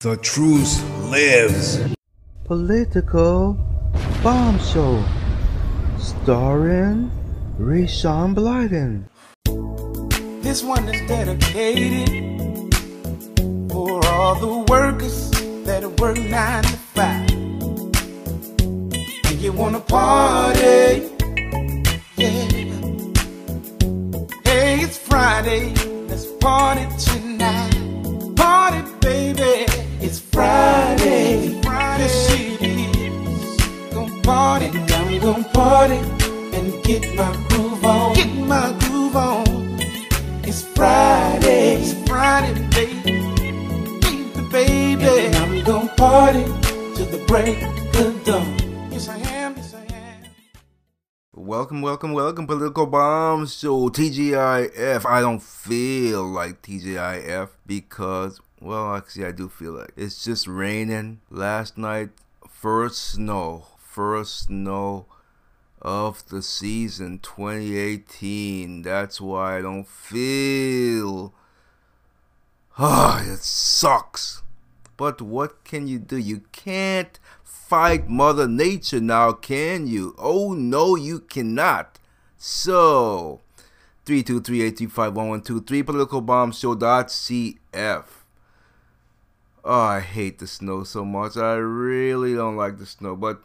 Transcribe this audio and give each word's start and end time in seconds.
The 0.00 0.16
truth 0.18 0.80
lives. 1.10 1.80
Political 2.44 3.58
Bomb 4.22 4.60
Show, 4.60 5.02
starring 5.98 7.10
Rayshawn 7.58 8.32
Blyden. 8.32 9.08
This 10.40 10.62
one 10.62 10.88
is 10.88 11.00
dedicated 11.08 12.08
for 13.72 14.06
all 14.06 14.36
the 14.36 14.64
workers 14.70 15.32
that 15.66 15.82
work 15.98 16.16
nine 16.16 16.62
to 16.62 16.76
five. 16.94 17.28
And 19.26 19.40
you 19.42 19.50
wanna 19.52 19.80
party, 19.80 21.10
yeah. 22.16 22.46
Hey, 24.44 24.78
it's 24.78 24.96
Friday, 24.96 25.74
let's 26.06 26.26
party 26.38 26.86
tonight. 27.02 28.36
Party, 28.36 28.82
baby, 29.00 29.67
party, 34.28 34.66
I'm 34.66 35.18
gonna 35.20 35.42
party 35.54 35.96
and 36.56 36.84
get 36.84 37.02
my 37.16 37.32
groove 37.48 37.82
on. 37.82 38.14
Get 38.14 38.34
my 38.46 38.76
groove 38.80 39.16
on. 39.16 39.46
It's 40.44 40.62
Friday, 40.76 41.76
it's 41.76 41.94
Friday, 42.06 42.52
baby, 42.76 43.24
baby, 44.02 44.48
baby. 44.52 45.26
And 45.26 45.36
I'm 45.36 45.64
gonna 45.64 45.94
party 45.94 46.44
till 46.94 47.06
the 47.06 47.24
break 47.26 47.62
of 48.02 48.24
dawn. 48.26 48.92
Yes, 48.92 49.08
I 49.08 49.16
am, 49.16 49.56
yes, 49.56 49.72
I 49.72 49.94
am. 49.94 50.20
Welcome, 51.32 51.80
welcome, 51.80 52.12
welcome, 52.12 52.46
Political 52.46 52.84
Bomb 52.84 53.46
Show, 53.46 53.88
TGIF. 53.88 55.06
I 55.06 55.22
don't 55.22 55.42
feel 55.42 56.22
like 56.22 56.60
TGIF 56.60 57.48
because, 57.64 58.42
well, 58.60 58.94
actually, 58.94 59.24
I 59.24 59.32
do 59.32 59.48
feel 59.48 59.72
like 59.72 59.92
it's 59.96 60.22
just 60.22 60.46
raining. 60.46 61.22
Last 61.30 61.78
night, 61.78 62.10
first 62.46 62.98
snow, 63.12 63.64
first 63.98 64.46
snow 64.46 65.06
of 65.82 66.24
the 66.28 66.40
season 66.40 67.18
2018. 67.18 68.82
That's 68.82 69.20
why 69.20 69.58
I 69.58 69.60
don't 69.60 69.88
feel. 69.88 71.34
Ah, 72.78 73.24
it 73.24 73.40
sucks. 73.40 74.44
But 74.96 75.20
what 75.20 75.64
can 75.64 75.88
you 75.88 75.98
do? 75.98 76.16
You 76.16 76.42
can't 76.52 77.18
fight 77.42 78.08
Mother 78.08 78.46
Nature 78.46 79.00
now, 79.00 79.32
can 79.32 79.88
you? 79.88 80.14
Oh 80.16 80.52
no, 80.52 80.94
you 80.94 81.18
cannot. 81.18 81.98
So, 82.36 83.40
323-835-1123, 84.06 85.82
politicalbombshow.cf. 85.82 88.04
Oh, 89.64 89.80
I 89.80 89.98
hate 89.98 90.38
the 90.38 90.46
snow 90.46 90.84
so 90.84 91.04
much. 91.04 91.36
I 91.36 91.54
really 91.54 92.36
don't 92.36 92.56
like 92.56 92.78
the 92.78 92.86
snow. 92.86 93.16
But, 93.16 93.42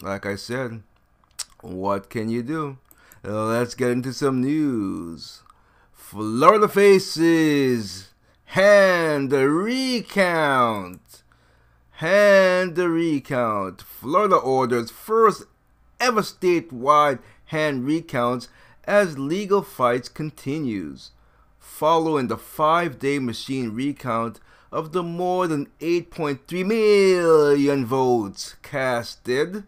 like 0.00 0.26
I 0.26 0.36
said, 0.36 0.82
what 1.60 2.10
can 2.10 2.28
you 2.28 2.42
do? 2.42 2.78
Uh, 3.24 3.46
let's 3.46 3.74
get 3.74 3.90
into 3.90 4.12
some 4.12 4.40
news. 4.40 5.42
Florida 5.92 6.68
faces 6.68 8.10
hand 8.46 9.30
the 9.30 9.48
recount. 9.48 11.22
Hand 11.92 12.76
the 12.76 12.88
recount. 12.88 13.82
Florida 13.82 14.36
orders 14.36 14.90
first 14.90 15.44
ever 15.98 16.22
statewide 16.22 17.18
hand 17.46 17.86
recounts 17.86 18.48
as 18.84 19.18
legal 19.18 19.62
fights 19.62 20.08
continues. 20.08 21.10
Following 21.58 22.28
the 22.28 22.38
five-day 22.38 23.18
machine 23.18 23.74
recount 23.74 24.40
of 24.70 24.92
the 24.92 25.02
more 25.02 25.46
than 25.46 25.68
8.3 25.80 26.66
million 26.66 27.86
votes 27.86 28.56
casted, 28.62 29.64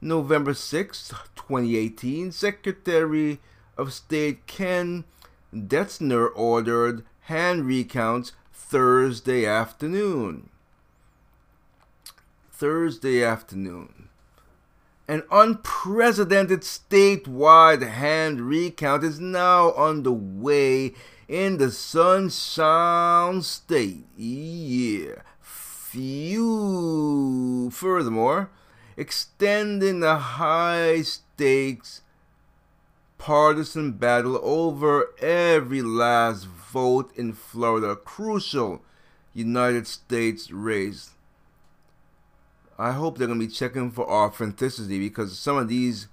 November 0.00 0.54
6, 0.54 1.08
2018, 1.34 2.32
Secretary 2.32 3.38
of 3.76 3.92
State 3.92 4.46
Ken 4.46 5.04
Detzner 5.54 6.28
ordered 6.34 7.04
hand 7.22 7.66
recounts 7.66 8.32
Thursday 8.52 9.46
afternoon. 9.46 10.50
Thursday 12.50 13.22
afternoon. 13.22 14.08
An 15.08 15.22
unprecedented 15.30 16.62
statewide 16.62 17.88
hand 17.88 18.40
recount 18.40 19.04
is 19.04 19.20
now 19.20 19.72
underway 19.74 20.94
in 21.28 21.58
the 21.58 21.70
Sunshine 21.70 23.40
State. 23.42 24.06
Yeah. 24.16 25.22
Few. 25.40 26.50
Furthermore, 27.70 28.50
extending 28.96 30.00
the 30.00 30.16
high 30.16 31.02
stakes 31.02 32.02
partisan 33.18 33.92
battle 33.92 34.38
over 34.42 35.10
every 35.20 35.82
last 35.82 36.46
vote 36.46 37.10
in 37.16 37.32
Florida, 37.32 37.96
crucial 37.96 38.82
United 39.34 39.86
States 39.86 40.50
race. 40.50 41.10
I 42.78 42.92
hope 42.92 43.16
they're 43.16 43.26
going 43.26 43.40
to 43.40 43.46
be 43.46 43.52
checking 43.52 43.90
for 43.90 44.08
authenticity 44.08 44.98
because 44.98 45.38
some 45.38 45.56
of 45.56 45.68
these 45.68 46.08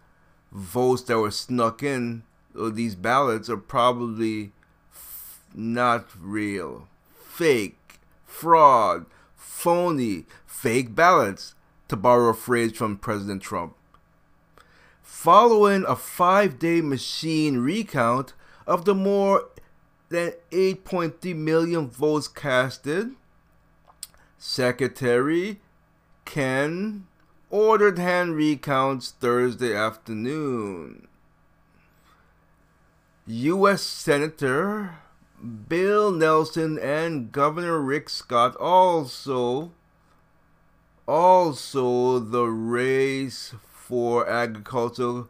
votes 0.51 1.03
that 1.03 1.19
were 1.19 1.31
snuck 1.31 1.83
in, 1.83 2.23
or 2.57 2.69
these 2.69 2.95
ballots, 2.95 3.50
are 3.50 3.57
probably 3.57 4.51
f- 4.91 5.41
not 5.53 6.07
real. 6.17 6.88
Fake, 7.13 8.00
fraud, 8.25 9.05
phony, 9.35 10.25
fake 10.45 10.95
ballots 10.95 11.55
to 11.94 11.98
borrow 11.98 12.30
a 12.30 12.34
phrase 12.34 12.76
from 12.76 12.98
President 12.98 13.40
Trump. 13.44 13.76
Following 15.04 15.86
a 15.88 15.96
five 15.96 16.58
day 16.58 16.81
machine 16.81 17.58
recount 17.59 18.34
of 18.66 18.86
the 18.86 18.96
more 18.96 19.50
than 20.09 20.34
8.3 20.50 21.36
million 21.36 21.88
votes 21.88 22.28
casted, 22.28 23.12
Secretary 24.40 25.59
Ken 26.26 27.06
ordered 27.52 28.00
hand 28.00 28.36
recounts 28.36 29.12
Thursday 29.12 29.75
afternoon. 29.75 31.08
U.S. 33.28 33.84
Senator 33.84 34.96
Bill 35.70 36.10
Nelson 36.10 36.80
and 36.80 37.31
Governor 37.31 37.80
Rick 37.80 38.10
Scott 38.10 38.56
also 38.56 39.74
also 41.08 42.19
the 42.19 42.46
race 42.46 43.53
for 43.72 44.28
agricultural 44.28 45.30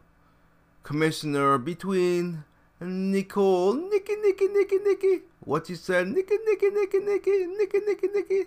commissioner 0.82 1.58
between 1.58 2.44
Nicole 2.80 3.74
Nicky 3.74 4.16
Nicky 4.16 4.46
Nicky 4.48 4.78
Nicky 4.78 5.20
what 5.40 5.68
you 5.68 5.76
said 5.76 6.08
Nicky 6.08 6.36
Nicky 6.46 6.68
Nicky 6.70 6.98
Nicky 6.98 7.46
Nicky 7.46 7.78
Nicky 7.80 8.08
Nicky 8.14 8.44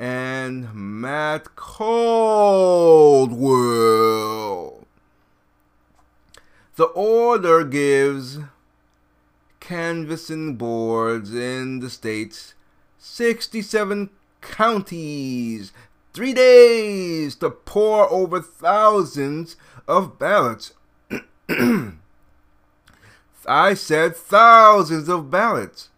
and 0.00 0.72
Matt 0.74 1.54
Caldwell. 1.56 2.06
The 6.76 6.84
order 6.84 7.64
gives 7.64 8.38
canvassing 9.60 10.56
boards 10.56 11.34
in 11.34 11.80
the 11.80 11.90
states 11.90 12.54
67 12.98 14.08
counties 14.40 15.72
three 16.12 16.32
days 16.32 17.36
to 17.36 17.50
pour 17.50 18.10
over 18.10 18.40
thousands 18.40 19.56
of 19.86 20.18
ballots. 20.18 20.72
I 23.46 23.74
said 23.74 24.16
thousands 24.16 25.08
of 25.08 25.30
ballots. 25.30 25.88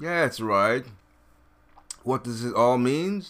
Yeah, 0.00 0.22
that's 0.22 0.40
right. 0.40 0.84
What 2.02 2.24
does 2.24 2.44
it 2.44 2.54
all 2.54 2.78
mean? 2.78 3.24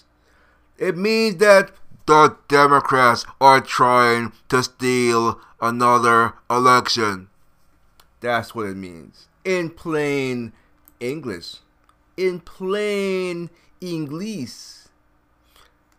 It 0.79 0.97
means 0.97 1.37
that 1.37 1.73
the 2.07 2.37
Democrats 2.49 3.25
are 3.41 3.61
trying 3.61 4.33
to 4.49 4.63
steal 4.63 5.41
another 5.61 6.35
election. 6.51 7.29
That's 8.21 8.55
what 8.55 8.67
it 8.67 8.77
means. 8.77 9.29
In 9.45 9.71
plain 9.71 10.53
English. 11.01 11.57
In 12.17 12.41
plain 12.41 13.39
English. 13.39 13.51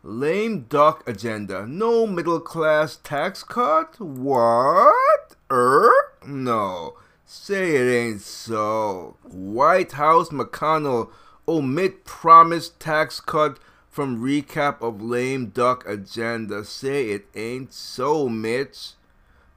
Lame 0.03 0.61
duck 0.69 1.07
agenda. 1.07 1.65
No 1.65 2.05
middle 2.05 2.39
class 2.39 2.97
tax 2.97 3.43
cut? 3.43 3.99
What? 3.99 5.35
Er? 5.51 5.91
No. 6.25 6.97
Say 7.25 7.75
it 7.75 7.89
ain't 7.89 8.21
so. 8.21 9.17
White 9.23 9.93
House 9.93 10.29
McConnell 10.29 11.09
omit 11.47 12.05
promised 12.05 12.79
tax 12.79 13.19
cut 13.19 13.59
from 13.89 14.21
recap 14.21 14.81
of 14.81 15.01
lame 15.01 15.47
duck 15.47 15.85
agenda. 15.87 16.63
Say 16.63 17.09
it 17.09 17.25
ain't 17.35 17.73
so, 17.73 18.29
Mitch. 18.29 18.91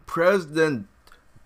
President 0.06 0.88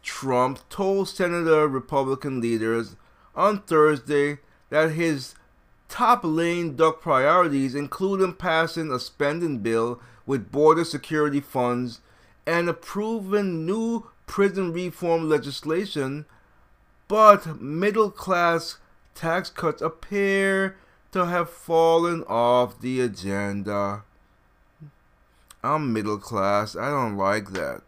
Trump 0.03 0.61
told 0.69 1.09
Senator 1.09 1.67
Republican 1.67 2.41
leaders 2.41 2.97
on 3.35 3.63
Thursday 3.63 4.39
that 4.71 4.93
his 4.93 5.35
top 5.89 6.21
lame 6.25 6.77
duck 6.77 7.01
priorities, 7.01 7.75
including 7.75 8.35
passing 8.35 8.91
a 8.91 8.99
spending 8.99 9.59
bill 9.59 10.01
with 10.27 10.51
border 10.51 10.85
security 10.85 11.41
funds 11.41 12.01
and 12.47 12.69
approving 12.69 13.67
new 13.67 14.07
prison 14.27 14.73
reform 14.73 15.29
legislation, 15.29 16.25
but 17.09 17.61
middle 17.61 18.11
class 18.11 18.79
tax 19.15 19.51
cuts 19.51 19.83
appear 19.83 20.77
to 21.13 21.27
have 21.27 21.49
fallen 21.49 22.25
off 22.25 22.81
the 22.81 23.01
agenda. 23.01 24.03
I'm 25.63 25.93
middle 25.93 26.19
class, 26.19 26.77
I 26.77 26.91
don't 26.91 27.17
like 27.17 27.53
that. 27.53 27.83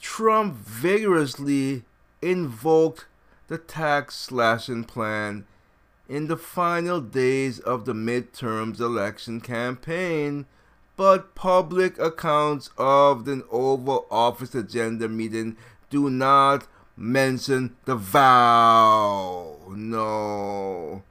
Trump 0.00 0.54
vigorously 0.54 1.84
invoked 2.20 3.06
the 3.48 3.58
tax 3.58 4.16
slashing 4.16 4.84
plan 4.84 5.44
in 6.08 6.28
the 6.28 6.36
final 6.36 7.00
days 7.00 7.58
of 7.60 7.84
the 7.84 7.92
midterms 7.92 8.80
election 8.80 9.40
campaign, 9.40 10.46
but 10.96 11.34
public 11.34 11.98
accounts 11.98 12.70
of 12.76 13.24
the 13.24 13.44
Oval 13.50 14.06
Office 14.10 14.54
agenda 14.54 15.08
meeting 15.08 15.56
do 15.90 16.10
not 16.10 16.66
mention 16.96 17.76
the 17.84 17.96
vow. 17.96 19.58
No. 19.70 21.02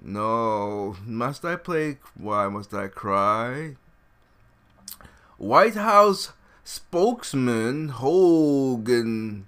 No. 0.00 0.96
Must 1.04 1.44
I 1.44 1.56
play? 1.56 1.98
Why 2.14 2.48
must 2.48 2.74
I 2.74 2.88
cry? 2.88 3.76
White 5.38 5.74
House 5.74 6.32
spokesman 6.64 7.88
Hogan 7.88 9.46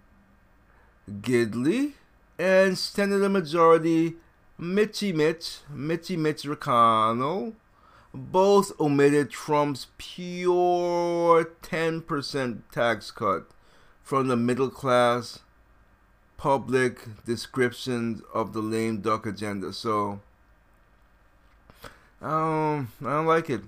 Gidley 1.10 1.92
and 2.38 2.78
Senator 2.78 3.28
Majority 3.28 4.14
Mitchy 4.60 5.10
Mitch, 5.10 5.60
Mitchy 5.70 6.18
Mitch 6.18 6.42
McConnell, 6.42 7.54
both 8.12 8.78
omitted 8.78 9.30
Trump's 9.30 9.86
pure 9.96 11.50
10% 11.62 12.60
tax 12.70 13.10
cut 13.10 13.46
from 14.02 14.28
the 14.28 14.36
middle 14.36 14.68
class 14.68 15.38
public 16.36 17.24
descriptions 17.24 18.20
of 18.34 18.52
the 18.52 18.60
lame 18.60 19.00
duck 19.00 19.24
agenda. 19.24 19.72
So, 19.72 20.20
um, 22.20 22.92
I 23.00 23.12
don't 23.12 23.26
like 23.26 23.48
it. 23.48 23.62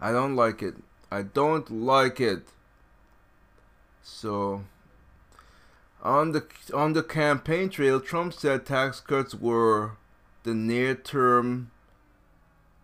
I 0.00 0.12
don't 0.12 0.34
like 0.34 0.62
it. 0.62 0.76
I 1.10 1.20
don't 1.20 1.70
like 1.70 2.20
it. 2.20 2.48
So, 4.02 4.64
on 6.04 6.32
the 6.32 6.46
on 6.74 6.92
the 6.92 7.02
campaign 7.02 7.70
trail, 7.70 8.00
Trump 8.00 8.34
said 8.34 8.66
tax 8.66 9.00
cuts 9.00 9.34
were 9.34 9.92
the 10.42 10.54
near 10.54 10.94
term 10.94 11.70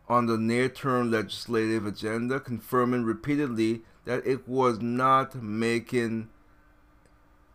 on 0.09 0.27
the 0.27 0.39
near 0.39 0.69
term 0.69 1.11
legislative 1.11 1.87
agenda, 1.87 2.41
confirming 2.41 3.05
repeatedly 3.05 3.83
that 4.07 4.27
it 4.27 4.49
was 4.49 4.81
not 4.81 5.43
making 5.43 6.29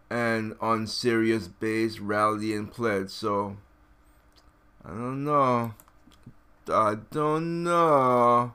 an 0.09 0.55
on 0.61 0.85
serious 0.85 1.47
base 1.47 1.99
rallying 1.99 2.67
pledge. 2.67 3.09
So 3.09 3.57
I 4.85 4.89
don't 4.89 5.23
know. 5.23 5.73
I 6.67 6.95
don't 7.11 7.63
know. 7.63 8.53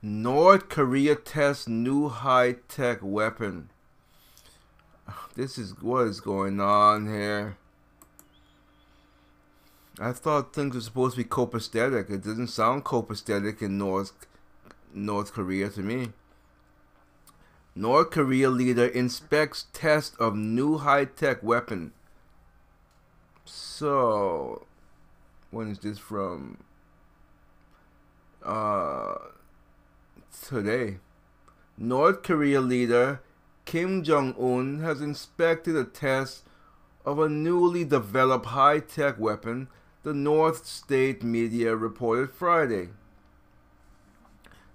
North 0.00 0.68
Korea 0.68 1.16
tests 1.16 1.66
new 1.66 2.08
high 2.08 2.52
tech 2.68 2.98
weapon. 3.02 3.70
This 5.34 5.58
is 5.58 5.80
what 5.82 6.06
is 6.06 6.20
going 6.20 6.60
on 6.60 7.06
here. 7.06 7.58
I 9.98 10.12
thought 10.12 10.54
things 10.54 10.74
were 10.74 10.80
supposed 10.80 11.16
to 11.16 11.22
be 11.22 11.28
copacetic. 11.28 12.10
It 12.10 12.24
doesn't 12.24 12.48
sound 12.48 12.84
copacetic 12.84 13.62
in 13.62 13.78
North 13.78 14.12
North 14.92 15.32
Korea 15.32 15.68
to 15.70 15.80
me. 15.80 16.12
North 17.74 18.10
Korea 18.10 18.48
leader 18.48 18.86
inspects 18.86 19.66
test 19.74 20.16
of 20.18 20.34
new 20.34 20.78
high-tech 20.78 21.42
weapon. 21.42 21.92
So, 23.44 24.66
when 25.50 25.70
is 25.70 25.78
this 25.80 25.98
from? 25.98 26.56
Uh, 28.42 29.16
today. 30.42 30.98
North 31.76 32.22
Korea 32.22 32.62
leader 32.62 33.20
Kim 33.66 34.04
Jong 34.04 34.32
un 34.38 34.78
has 34.78 35.00
inspected 35.00 35.74
a 35.74 35.82
test 35.84 36.44
of 37.04 37.18
a 37.18 37.28
newly 37.28 37.84
developed 37.84 38.46
high 38.46 38.78
tech 38.78 39.18
weapon, 39.18 39.66
the 40.04 40.14
North 40.14 40.66
State 40.66 41.24
media 41.24 41.74
reported 41.74 42.30
Friday. 42.30 42.90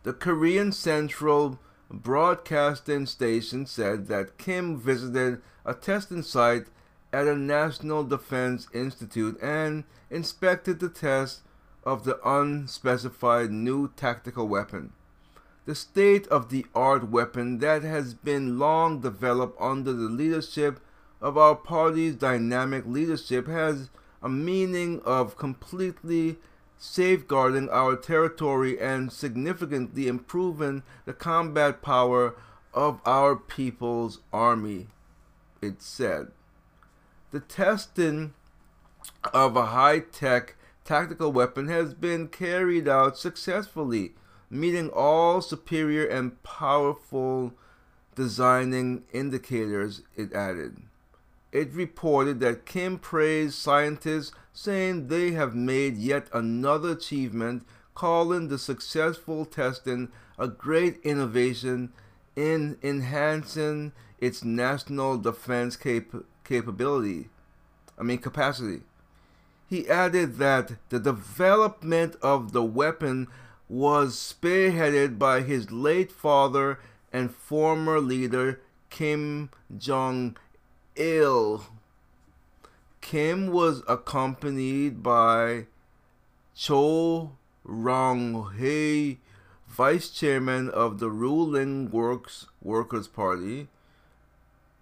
The 0.03 0.11
Korean 0.11 0.73
Central 0.73 1.57
Broadcasting 1.89 3.05
Station 3.05 3.65
said 3.65 4.07
that 4.07 4.37
Kim 4.37 4.77
visited 4.77 5.41
a 5.65 5.73
testing 5.73 6.21
site 6.21 6.67
at 7.13 7.27
a 7.27 7.35
National 7.35 8.03
Defense 8.03 8.67
Institute 8.73 9.41
and 9.41 9.85
inspected 10.09 10.79
the 10.79 10.89
test 10.89 11.43
of 11.85 12.03
the 12.03 12.19
unspecified 12.27 13.51
new 13.51 13.87
tactical 13.95 14.49
weapon 14.49 14.91
the 15.65 15.75
state 15.75 16.27
of 16.27 16.49
the 16.49 16.65
art 16.73 17.09
weapon 17.09 17.59
that 17.59 17.83
has 17.83 18.13
been 18.13 18.57
long 18.57 18.99
developed 18.99 19.59
under 19.61 19.93
the 19.93 20.09
leadership 20.09 20.79
of 21.21 21.37
our 21.37 21.55
party's 21.55 22.15
dynamic 22.15 22.85
leadership 22.85 23.47
has 23.47 23.89
a 24.23 24.29
meaning 24.29 25.01
of 25.05 25.37
completely 25.37 26.37
safeguarding 26.77 27.69
our 27.69 27.95
territory 27.95 28.79
and 28.79 29.11
significantly 29.11 30.07
improving 30.07 30.81
the 31.05 31.13
combat 31.13 31.81
power 31.81 32.35
of 32.73 32.99
our 33.05 33.35
people's 33.35 34.19
army, 34.33 34.87
it 35.61 35.81
said. 35.81 36.27
The 37.29 37.39
testing 37.39 38.33
of 39.31 39.55
a 39.55 39.67
high 39.67 39.99
tech 39.99 40.55
tactical 40.83 41.31
weapon 41.31 41.67
has 41.67 41.93
been 41.93 42.27
carried 42.27 42.87
out 42.87 43.17
successfully 43.17 44.13
meeting 44.51 44.89
all 44.89 45.41
superior 45.41 46.05
and 46.05 46.41
powerful 46.43 47.53
designing 48.15 49.03
indicators, 49.13 50.01
it 50.15 50.33
added. 50.33 50.77
It 51.51 51.73
reported 51.73 52.39
that 52.41 52.65
Kim 52.65 52.97
praised 52.99 53.55
scientists, 53.55 54.31
saying 54.53 55.07
they 55.07 55.31
have 55.31 55.55
made 55.55 55.97
yet 55.97 56.27
another 56.33 56.91
achievement, 56.91 57.65
calling 57.95 58.47
the 58.47 58.57
successful 58.57 59.45
testing 59.45 60.09
a 60.37 60.47
great 60.47 60.99
innovation 61.03 61.91
in 62.35 62.77
enhancing 62.81 63.91
its 64.19 64.43
national 64.43 65.17
defense 65.17 65.75
cap- 65.75 66.23
capability. 66.43 67.29
I 67.97 68.03
mean, 68.03 68.19
capacity. 68.19 68.81
He 69.67 69.89
added 69.89 70.37
that 70.37 70.73
the 70.89 70.99
development 70.99 72.15
of 72.21 72.51
the 72.51 72.63
weapon 72.63 73.27
was 73.71 74.17
spearheaded 74.17 75.17
by 75.17 75.39
his 75.39 75.71
late 75.71 76.11
father 76.11 76.77
and 77.13 77.33
former 77.33 78.01
leader 78.01 78.59
Kim 78.89 79.49
Jong 79.77 80.35
il. 80.97 81.63
Kim 82.99 83.47
was 83.47 83.81
accompanied 83.87 85.01
by 85.01 85.67
Choe 86.53 87.31
Ryong 87.65 88.57
Hae, 88.57 89.19
vice 89.69 90.09
chairman 90.09 90.69
of 90.69 90.99
the 90.99 91.09
ruling 91.09 91.89
Works 91.91 92.47
Workers 92.61 93.07
Party. 93.07 93.69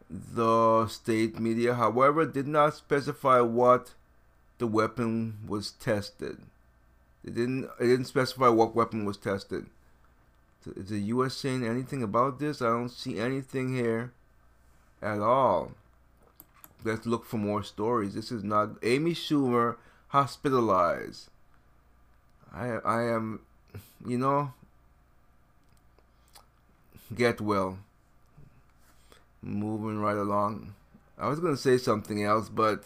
The 0.10 0.88
state 0.88 1.40
media, 1.40 1.76
however, 1.76 2.26
did 2.26 2.48
not 2.48 2.74
specify 2.74 3.40
what 3.42 3.94
the 4.58 4.66
weapon 4.66 5.38
was 5.46 5.74
tested. 5.74 6.42
It 7.24 7.36
didn't. 7.36 7.66
It 7.80 7.88
didn't 7.88 8.06
specify 8.06 8.48
what 8.48 8.76
weapon 8.76 9.06
was 9.06 9.18
tested. 9.18 9.66
Is 10.76 10.90
the 10.90 11.00
U.S. 11.00 11.36
saying 11.36 11.66
anything 11.66 12.04
about 12.04 12.40
this? 12.40 12.62
I 12.62 12.68
don't 12.68 12.90
see 12.90 13.20
anything 13.20 13.76
here 13.76 14.12
at 15.02 15.20
all. 15.20 15.72
Let's 16.84 17.06
look 17.06 17.26
for 17.26 17.38
more 17.38 17.64
stories. 17.64 18.14
This 18.14 18.32
is 18.32 18.44
not 18.44 18.72
Amy 18.84 19.14
Schumer 19.14 19.78
hospitalized. 20.10 21.30
I 22.54 22.68
I 22.86 23.04
am, 23.04 23.42
you 24.06 24.18
know, 24.18 24.54
get 27.16 27.42
well. 27.42 27.80
Moving 29.42 30.00
right 30.00 30.18
along. 30.18 30.74
I 31.18 31.28
was 31.28 31.40
gonna 31.40 31.58
say 31.58 31.78
something 31.78 32.24
else, 32.24 32.50
but 32.50 32.84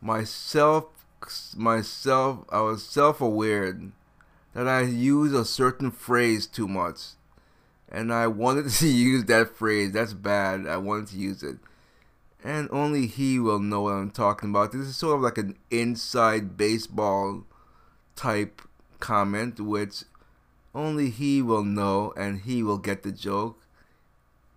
myself 0.00 0.97
myself, 1.56 2.44
I 2.50 2.60
was 2.60 2.82
self 2.84 3.20
aware 3.20 3.78
that 4.54 4.68
I 4.68 4.82
use 4.82 5.32
a 5.32 5.44
certain 5.44 5.90
phrase 5.90 6.46
too 6.46 6.68
much. 6.68 7.00
And 7.90 8.12
I 8.12 8.26
wanted 8.26 8.68
to 8.70 8.86
use 9.10 9.24
that 9.24 9.56
phrase. 9.56 9.92
That's 9.92 10.14
bad. 10.14 10.66
I 10.66 10.76
wanted 10.76 11.08
to 11.08 11.16
use 11.16 11.42
it. 11.42 11.58
and 12.44 12.68
only 12.70 13.06
he 13.06 13.38
will 13.38 13.58
know 13.58 13.82
what 13.82 13.94
I'm 13.94 14.10
talking 14.10 14.50
about. 14.50 14.72
This 14.72 14.86
is 14.86 14.96
sort 14.96 15.16
of 15.16 15.22
like 15.22 15.38
an 15.38 15.56
inside 15.70 16.56
baseball 16.56 17.44
type 18.16 18.62
comment, 19.00 19.60
which 19.60 20.04
only 20.74 21.10
he 21.10 21.42
will 21.42 21.64
know 21.64 22.12
and 22.16 22.40
he 22.40 22.62
will 22.62 22.78
get 22.78 23.02
the 23.02 23.12
joke. 23.12 23.58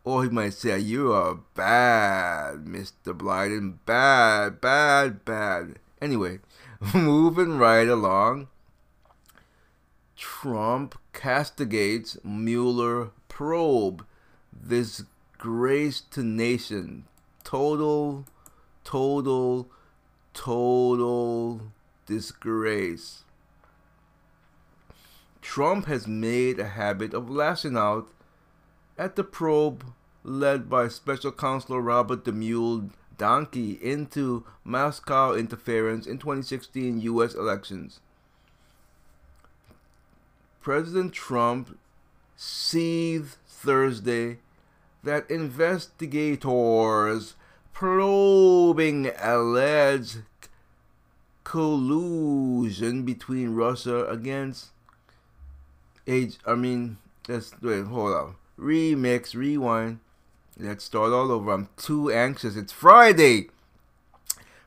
Or 0.03 0.23
he 0.23 0.29
might 0.29 0.53
say, 0.53 0.79
You 0.79 1.11
are 1.13 1.39
bad, 1.53 2.65
Mr. 2.65 3.15
Blyden. 3.15 3.77
Bad, 3.85 4.59
bad, 4.59 5.23
bad. 5.25 5.77
Anyway, 6.01 6.39
moving 6.95 7.59
right 7.59 7.88
along. 7.88 8.47
Trump 10.17 10.97
castigates 11.13 12.17
Mueller 12.23 13.11
probe. 13.27 14.03
This 14.51 15.03
grace 15.38 16.01
to 16.11 16.23
nation. 16.23 17.05
Total, 17.43 18.25
total, 18.83 19.69
total 20.33 21.61
disgrace. 22.07 23.25
Trump 25.41 25.85
has 25.85 26.07
made 26.07 26.59
a 26.59 26.69
habit 26.69 27.13
of 27.13 27.29
lashing 27.29 27.77
out 27.77 28.09
at 28.97 29.15
the 29.15 29.23
probe 29.23 29.85
led 30.23 30.67
by 30.69 30.88
Special 30.88 31.31
Counsel 31.31 31.79
Robert 31.79 32.25
the 32.25 32.31
Mule 32.31 32.89
Donkey 33.18 33.77
into 33.82 34.46
Moscow 34.63 35.34
interference 35.34 36.08
in 36.08 36.18
2016 36.18 37.01
U.S. 37.01 37.34
elections. 37.34 38.00
President 40.62 41.13
Trump 41.13 41.77
seethed 42.36 43.38
Thursday 43.48 44.38
that 45.03 45.30
investigators 45.30 47.36
probing 47.74 49.12
alleged 49.20 50.22
collusion 51.44 53.03
between 53.03 53.56
Russia 53.56 54.06
against 54.06 54.70
age. 56.08 56.38
I 56.46 56.56
mean, 56.56 56.98
let's 57.27 57.53
wait. 57.62 57.86
Hold 57.86 58.13
on. 58.13 58.36
Remix, 58.58 59.34
rewind. 59.34 60.00
Let's 60.58 60.84
start 60.84 61.13
all 61.13 61.31
over. 61.31 61.51
I'm 61.51 61.70
too 61.77 62.12
anxious. 62.12 62.58
It's 62.58 62.74
Friday. 62.74 63.50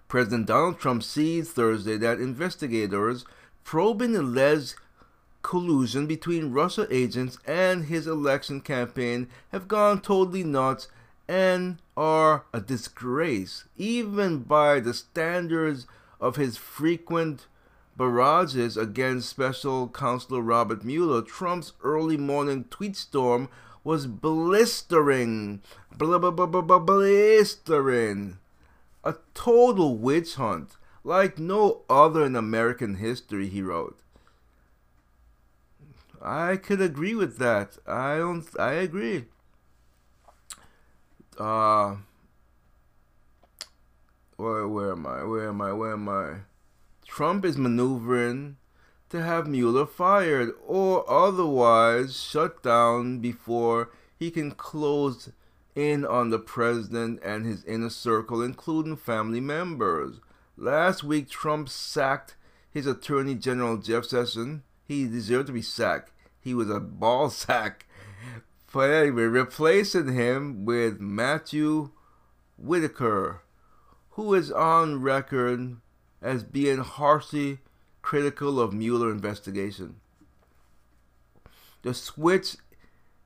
President 0.08 0.46
Donald 0.46 0.80
Trump 0.80 1.02
sees 1.02 1.52
Thursday 1.52 1.98
that 1.98 2.20
investigators 2.20 3.24
probing 3.64 4.16
alleged 4.16 4.76
collusion 5.42 6.06
between 6.06 6.52
Russia 6.52 6.86
agents 6.90 7.38
and 7.46 7.84
his 7.84 8.06
election 8.06 8.62
campaign 8.62 9.28
have 9.52 9.68
gone 9.68 10.00
totally 10.00 10.42
nuts 10.42 10.88
and 11.28 11.78
are 11.96 12.44
a 12.52 12.60
disgrace, 12.60 13.64
even 13.76 14.38
by 14.38 14.80
the 14.80 14.94
standards 14.94 15.86
of 16.18 16.36
his 16.36 16.56
frequent 16.56 17.46
barrages 17.96 18.78
against 18.78 19.28
special 19.28 19.88
counsel 19.88 20.42
Robert 20.42 20.82
Mueller. 20.82 21.20
Trump's 21.20 21.74
early 21.82 22.16
morning 22.16 22.64
tweet 22.70 22.96
storm 22.96 23.50
was 23.84 24.06
blistering, 24.06 25.60
blah, 25.96 26.18
blah, 26.18 26.30
blah, 26.30 26.46
blah, 26.46 26.62
blah, 26.62 26.78
blistering. 26.78 28.38
A 29.04 29.14
total 29.34 29.96
witch 29.96 30.34
hunt, 30.36 30.76
like 31.04 31.38
no 31.38 31.82
other 31.90 32.24
in 32.24 32.34
American 32.34 32.96
history, 32.96 33.48
he 33.48 33.60
wrote. 33.60 33.98
I 36.22 36.56
could 36.56 36.80
agree 36.80 37.14
with 37.14 37.36
that. 37.36 37.76
I 37.86 38.16
don't. 38.16 38.46
I 38.58 38.72
agree. 38.72 39.26
Uh, 41.38 41.96
where 44.36 44.66
where 44.66 44.92
am 44.92 45.06
I? 45.06 45.22
Where 45.24 45.48
am 45.48 45.60
I? 45.60 45.72
Where 45.74 45.92
am 45.92 46.08
I? 46.08 46.34
Trump 47.06 47.44
is 47.44 47.58
maneuvering 47.58 48.56
to 49.14 49.22
have 49.22 49.46
Mueller 49.46 49.86
fired 49.86 50.52
or 50.66 51.08
otherwise 51.08 52.20
shut 52.20 52.64
down 52.64 53.20
before 53.20 53.90
he 54.18 54.28
can 54.28 54.50
close 54.50 55.30
in 55.76 56.04
on 56.04 56.30
the 56.30 56.38
president 56.40 57.20
and 57.22 57.46
his 57.46 57.64
inner 57.64 57.90
circle, 57.90 58.42
including 58.42 58.96
family 58.96 59.40
members. 59.40 60.18
Last 60.56 61.04
week, 61.04 61.30
Trump 61.30 61.68
sacked 61.68 62.34
his 62.72 62.88
Attorney 62.88 63.36
General 63.36 63.76
Jeff 63.76 64.04
Sessions. 64.04 64.62
He 64.84 65.06
deserved 65.06 65.46
to 65.46 65.52
be 65.52 65.62
sacked. 65.62 66.10
He 66.40 66.52
was 66.52 66.68
a 66.68 66.80
ball 66.80 67.30
sack. 67.30 67.86
But 68.72 68.90
anyway, 68.90 69.22
replacing 69.22 70.12
him 70.12 70.64
with 70.64 70.98
Matthew 70.98 71.92
Whitaker, 72.56 73.42
who 74.10 74.34
is 74.34 74.50
on 74.50 75.02
record 75.02 75.76
as 76.20 76.42
being 76.42 76.78
harshly 76.78 77.60
critical 78.04 78.60
of 78.60 78.74
Mueller 78.74 79.10
investigation. 79.10 79.96
The 81.80 81.94
switch 81.94 82.56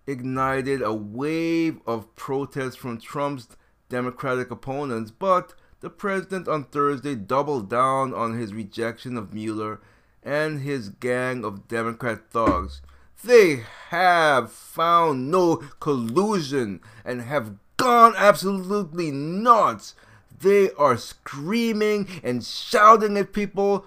ignited 0.06 0.80
a 0.82 0.94
wave 0.94 1.80
of 1.84 2.14
protests 2.14 2.76
from 2.76 3.00
Trump's 3.00 3.48
Democratic 3.88 4.52
opponents, 4.52 5.10
but 5.10 5.54
the 5.80 5.90
president 5.90 6.46
on 6.46 6.62
Thursday 6.62 7.16
doubled 7.16 7.68
down 7.68 8.14
on 8.14 8.38
his 8.38 8.54
rejection 8.54 9.16
of 9.16 9.34
Mueller 9.34 9.80
and 10.22 10.60
his 10.60 10.90
gang 10.90 11.44
of 11.44 11.66
Democrat 11.66 12.30
thugs. 12.30 12.80
They 13.24 13.64
have 13.88 14.52
found 14.52 15.28
no 15.28 15.56
collusion 15.80 16.80
and 17.04 17.22
have 17.22 17.56
gone 17.76 18.14
absolutely 18.16 19.10
nuts 19.10 19.96
they 20.40 20.70
are 20.72 20.96
screaming 20.96 22.06
and 22.22 22.44
shouting 22.44 23.16
at 23.16 23.32
people, 23.32 23.84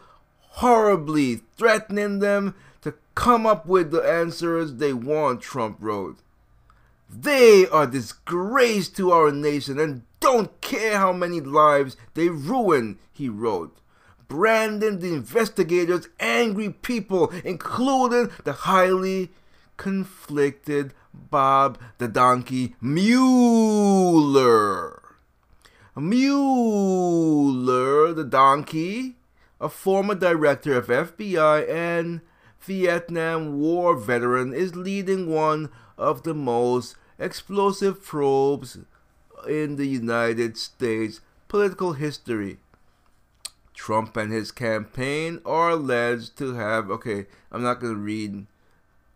horribly 0.55 1.41
threatening 1.57 2.19
them 2.19 2.55
to 2.81 2.93
come 3.15 3.45
up 3.45 3.65
with 3.65 3.91
the 3.91 4.01
answers 4.01 4.75
they 4.75 4.93
want, 4.93 5.41
Trump 5.41 5.77
wrote. 5.79 6.19
They 7.09 7.67
are 7.67 7.87
disgrace 7.87 8.87
to 8.89 9.11
our 9.11 9.31
nation 9.31 9.79
and 9.79 10.03
don't 10.19 10.61
care 10.61 10.97
how 10.97 11.11
many 11.13 11.41
lives 11.41 11.97
they 12.13 12.29
ruin, 12.29 12.99
he 13.11 13.27
wrote. 13.27 13.77
Branding 14.27 14.99
the 14.99 15.13
investigators 15.13 16.07
angry 16.19 16.69
people, 16.69 17.33
including 17.43 18.31
the 18.45 18.53
highly 18.53 19.31
conflicted 19.75 20.93
Bob 21.13 21.77
the 21.97 22.07
Donkey 22.07 22.75
Mueller. 22.79 23.11
Mueller, 25.95 26.83
the 28.13 28.23
donkey, 28.23 29.17
a 29.61 29.69
former 29.69 30.15
director 30.15 30.75
of 30.75 30.87
FBI 30.87 31.69
and 31.69 32.21
Vietnam 32.59 33.59
War 33.59 33.95
veteran, 33.95 34.53
is 34.53 34.75
leading 34.75 35.29
one 35.29 35.69
of 35.97 36.23
the 36.23 36.33
most 36.33 36.95
explosive 37.19 38.03
probes 38.03 38.79
in 39.47 39.75
the 39.75 39.87
United 39.87 40.57
States 40.57 41.21
political 41.47 41.93
history. 41.93 42.57
Trump 43.73 44.17
and 44.17 44.31
his 44.31 44.51
campaign 44.51 45.39
are 45.45 45.71
alleged 45.71 46.37
to 46.37 46.55
have. 46.55 46.89
Okay, 46.89 47.27
I'm 47.51 47.63
not 47.63 47.79
going 47.79 47.93
to 47.93 47.99
read 47.99 48.45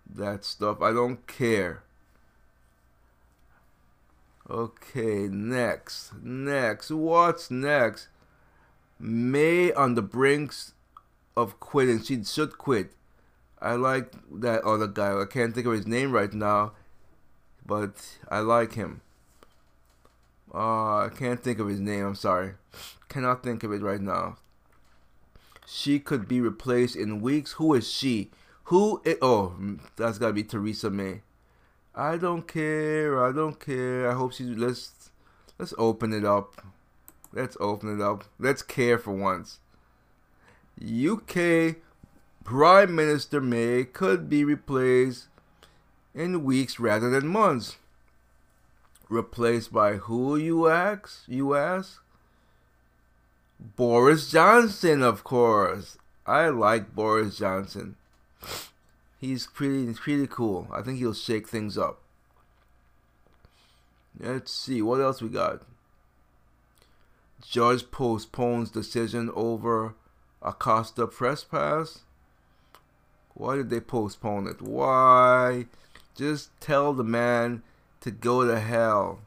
that 0.08 0.46
stuff. 0.46 0.82
I 0.82 0.92
don't 0.92 1.26
care. 1.28 1.84
Okay, 4.50 5.28
next. 5.28 6.14
Next. 6.22 6.92
What's 6.92 7.50
next? 7.50 8.08
May 9.00 9.72
on 9.74 9.96
the 9.96 10.02
brinks 10.02 10.74
of 11.36 11.60
quitting. 11.60 12.02
She 12.02 12.24
should 12.24 12.58
quit. 12.58 12.92
I 13.62 13.74
like 13.74 14.14
that 14.32 14.64
other 14.64 14.88
guy. 14.88 15.20
I 15.20 15.26
can't 15.26 15.54
think 15.54 15.66
of 15.66 15.74
his 15.74 15.88
name 15.88 16.12
right 16.12 16.34
now, 16.34 16.74
but 17.66 18.18
I 18.30 18.40
like 18.40 18.74
him. 18.74 19.02
Uh, 20.54 21.06
I 21.06 21.10
can't 21.14 21.44
think 21.44 21.60
of 21.60 21.68
his 21.68 21.80
name. 21.80 22.06
I'm 22.06 22.16
sorry. 22.16 22.54
Cannot 23.10 23.44
think 23.44 23.64
of 23.64 23.72
it 23.72 23.82
right 23.82 24.02
now. 24.02 24.38
She 25.66 26.00
could 26.00 26.28
be 26.28 26.40
replaced 26.40 26.96
in 26.96 27.22
weeks. 27.22 27.54
Who 27.54 27.74
is 27.74 27.92
she? 27.92 28.30
Who? 28.66 29.02
Is, 29.04 29.18
oh, 29.22 29.56
that's 29.96 30.18
got 30.18 30.28
to 30.28 30.34
be 30.34 30.44
Theresa 30.44 30.90
May. 30.90 31.22
I 31.94 32.18
don't 32.18 32.48
care. 32.48 33.24
I 33.26 33.32
don't 33.32 33.60
care. 33.60 34.10
I 34.10 34.14
hope 34.14 34.34
she 34.34 34.44
let's 34.44 35.12
let's 35.58 35.74
open 35.78 36.14
it 36.14 36.26
up. 36.26 36.62
Let's 37.36 37.58
open 37.60 37.94
it 37.94 38.02
up. 38.02 38.24
Let's 38.40 38.64
care 38.64 38.98
for 38.98 39.12
once. 39.12 39.60
UK 40.82 41.76
Prime 42.46 42.96
Minister 42.96 43.42
May 43.42 43.84
could 43.84 44.30
be 44.30 44.46
replaced 44.46 45.28
in 46.14 46.46
weeks 46.46 46.80
rather 46.80 47.10
than 47.10 47.28
months. 47.28 47.76
Replaced 49.10 49.74
by 49.74 49.96
who 49.96 50.38
you 50.38 50.70
ask? 50.70 51.24
You 51.28 51.56
ask? 51.56 52.02
Boris 53.60 54.32
Johnson, 54.32 55.04
of 55.04 55.26
course. 55.26 55.98
I 56.26 56.48
like 56.48 56.96
Boris 56.96 57.38
Johnson. 57.38 57.98
He's 59.20 59.46
pretty 59.48 59.94
pretty 59.94 60.28
cool. 60.28 60.68
I 60.72 60.82
think 60.82 61.00
he'll 61.00 61.14
shake 61.14 61.48
things 61.48 61.78
up. 61.78 62.00
Let's 64.18 64.52
see 64.52 64.82
what 64.82 65.02
else 65.02 65.22
we 65.22 65.30
got. 65.30 65.62
Judge 67.50 67.90
postpones 67.92 68.72
decision 68.72 69.32
over 69.34 69.96
Acosta 70.42 71.08
press 71.08 71.44
pass. 71.44 72.00
Why 73.34 73.56
did 73.58 73.70
they 73.70 73.80
postpone 73.80 74.48
it? 74.48 74.62
Why? 74.62 75.66
Just 76.16 76.50
tell 76.60 76.94
the 76.94 77.04
man 77.04 77.62
to 78.02 78.12
go 78.12 78.46
to 78.46 78.60
hell. 78.60 79.20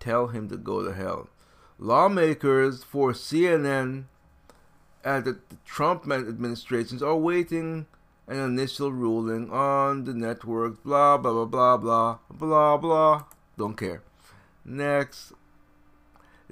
Tell 0.00 0.28
him 0.28 0.48
to 0.48 0.56
go 0.56 0.84
to 0.84 0.92
hell. 0.92 1.28
Lawmakers 1.78 2.82
for 2.82 3.12
CNN 3.12 4.04
at 5.04 5.24
the 5.24 5.38
Trump 5.64 6.10
administrations 6.10 7.02
are 7.02 7.16
waiting 7.16 7.86
an 8.26 8.38
initial 8.38 8.92
ruling 8.92 9.50
on 9.50 10.04
the 10.04 10.14
network. 10.14 10.82
Blah 10.82 11.18
blah 11.18 11.44
blah 11.44 11.76
blah 11.76 11.76
blah 11.76 12.18
blah 12.30 12.76
blah. 12.76 13.24
Don't 13.56 13.76
care. 13.76 14.02
Next, 14.64 15.32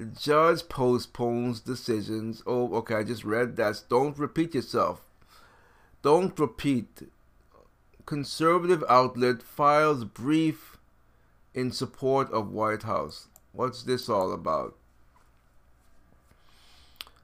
judge 0.05 0.67
postpones 0.69 1.59
decisions. 1.59 2.43
Oh, 2.45 2.73
okay, 2.75 2.95
I 2.95 3.03
just 3.03 3.23
read 3.23 3.55
that. 3.57 3.83
Don't 3.89 4.17
repeat 4.17 4.53
yourself. 4.53 5.01
Don't 6.01 6.37
repeat. 6.39 7.03
Conservative 8.05 8.83
outlet 8.87 9.41
files 9.41 10.05
brief 10.05 10.77
in 11.53 11.71
support 11.71 12.31
of 12.31 12.51
White 12.51 12.83
House. 12.83 13.27
What's 13.51 13.83
this 13.83 14.07
all 14.07 14.31
about? 14.31 14.75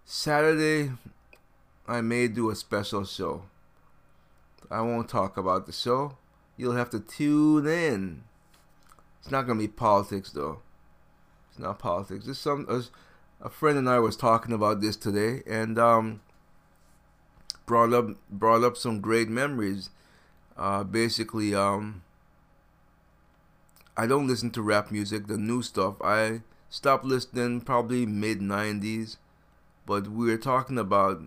Saturday, 0.06 0.92
I 1.88 2.02
may 2.02 2.28
do 2.28 2.50
a 2.50 2.56
special 2.56 3.06
show. 3.06 3.44
I 4.70 4.82
won't 4.82 5.10
talk 5.10 5.38
about 5.38 5.66
the 5.66 5.72
show. 5.72 6.18
You'll 6.58 6.76
have 6.76 6.90
to 6.92 7.00
tune 7.00 7.68
in. 7.68 8.24
It's 9.20 9.32
not 9.32 9.48
gonna 9.48 9.60
be 9.60 9.68
politics 9.68 10.32
though. 10.32 10.60
It's 11.54 11.60
not 11.60 11.78
politics. 11.78 12.26
Just 12.26 12.42
some 12.42 12.66
a, 12.68 12.82
a 13.46 13.48
friend 13.48 13.78
and 13.78 13.88
I 13.88 14.00
was 14.00 14.16
talking 14.16 14.54
about 14.54 14.82
this 14.82 14.96
today, 14.96 15.44
and 15.46 15.78
um, 15.78 16.22
brought 17.68 17.94
up 17.94 18.08
brought 18.28 18.64
up 18.64 18.76
some 18.76 19.02
great 19.02 19.30
memories. 19.30 19.92
Uh, 20.58 20.84
basically, 20.84 21.54
um, 21.54 22.02
I 23.96 24.08
don't 24.08 24.26
listen 24.26 24.50
to 24.52 24.64
rap 24.64 24.90
music, 24.90 25.28
the 25.28 25.38
new 25.38 25.62
stuff. 25.62 26.02
I 26.02 26.42
stopped 26.72 27.06
listening 27.06 27.62
probably 27.62 28.08
mid 28.08 28.40
'90s, 28.40 29.18
but 29.86 30.08
we 30.08 30.32
were 30.32 30.38
talking 30.38 30.80
about. 30.80 31.22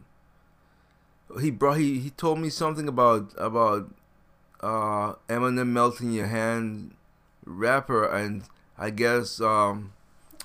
He 1.40 1.52
brought 1.52 1.78
he, 1.78 2.00
he 2.00 2.11
told 2.11 2.40
me 2.40 2.50
something 2.50 2.88
about 2.88 3.33
about 3.38 3.95
uh, 4.61 5.12
Eminem 5.28 5.68
melting 5.68 6.11
your 6.11 6.26
hand 6.26 6.97
rapper, 7.45 8.04
and 8.04 8.42
I 8.76 8.90
guess 8.90 9.40
um, 9.40 9.92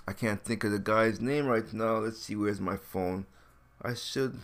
I 0.07 0.13
can't 0.13 0.43
think 0.43 0.63
of 0.63 0.71
the 0.71 0.79
guy's 0.79 1.21
name 1.21 1.45
right 1.45 1.71
now. 1.73 1.97
Let's 1.97 2.19
see, 2.19 2.35
where's 2.35 2.59
my 2.59 2.77
phone? 2.77 3.25
I 3.81 3.93
should. 3.93 4.39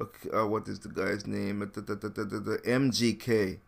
Okay, 0.00 0.30
uh, 0.30 0.46
what 0.46 0.68
is 0.68 0.80
the 0.80 0.88
guy's 0.88 1.26
name? 1.26 1.60
The, 1.60 2.60
MGK. 2.64 3.58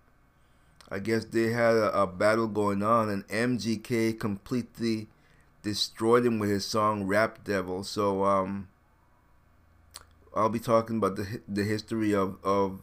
I 0.90 0.98
guess 0.98 1.24
they 1.24 1.50
had 1.52 1.74
a, 1.74 2.02
a, 2.02 2.06
battle 2.06 2.48
going 2.48 2.82
on, 2.82 3.08
and 3.08 3.26
MGK 3.28 4.18
completely 4.18 5.08
destroyed 5.62 6.26
him 6.26 6.38
with 6.38 6.50
his 6.50 6.66
song 6.66 7.04
"Rap 7.04 7.44
Devil." 7.44 7.84
So 7.84 8.24
um, 8.24 8.68
I'll 10.34 10.48
be 10.48 10.58
talking 10.58 10.96
about 10.96 11.16
the 11.16 11.40
the 11.48 11.64
history 11.64 12.14
of 12.14 12.36
of 12.44 12.82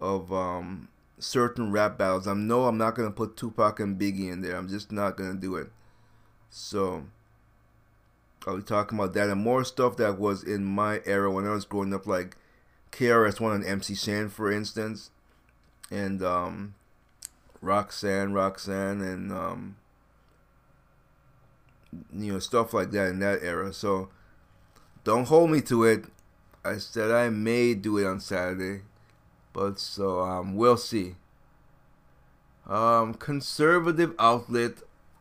of 0.00 0.32
um, 0.32 0.88
certain 1.18 1.70
rap 1.72 1.98
battles. 1.98 2.26
I 2.26 2.34
know 2.34 2.66
I'm 2.66 2.78
not 2.78 2.94
gonna 2.94 3.10
put 3.10 3.36
Tupac 3.36 3.80
and 3.80 3.98
Biggie 3.98 4.30
in 4.30 4.40
there. 4.42 4.56
I'm 4.56 4.68
just 4.68 4.90
not 4.90 5.16
gonna 5.16 5.34
do 5.34 5.56
it. 5.56 5.70
So 6.50 7.04
I'll 8.46 8.56
be 8.56 8.62
talking 8.62 8.98
about 8.98 9.12
that 9.14 9.28
and 9.28 9.40
more 9.42 9.64
stuff 9.64 9.96
that 9.98 10.18
was 10.18 10.42
in 10.42 10.64
my 10.64 11.00
era 11.04 11.30
when 11.30 11.46
I 11.46 11.50
was 11.52 11.64
growing 11.64 11.92
up, 11.92 12.06
like 12.06 12.36
KRS-One 12.92 13.52
and 13.52 13.64
MC 13.64 13.94
Shan, 13.94 14.28
for 14.30 14.50
instance, 14.50 15.10
and 15.90 16.22
um, 16.22 16.74
Roxanne, 17.60 18.32
Roxanne, 18.32 19.02
and 19.02 19.32
um, 19.32 19.76
you 22.12 22.32
know 22.32 22.38
stuff 22.38 22.72
like 22.72 22.90
that 22.92 23.08
in 23.08 23.18
that 23.18 23.42
era. 23.42 23.72
So 23.72 24.08
don't 25.04 25.28
hold 25.28 25.50
me 25.50 25.60
to 25.62 25.84
it. 25.84 26.06
I 26.64 26.78
said 26.78 27.10
I 27.10 27.28
may 27.28 27.74
do 27.74 27.98
it 27.98 28.06
on 28.06 28.20
Saturday, 28.20 28.82
but 29.52 29.78
so 29.78 30.20
um, 30.20 30.54
we'll 30.54 30.76
see. 30.76 31.16
Um, 32.66 33.14
conservative 33.14 34.14
outlet 34.18 34.74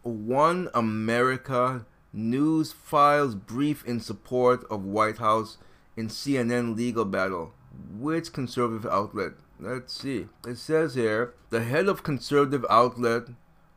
One 0.03 0.69
America 0.73 1.85
News 2.11 2.71
files 2.71 3.35
brief 3.35 3.85
in 3.85 3.99
support 3.99 4.65
of 4.71 4.83
White 4.83 5.19
House 5.19 5.57
in 5.95 6.07
CNN 6.07 6.75
legal 6.75 7.05
battle. 7.05 7.53
Which 7.97 8.33
conservative 8.33 8.89
outlet? 8.89 9.33
Let's 9.59 9.93
see. 9.93 10.27
It 10.47 10.57
says 10.57 10.95
here 10.95 11.33
the 11.49 11.63
head 11.63 11.87
of 11.87 12.03
conservative 12.03 12.65
outlet 12.69 13.23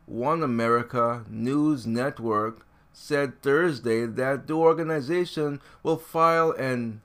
One 0.07 0.43
America 0.43 1.25
News 1.29 1.87
Network 1.87 2.67
said 2.93 3.43
Thursday 3.43 4.07
that 4.07 4.47
the 4.47 4.55
organization 4.55 5.61
will 5.83 5.97
file 5.97 6.53
an 6.53 7.03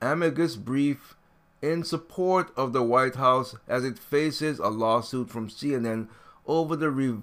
amicus 0.00 0.56
brief 0.56 1.14
in 1.60 1.84
support 1.84 2.50
of 2.56 2.72
the 2.72 2.82
White 2.82 3.16
House 3.16 3.56
as 3.66 3.84
it 3.84 3.98
faces 3.98 4.58
a 4.58 4.68
lawsuit 4.68 5.28
from 5.30 5.48
CNN 5.48 6.08
over 6.46 6.76
the 6.76 6.90
re- 6.90 7.22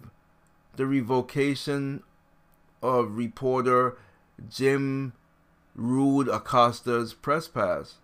the 0.75 0.85
revocation 0.85 2.03
of 2.85 3.17
reporter 3.17 3.97
Jim 4.49 5.13
Rude 5.75 6.29
Acosta's 6.29 7.13
press 7.13 7.47
pass. 7.47 7.95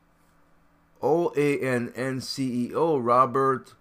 OANN 1.01 2.21
CEO 2.21 2.99
Robert 3.03 3.73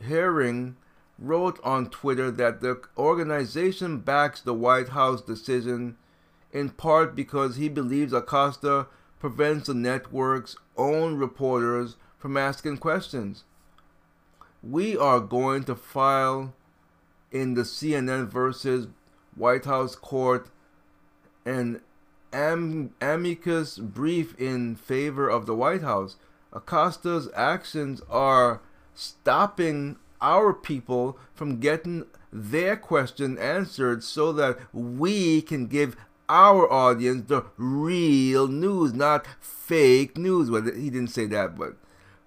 Herring 0.00 0.76
wrote 1.18 1.58
on 1.64 1.88
Twitter 1.90 2.30
that 2.30 2.60
the 2.60 2.80
organization 2.96 3.98
backs 3.98 4.40
the 4.40 4.54
White 4.54 4.90
House 4.90 5.20
decision 5.20 5.96
in 6.52 6.70
part 6.70 7.14
because 7.14 7.56
he 7.56 7.68
believes 7.68 8.12
Acosta 8.12 8.86
prevents 9.18 9.66
the 9.66 9.74
network's 9.74 10.56
own 10.76 11.16
reporters 11.16 11.96
from 12.18 12.36
asking 12.36 12.78
questions. 12.78 13.44
We 14.62 14.96
are 14.96 15.20
going 15.20 15.64
to 15.64 15.74
file 15.74 16.54
in 17.30 17.54
the 17.54 17.62
CNN 17.62 18.28
versus 18.28 18.88
White 19.36 19.64
House 19.64 19.94
court 19.94 20.48
an 21.44 21.80
am- 22.32 22.92
amicus 23.00 23.78
brief 23.78 24.38
in 24.38 24.74
favor 24.74 25.28
of 25.28 25.46
the 25.46 25.54
White 25.54 25.82
House. 25.82 26.16
Acosta's 26.52 27.28
actions 27.34 28.00
are 28.10 28.60
stopping 28.94 29.96
our 30.20 30.52
people 30.52 31.18
from 31.34 31.60
getting 31.60 32.06
their 32.32 32.76
question 32.76 33.38
answered 33.38 34.02
so 34.02 34.32
that 34.32 34.58
we 34.72 35.42
can 35.42 35.66
give 35.66 35.96
our 36.28 36.70
audience 36.72 37.28
the 37.28 37.44
real 37.56 38.48
news, 38.48 38.92
not 38.92 39.26
fake 39.40 40.18
news. 40.18 40.50
Well, 40.50 40.62
he 40.62 40.90
didn't 40.90 41.08
say 41.10 41.26
that, 41.26 41.56
but 41.56 41.76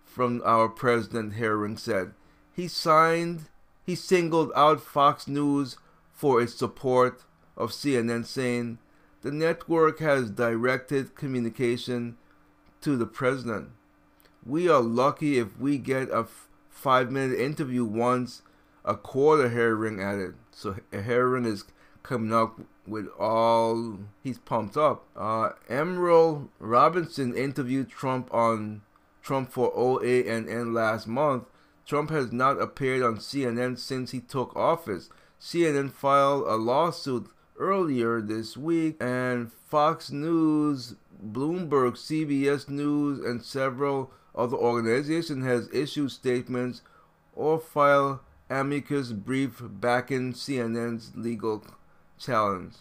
from 0.05 0.41
our 0.45 0.69
president, 0.69 1.33
Herring 1.33 1.77
said 1.77 2.13
he 2.53 2.67
signed, 2.67 3.49
he 3.85 3.95
singled 3.95 4.51
out 4.55 4.81
Fox 4.81 5.27
News 5.27 5.77
for 6.19 6.41
its 6.41 6.53
support 6.53 7.23
of 7.55 7.71
CNN, 7.71 8.25
saying 8.25 8.77
the 9.21 9.31
network 9.31 9.99
has 9.99 10.29
directed 10.29 11.15
communication 11.15 12.17
to 12.81 12.97
the 12.97 13.05
president. 13.05 13.69
We 14.45 14.67
are 14.67 14.81
lucky 14.81 15.39
if 15.39 15.57
we 15.57 15.77
get 15.77 16.09
a 16.09 16.19
f- 16.19 16.49
five 16.69 17.09
minute 17.09 17.39
interview 17.39 17.85
once 17.85 18.41
a 18.83 18.97
quarter 18.97 19.47
Herring 19.47 20.01
at 20.01 20.19
it. 20.19 20.33
So 20.51 20.75
Herring 20.91 21.45
is 21.45 21.63
coming 22.03 22.33
up 22.33 22.59
with 22.85 23.07
all 23.17 23.99
he's 24.21 24.39
pumped 24.39 24.75
up. 24.75 25.05
Uh, 25.15 25.51
Emerald 25.69 26.49
Robinson 26.59 27.33
interviewed 27.33 27.89
Trump 27.89 28.33
on 28.33 28.81
Trump 29.21 29.53
for 29.53 29.71
OANN 29.71 30.73
last 30.73 31.07
month. 31.07 31.45
Trump 31.85 32.09
has 32.09 32.33
not 32.33 32.61
appeared 32.61 33.03
on 33.03 33.19
CNN 33.19 33.79
since 33.79 34.11
he 34.11 34.19
took 34.19 34.53
office. 34.57 35.09
CNN 35.39 35.91
filed 35.91 36.47
a 36.47 36.55
lawsuit 36.55 37.29
earlier 37.57 38.21
this 38.21 38.57
week, 38.57 38.97
and 38.99 39.51
Fox 39.51 40.11
News, 40.11 40.95
Bloomberg, 41.25 41.93
CBS 41.93 42.69
News, 42.69 43.19
and 43.19 43.43
several 43.43 44.11
other 44.35 44.57
organizations 44.57 45.45
has 45.45 45.69
issued 45.73 46.11
statements 46.11 46.81
or 47.35 47.59
filed 47.59 48.19
amicus 48.49 49.11
brief 49.11 49.61
backing 49.61 50.33
CNN's 50.33 51.11
legal 51.15 51.63
challenge. 52.17 52.75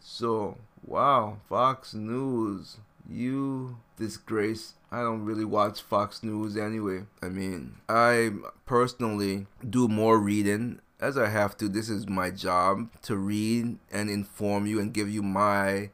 So, 0.00 0.58
wow, 0.84 1.38
Fox 1.48 1.94
News, 1.94 2.78
you 3.08 3.78
disgrace. 3.96 4.74
I 4.90 5.02
don't 5.02 5.24
really 5.24 5.44
watch 5.44 5.82
Fox 5.82 6.22
News 6.22 6.56
anyway. 6.56 7.04
I 7.22 7.28
mean, 7.28 7.76
I 7.88 8.32
personally 8.66 9.46
do 9.68 9.88
more 9.88 10.18
reading 10.18 10.80
as 11.00 11.16
I 11.16 11.28
have 11.28 11.56
to. 11.56 11.68
This 11.68 11.88
is 11.88 12.08
my 12.08 12.30
job 12.30 12.88
to 13.02 13.16
read 13.16 13.78
and 13.90 14.10
inform 14.10 14.66
you 14.66 14.78
and 14.78 14.92
give 14.92 15.08
you 15.08 15.22
my 15.22 15.90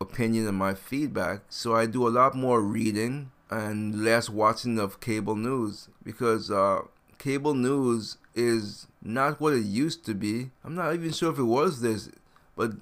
opinion 0.00 0.48
and 0.48 0.56
my 0.56 0.74
feedback. 0.74 1.42
So 1.48 1.76
I 1.76 1.86
do 1.86 2.06
a 2.06 2.10
lot 2.10 2.34
more 2.34 2.60
reading 2.62 3.30
and 3.50 4.02
less 4.02 4.28
watching 4.28 4.78
of 4.78 5.00
cable 5.00 5.36
news 5.36 5.88
because 6.02 6.50
uh, 6.50 6.80
cable 7.18 7.54
news 7.54 8.16
is 8.34 8.86
not 9.02 9.40
what 9.40 9.52
it 9.52 9.64
used 9.64 10.04
to 10.06 10.14
be. 10.14 10.50
I'm 10.64 10.74
not 10.74 10.94
even 10.94 11.12
sure 11.12 11.32
if 11.32 11.38
it 11.38 11.44
was 11.44 11.80
this, 11.80 12.10
but 12.56 12.72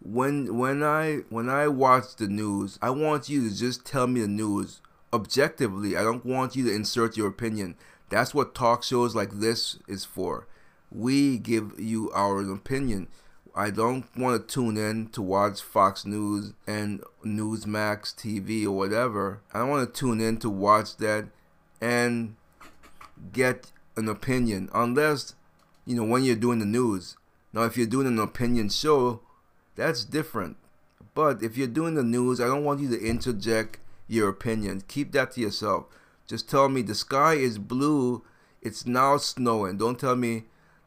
when 0.00 0.58
when 0.58 0.82
I 0.82 1.22
when 1.30 1.48
I 1.48 1.68
watch 1.68 2.16
the 2.16 2.28
news, 2.28 2.78
I 2.82 2.90
want 2.90 3.28
you 3.28 3.48
to 3.48 3.56
just 3.56 3.84
tell 3.84 4.06
me 4.06 4.20
the 4.20 4.28
news 4.28 4.80
objectively. 5.12 5.96
I 5.96 6.02
don't 6.02 6.24
want 6.24 6.56
you 6.56 6.64
to 6.66 6.74
insert 6.74 7.16
your 7.16 7.28
opinion. 7.28 7.76
That's 8.10 8.34
what 8.34 8.54
talk 8.54 8.82
shows 8.82 9.14
like 9.14 9.30
this 9.32 9.78
is 9.88 10.04
for. 10.04 10.46
We 10.94 11.38
give 11.38 11.78
you 11.78 12.10
our 12.12 12.40
opinion. 12.50 13.08
I 13.54 13.70
don't 13.70 14.04
want 14.16 14.48
to 14.48 14.54
tune 14.54 14.76
in 14.76 15.08
to 15.10 15.22
watch 15.22 15.60
Fox 15.60 16.06
News 16.06 16.52
and 16.66 17.02
Newsmax 17.24 18.14
TV 18.14 18.64
or 18.64 18.72
whatever. 18.72 19.40
I 19.52 19.62
want 19.64 19.92
to 19.92 20.00
tune 20.00 20.20
in 20.20 20.38
to 20.38 20.50
watch 20.50 20.96
that 20.98 21.26
and 21.80 22.36
get 23.32 23.70
an 23.96 24.08
opinion 24.08 24.68
unless 24.74 25.34
you 25.84 25.94
know 25.94 26.04
when 26.04 26.24
you're 26.24 26.36
doing 26.36 26.58
the 26.58 26.66
news. 26.66 27.16
Now 27.52 27.62
if 27.62 27.76
you're 27.76 27.86
doing 27.86 28.06
an 28.06 28.18
opinion 28.18 28.70
show, 28.70 29.20
that's 29.76 30.04
different. 30.04 30.56
But 31.14 31.42
if 31.42 31.56
you're 31.56 31.68
doing 31.68 31.94
the 31.94 32.02
news, 32.02 32.40
I 32.40 32.46
don't 32.46 32.64
want 32.64 32.80
you 32.80 32.88
to 32.90 33.00
interject 33.00 33.78
your 34.08 34.28
opinion. 34.28 34.82
Keep 34.88 35.12
that 35.12 35.32
to 35.32 35.40
yourself. 35.40 35.86
Just 36.26 36.48
tell 36.48 36.68
me 36.68 36.82
the 36.82 36.94
sky 36.94 37.34
is 37.34 37.58
blue, 37.58 38.24
it's 38.62 38.86
now 38.86 39.16
snowing. 39.18 39.76
Don't 39.76 39.98
tell 39.98 40.16
me 40.16 40.44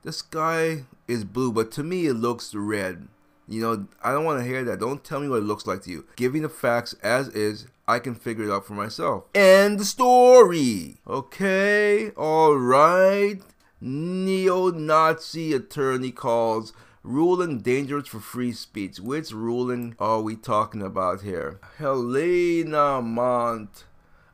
the 0.07 0.13
sky 0.13 0.85
is 1.05 1.25
blue, 1.25 1.51
but 1.51 1.69
to 1.69 1.83
me 1.83 2.05
it 2.05 2.13
looks 2.13 2.55
red. 2.55 3.09
You 3.45 3.59
know, 3.59 3.87
I 4.01 4.13
don't 4.13 4.23
want 4.23 4.39
to 4.39 4.47
hear 4.47 4.63
that. 4.63 4.79
Don't 4.79 5.03
tell 5.03 5.19
me 5.19 5.27
what 5.27 5.39
it 5.39 5.43
looks 5.43 5.67
like 5.67 5.81
to 5.81 5.91
you. 5.91 6.05
Give 6.15 6.33
me 6.33 6.39
the 6.39 6.47
facts 6.47 6.95
as 7.03 7.27
is. 7.27 7.67
I 7.89 7.99
can 7.99 8.15
figure 8.15 8.45
it 8.45 8.51
out 8.51 8.65
for 8.65 8.73
myself. 8.73 9.25
End 9.35 9.81
the 9.81 9.83
story. 9.83 10.95
Okay, 11.05 12.11
alright. 12.11 13.41
Neo 13.81 14.71
Nazi 14.71 15.51
attorney 15.51 16.11
calls 16.11 16.71
ruling 17.03 17.59
dangerous 17.59 18.07
for 18.07 18.21
free 18.21 18.53
speech. 18.53 19.01
Which 19.01 19.33
ruling 19.33 19.93
are 19.99 20.21
we 20.21 20.37
talking 20.37 20.81
about 20.81 21.21
here? 21.21 21.59
Helena 21.79 23.01
Mont. 23.01 23.83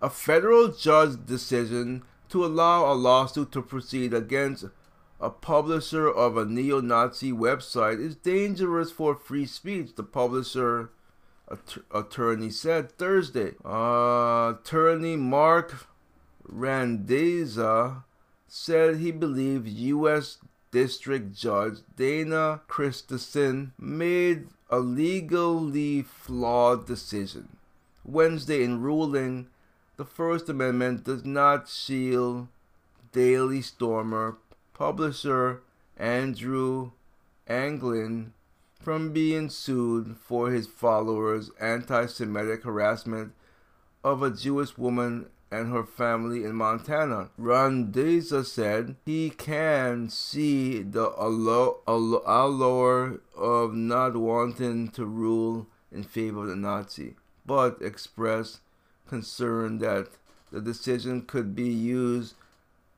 A 0.04 0.12
federal 0.12 0.68
judge 0.68 1.26
decision 1.26 2.04
to 2.30 2.46
allow 2.46 2.92
a 2.92 2.94
lawsuit 2.94 3.52
to 3.54 3.64
proceed 3.64 4.14
against 4.14 4.66
a 5.24 5.30
publisher 5.30 6.08
of 6.10 6.36
a 6.36 6.44
neo 6.46 6.82
Nazi 6.82 7.32
website 7.32 8.00
is 8.00 8.16
dangerous 8.18 8.92
for 8.92 9.16
free 9.16 9.46
speech, 9.46 9.96
the 9.96 10.04
publisher 10.04 10.90
att- 11.48 11.78
attorney 11.92 12.50
said 12.50 12.92
Thursday. 12.92 13.54
Uh, 13.64 14.56
attorney 14.60 15.16
Mark 15.16 15.88
Randazza 16.46 18.04
said 18.50 18.98
he 18.98 19.12
believed 19.12 19.68
U.S. 19.68 20.40
District 20.72 21.34
Judge 21.34 21.78
Dana 21.96 22.62
Christensen 22.68 23.72
made 23.80 24.48
a 24.70 24.80
legally 24.80 26.02
flawed 26.02 26.86
decision 26.86 27.58
Wednesday 28.04 28.64
in 28.64 28.82
ruling 28.82 29.48
the 29.96 30.06
First 30.06 30.50
Amendment 30.50 31.04
does 31.04 31.24
not 31.24 31.70
shield 31.70 32.48
Daily 33.12 33.62
Stormer 33.62 34.38
publisher 34.74 35.62
Andrew 35.98 36.92
Anglin 37.48 38.34
from 38.80 39.14
being 39.14 39.50
sued 39.50 40.18
for 40.18 40.52
his 40.52 40.68
followers' 40.68 41.52
anti 41.60 42.06
Semitic 42.06 42.64
harassment 42.64 43.34
of 44.04 44.22
a 44.22 44.30
Jewish 44.30 44.78
woman 44.78 45.28
and 45.50 45.72
her 45.72 45.84
family 45.84 46.44
in 46.44 46.56
Montana. 46.56 47.30
Randazza 47.38 48.44
said 48.44 48.96
he 49.06 49.30
can 49.30 50.10
see 50.10 50.82
the 50.82 51.14
allure 51.18 53.20
of 53.36 53.76
not 53.76 54.18
wanting 54.18 54.90
to 54.90 55.06
rule 55.06 55.68
in 55.92 56.04
favor 56.04 56.42
of 56.42 56.48
the 56.48 56.56
Nazi, 56.56 57.16
but 57.46 57.82
expressed 57.82 58.62
concern 59.08 59.78
that 59.78 60.10
the 60.52 60.60
decision 60.60 61.22
could 61.22 61.56
be 61.56 61.70
used 61.70 62.34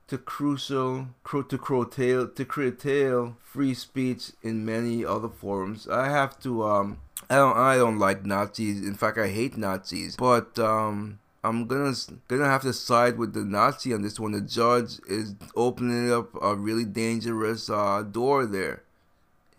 to 0.08 0.18
crucial 0.18 1.08
to 1.26 1.58
curtail 1.58 2.28
to 2.28 2.46
curtail 2.46 3.38
free 3.41 3.74
speech 3.74 4.32
in 4.41 4.65
many 4.65 5.04
other 5.04 5.30
forums. 5.30 5.88
I 5.88 6.10
have 6.10 6.39
to 6.41 6.63
um 6.63 7.00
I 7.30 7.36
don't 7.36 7.58
I 7.58 7.78
don't 7.78 8.00
like 8.00 8.26
Nazis. 8.26 8.86
In 8.86 8.96
fact, 8.96 9.18
I 9.18 9.28
hate 9.30 9.58
Nazis. 9.58 10.15
But 10.15 10.60
um 10.60 11.20
I'm 11.46 11.68
gonna 11.68 11.94
gonna 12.28 12.46
have 12.46 12.63
to 12.63 12.74
side 12.74 13.18
with 13.18 13.34
the 13.34 13.46
Nazi 13.46 13.94
on 13.94 14.02
this 14.02 14.20
one. 14.20 14.32
The 14.32 14.41
judge 14.41 15.00
is 15.08 15.36
opening 15.56 16.12
up 16.12 16.30
a 16.41 16.56
really 16.56 16.86
dangerous 16.86 17.70
uh, 17.70 18.02
door 18.02 18.48
there. 18.48 18.82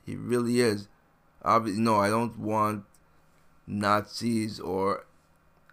He 0.05 0.17
really 0.17 0.61
is. 0.61 0.89
Obviously, 1.45 1.81
no, 1.81 1.97
I 1.97 2.09
don't 2.09 2.41
want 2.41 2.85
Nazis 3.69 4.59
or 4.59 5.07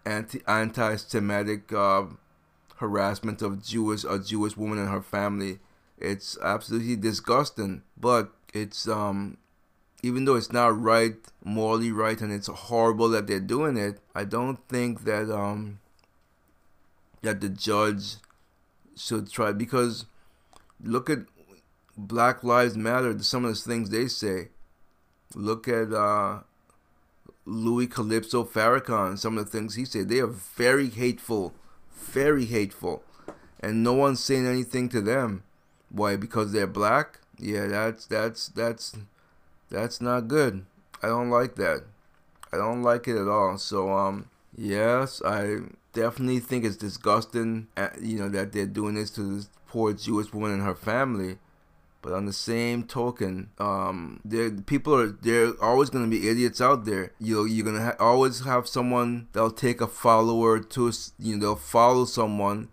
anti 0.06 0.40
anti-Semitic 0.46 1.72
uh, 1.72 2.04
harassment 2.76 3.42
of 3.42 3.62
Jewish 3.62 4.04
a 4.04 4.18
Jewish 4.18 4.56
woman 4.56 4.78
and 4.78 4.88
her 4.88 5.02
family. 5.02 5.58
It's 5.98 6.38
absolutely 6.42 6.96
disgusting. 6.96 7.82
But 7.96 8.32
it's 8.52 8.88
um 8.88 9.38
even 10.02 10.26
though 10.26 10.34
it's 10.34 10.52
not 10.52 10.78
right, 10.78 11.16
morally 11.42 11.90
right, 11.90 12.20
and 12.20 12.30
it's 12.32 12.48
horrible 12.48 13.08
that 13.08 13.26
they're 13.26 13.40
doing 13.40 13.76
it, 13.76 14.00
I 14.14 14.24
don't 14.24 14.58
think 14.68 15.04
that 15.04 15.30
um 15.34 15.80
that 17.22 17.40
the 17.40 17.48
judge 17.48 18.16
should 18.96 19.30
try 19.30 19.52
because 19.52 20.06
look 20.82 21.10
at 21.10 21.20
Black 21.96 22.42
Lives 22.42 22.76
Matter, 22.76 23.18
some 23.22 23.44
of 23.44 23.54
the 23.54 23.60
things 23.60 23.90
they 23.90 24.08
say. 24.08 24.48
Look 25.34 25.68
at 25.68 25.92
uh, 25.92 26.40
Louis 27.44 27.86
Calypso 27.86 28.44
Farrakhan, 28.44 29.18
some 29.18 29.38
of 29.38 29.44
the 29.44 29.50
things 29.50 29.74
he 29.74 29.84
said. 29.84 30.08
They 30.08 30.20
are 30.20 30.26
very 30.26 30.88
hateful, 30.88 31.54
very 31.94 32.44
hateful. 32.46 33.02
And 33.60 33.82
no 33.82 33.94
one's 33.94 34.22
saying 34.22 34.46
anything 34.46 34.88
to 34.90 35.00
them. 35.00 35.42
Why? 35.90 36.16
Because 36.16 36.52
they're 36.52 36.66
black? 36.66 37.20
Yeah, 37.38 37.66
that's 37.66 38.06
that's 38.06 38.48
that's 38.48 38.96
that's 39.70 40.00
not 40.00 40.28
good. 40.28 40.66
I 41.02 41.08
don't 41.08 41.30
like 41.30 41.56
that. 41.56 41.84
I 42.52 42.56
don't 42.56 42.82
like 42.82 43.08
it 43.08 43.16
at 43.16 43.28
all. 43.28 43.58
So 43.58 43.90
um 43.90 44.28
yes, 44.56 45.22
I 45.24 45.58
definitely 45.92 46.40
think 46.40 46.64
it's 46.64 46.76
disgusting, 46.76 47.68
uh, 47.76 47.88
you 48.00 48.18
know, 48.18 48.28
that 48.28 48.52
they're 48.52 48.66
doing 48.66 48.94
this 48.94 49.10
to 49.10 49.36
this 49.36 49.48
poor 49.66 49.92
Jewish 49.92 50.32
woman 50.32 50.52
and 50.52 50.62
her 50.62 50.74
family. 50.74 51.38
But 52.04 52.12
on 52.12 52.26
the 52.26 52.34
same 52.34 52.82
token, 52.82 53.48
um, 53.56 54.20
there 54.26 54.50
people 54.50 54.94
are 54.94 55.06
there 55.06 55.54
always 55.62 55.88
going 55.88 56.04
to 56.04 56.10
be 56.10 56.28
idiots 56.28 56.60
out 56.60 56.84
there. 56.84 57.12
You 57.18 57.46
you're 57.46 57.64
gonna 57.64 57.82
ha- 57.82 57.96
always 57.98 58.44
have 58.44 58.68
someone 58.68 59.28
that'll 59.32 59.50
take 59.50 59.80
a 59.80 59.86
follower 59.86 60.60
to 60.60 60.92
you 61.18 61.36
know 61.36 61.40
they'll 61.40 61.56
follow 61.56 62.04
someone 62.04 62.68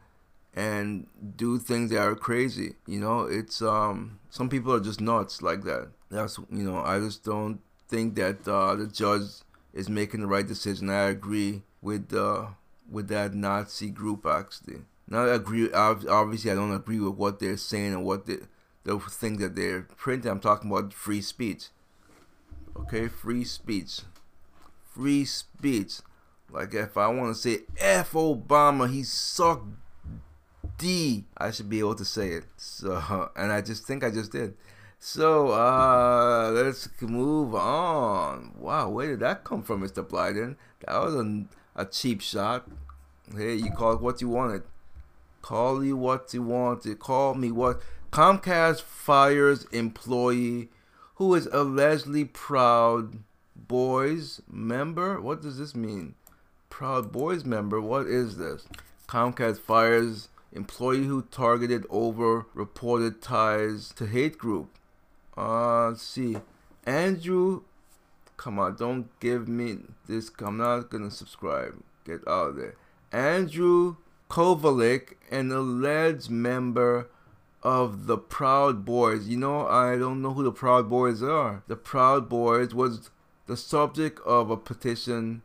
and 0.54 1.08
do 1.38 1.58
things 1.60 1.92
that 1.92 2.02
are 2.02 2.14
crazy. 2.14 2.76
You 2.86 3.00
know, 3.00 3.22
it's 3.22 3.62
um 3.62 4.20
some 4.30 4.50
people 4.50 4.74
are 4.74 4.82
just 4.82 5.00
nuts 5.00 5.42
like 5.42 5.64
that. 5.64 5.92
That's 6.10 6.38
you 6.50 6.64
know 6.64 6.80
I 6.80 7.00
just 7.00 7.24
don't 7.24 7.62
think 7.88 8.16
that 8.16 8.46
uh, 8.46 8.76
the 8.76 8.88
judge 8.88 9.30
is 9.74 9.88
making 9.88 10.20
the 10.20 10.28
right 10.28 10.46
decision. 10.46 10.90
I 10.90 11.04
agree 11.04 11.62
with 11.82 12.14
uh, 12.14 12.48
with 12.92 13.08
that 13.08 13.34
Nazi 13.34 13.92
group 13.92 14.26
actually. 14.26 14.82
Not 15.08 15.28
agree. 15.28 15.72
Obviously, 15.72 16.52
I 16.52 16.56
don't 16.56 16.74
agree 16.74 17.00
with 17.00 17.16
what 17.16 17.40
they're 17.40 17.58
saying 17.58 17.94
and 17.94 18.06
what 18.06 18.26
they, 18.26 18.38
the 18.84 19.00
things 19.00 19.40
that 19.42 19.56
they're 19.56 19.82
printing. 19.98 20.32
I'm 20.32 20.40
talking 20.40 20.72
about 20.72 20.94
free 20.94 21.22
speech. 21.22 21.68
Okay, 22.76 23.08
free 23.08 23.44
speech. 23.44 24.02
Free 24.94 25.26
speech. 25.26 26.00
Like 26.52 26.74
if 26.74 26.98
I 26.98 27.08
want 27.08 27.36
to 27.36 27.42
say 27.42 27.60
F 27.78 28.14
Obama, 28.14 28.90
he 28.92 29.04
sucked 29.04 29.68
D. 30.78 31.26
I 31.38 31.52
should 31.52 31.70
be 31.70 31.80
able 31.80 31.96
to 31.96 32.06
say 32.06 32.30
it. 32.30 32.46
So, 32.58 33.30
and 33.36 33.52
I 33.52 33.62
just 33.62 33.86
think 33.86 34.04
I 34.04 34.10
just 34.10 34.32
did. 34.32 34.56
So, 35.00 35.52
uh, 35.52 36.52
let's 36.54 36.88
move 37.02 37.56
on. 37.56 38.54
Wow, 38.56 38.90
where 38.90 39.08
did 39.08 39.22
that 39.22 39.44
come 39.44 39.64
from, 39.64 39.82
Mr. 39.82 40.08
Blyden? 40.08 40.58
That 40.86 41.00
was 41.00 41.16
a, 41.16 41.46
a 41.76 41.86
cheap 41.86 42.22
shot. 42.22 42.70
Hey, 43.36 43.56
you 43.56 43.72
call 43.72 43.94
it 43.94 44.02
what 44.02 44.22
you 44.22 44.30
wanted. 44.30 44.62
Call 45.42 45.84
you 45.84 45.98
what 45.98 46.32
you 46.34 46.44
wanted. 46.44 47.00
Call 47.00 47.34
me 47.34 47.52
what. 47.52 47.82
Comcast 48.12 48.82
fires 48.82 49.64
employee 49.72 50.68
who 51.16 51.34
is 51.34 51.46
allegedly 51.54 52.26
Proud 52.26 53.20
Boys 53.56 54.42
member. 54.52 55.22
What 55.22 55.42
does 55.42 55.58
this 55.58 55.74
mean? 55.74 56.16
Proud 56.70 57.14
Boys 57.14 57.46
member. 57.46 57.80
What 57.80 58.08
is 58.08 58.36
this? 58.36 58.68
Comcast 59.08 59.60
fires 59.60 60.28
employee 60.52 61.06
who 61.06 61.22
targeted 61.22 61.86
over 61.90 62.48
reported 62.54 63.22
ties 63.22 63.94
to 63.96 64.06
hate 64.06 64.38
group. 64.38 64.68
Uh, 65.38 65.88
let's 65.88 66.02
see. 66.02 66.36
Andrew 66.86 67.62
Come 68.36 68.60
on, 68.60 68.76
don't 68.76 69.08
give 69.22 69.48
me 69.48 69.78
this. 70.08 70.32
I'm 70.40 70.58
not 70.58 70.90
gonna 70.90 71.12
subscribe. 71.12 71.82
Get 72.04 72.28
out 72.28 72.50
of 72.50 72.56
there. 72.58 72.76
Andrew 73.14 73.96
Kovalik, 74.30 75.14
an 75.30 75.54
alleged 75.54 76.30
member 76.30 77.08
of 77.64 78.08
the 78.08 78.18
Proud 78.18 78.86
Boys. 78.86 79.28
You 79.28 79.38
know, 79.38 79.68
I 79.68 79.98
don't 79.98 80.22
know 80.22 80.34
who 80.34 80.44
the 80.44 80.52
Proud 80.52 80.90
Boys 80.90 81.22
are. 81.22 81.64
The 81.68 81.76
Proud 81.76 82.30
Boys 82.30 82.74
was 82.74 83.10
the 83.48 83.58
subject 83.58 84.20
of 84.26 84.50
a 84.50 84.58
petition 84.58 85.42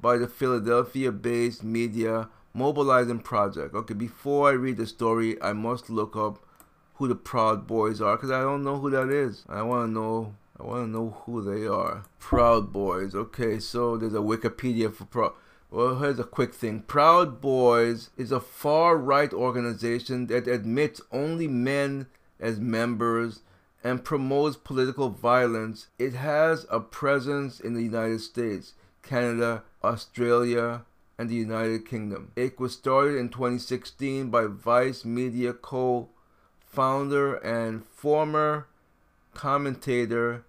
by 0.00 0.16
the 0.16 0.26
Philadelphia 0.26 1.12
based 1.12 1.62
media 1.62 2.28
Mobilizing 2.54 3.20
Project. 3.20 3.74
Okay, 3.74 3.94
before 3.94 4.50
I 4.50 4.52
read 4.52 4.76
the 4.76 4.86
story, 4.86 5.40
I 5.40 5.52
must 5.52 5.88
look 5.88 6.16
up 6.16 6.44
who 6.94 7.08
the 7.08 7.14
Proud 7.14 7.66
Boys 7.66 8.00
are 8.00 8.16
because 8.16 8.30
I 8.30 8.40
don't 8.40 8.64
know 8.64 8.78
who 8.78 8.90
that 8.90 9.08
is. 9.08 9.44
I 9.48 9.62
want 9.62 9.88
to 9.88 9.92
know. 9.92 10.34
I 10.60 10.64
want 10.64 10.84
to 10.84 10.90
know 10.90 11.16
who 11.24 11.42
they 11.42 11.66
are. 11.66 12.04
Proud 12.18 12.72
Boys. 12.72 13.14
Okay, 13.14 13.58
so 13.58 13.96
there's 13.96 14.14
a 14.14 14.18
Wikipedia 14.18 14.92
for 14.92 15.04
Proud. 15.06 15.32
Well, 15.72 16.00
here's 16.00 16.18
a 16.18 16.24
quick 16.24 16.52
thing. 16.52 16.80
Proud 16.80 17.40
Boys 17.40 18.10
is 18.18 18.30
a 18.30 18.40
far 18.40 18.94
right 18.98 19.32
organization 19.32 20.26
that 20.26 20.46
admits 20.46 21.00
only 21.10 21.48
men 21.48 22.08
as 22.38 22.60
members 22.60 23.40
and 23.82 24.04
promotes 24.04 24.54
political 24.54 25.08
violence. 25.08 25.86
It 25.98 26.12
has 26.12 26.66
a 26.70 26.78
presence 26.78 27.58
in 27.58 27.72
the 27.72 27.82
United 27.82 28.20
States, 28.20 28.74
Canada, 29.02 29.62
Australia, 29.82 30.82
and 31.16 31.30
the 31.30 31.36
United 31.36 31.88
Kingdom. 31.88 32.32
It 32.36 32.60
was 32.60 32.74
started 32.74 33.16
in 33.16 33.30
2016 33.30 34.28
by 34.28 34.44
Vice 34.48 35.06
Media 35.06 35.54
co 35.54 36.10
founder 36.66 37.36
and 37.36 37.86
former 37.86 38.66
commentator 39.32 40.44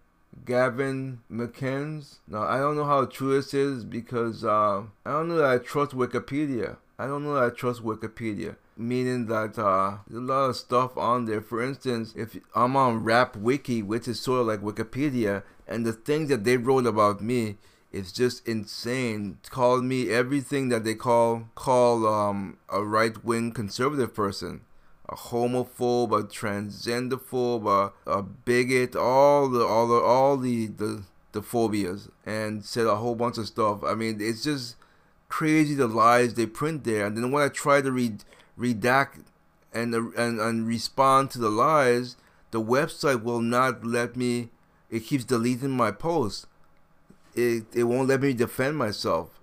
Gavin 0.46 1.20
McInnes. 1.32 2.20
Now, 2.28 2.44
I 2.44 2.58
don't 2.58 2.76
know 2.76 2.86
how 2.86 3.06
true 3.06 3.36
this 3.36 3.54
is 3.54 3.84
because 3.84 4.44
uh, 4.44 4.84
I 5.06 5.12
don't 5.12 5.30
know 5.30 5.38
that 5.38 5.50
I 5.50 5.58
trust 5.58 5.92
Wikipedia. 5.92 6.78
I 6.98 7.08
don't 7.08 7.24
know 7.24 7.36
that 7.36 7.44
I 7.44 7.50
trust 7.50 7.84
Wikipedia. 7.84 8.56
Meaning 8.76 9.28
that 9.28 9.60
uh, 9.60 9.98
there's 10.08 10.24
a 10.24 10.26
lot 10.26 10.50
of 10.50 10.56
stuff 10.56 10.98
on 10.98 11.26
there. 11.26 11.42
For 11.42 11.62
instance, 11.62 12.14
if 12.16 12.38
I'm 12.56 12.76
on 12.76 13.04
Rap 13.04 13.36
Wiki, 13.36 13.84
which 13.84 14.08
is 14.08 14.20
sort 14.20 14.42
of 14.42 14.48
like 14.48 14.62
Wikipedia, 14.62 15.44
and 15.68 15.86
the 15.86 15.94
things 15.94 16.30
that 16.30 16.44
they 16.44 16.58
wrote 16.58 16.88
about 16.88 17.22
me 17.22 17.58
is 17.92 18.12
just 18.12 18.48
insane. 18.48 19.38
Called 19.50 19.84
me 19.84 20.10
everything 20.10 20.70
that 20.70 20.84
they 20.84 20.96
call 20.96 21.50
call 21.54 22.08
um, 22.08 22.58
a 22.68 22.84
right 22.84 23.24
wing 23.24 23.52
conservative 23.52 24.16
person 24.16 24.62
a 25.10 25.16
homophobe, 25.16 26.18
a 26.18 26.24
transgenderphobe, 26.24 27.94
a, 28.06 28.10
a 28.10 28.24
bigot, 28.24 28.96
all 28.96 29.50
the 29.50 29.66
all 29.66 29.88
the 29.88 29.96
all 29.96 30.38
the, 30.38 30.68
the 30.68 31.04
the 31.34 31.42
phobias, 31.42 32.10
and 32.26 32.64
said 32.64 32.86
a 32.86 32.96
whole 32.96 33.16
bunch 33.16 33.38
of 33.38 33.48
stuff. 33.48 33.84
I 33.84 33.96
mean, 33.96 34.20
it's 34.22 34.44
just 34.44 34.76
crazy 35.28 35.74
the 35.74 35.88
lies 35.88 36.36
they 36.36 36.46
print 36.46 36.84
there. 36.84 37.06
And 37.06 37.18
then 37.18 37.32
when 37.32 37.44
I 37.44 37.50
try 37.50 37.82
to 37.82 37.92
read 37.92 38.24
redact 38.58 39.24
and 39.74 39.94
and 39.94 40.40
and 40.40 40.68
respond 40.68 41.32
to 41.32 41.40
the 41.40 41.50
lies, 41.50 42.16
the 42.52 42.62
website 42.62 43.24
will 43.24 43.42
not 43.42 43.86
let 43.86 44.16
me. 44.16 44.50
It 44.90 45.02
keeps 45.02 45.26
deleting 45.26 45.72
my 45.72 45.92
posts. 45.92 46.46
It 47.36 47.66
it 47.74 47.84
won't 47.84 48.08
let 48.08 48.22
me 48.22 48.34
defend 48.34 48.78
myself. 48.78 49.40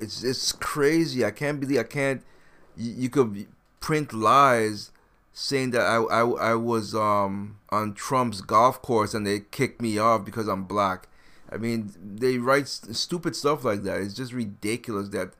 It's 0.00 0.24
it's 0.24 0.50
crazy. 0.50 1.24
I 1.24 1.30
can't 1.30 1.60
believe 1.60 1.78
I 1.78 1.84
can't. 1.84 2.22
You, 2.76 2.92
you 2.92 3.08
could 3.10 3.46
print 3.80 4.12
lies 4.12 4.90
saying 5.34 5.72
that 5.72 5.82
I, 5.82 5.96
I, 5.96 6.20
I 6.20 6.54
was 6.54 6.94
um, 6.94 7.58
on 7.70 7.92
Trump's 7.92 8.40
golf 8.40 8.80
course 8.80 9.12
and 9.12 9.26
they 9.26 9.40
kicked 9.40 9.82
me 9.82 9.98
off 9.98 10.24
because 10.24 10.48
I'm 10.48 10.64
black. 10.64 11.08
I 11.50 11.56
mean, 11.56 11.92
they 12.02 12.38
write 12.38 12.68
stupid 12.68 13.36
stuff 13.36 13.64
like 13.64 13.82
that. 13.82 14.00
It's 14.00 14.14
just 14.14 14.32
ridiculous 14.32 15.08
that 15.10 15.34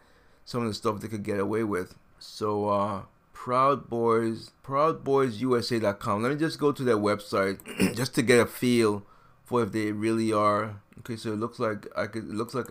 some 0.44 0.62
of 0.62 0.68
the 0.68 0.74
stuff 0.74 1.00
they 1.00 1.08
could 1.08 1.22
get 1.22 1.38
away 1.40 1.62
with. 1.64 1.94
So, 2.18 2.68
uh, 2.68 3.02
Proud 3.32 3.88
Boys, 3.88 4.50
ProudBoysUSA.com. 4.64 6.22
Let 6.22 6.32
me 6.32 6.38
just 6.38 6.58
go 6.58 6.72
to 6.72 6.82
their 6.82 6.96
website 6.96 7.60
just 7.94 8.14
to 8.16 8.22
get 8.22 8.40
a 8.40 8.46
feel 8.46 9.04
for 9.44 9.62
if 9.62 9.72
they 9.72 9.92
really 9.92 10.32
are. 10.32 10.80
Okay, 11.00 11.16
so 11.16 11.32
it 11.32 11.38
looks 11.38 11.58
like 11.58 11.86
I 11.96 12.06
could. 12.06 12.24
It 12.24 12.34
looks 12.34 12.54
like 12.54 12.66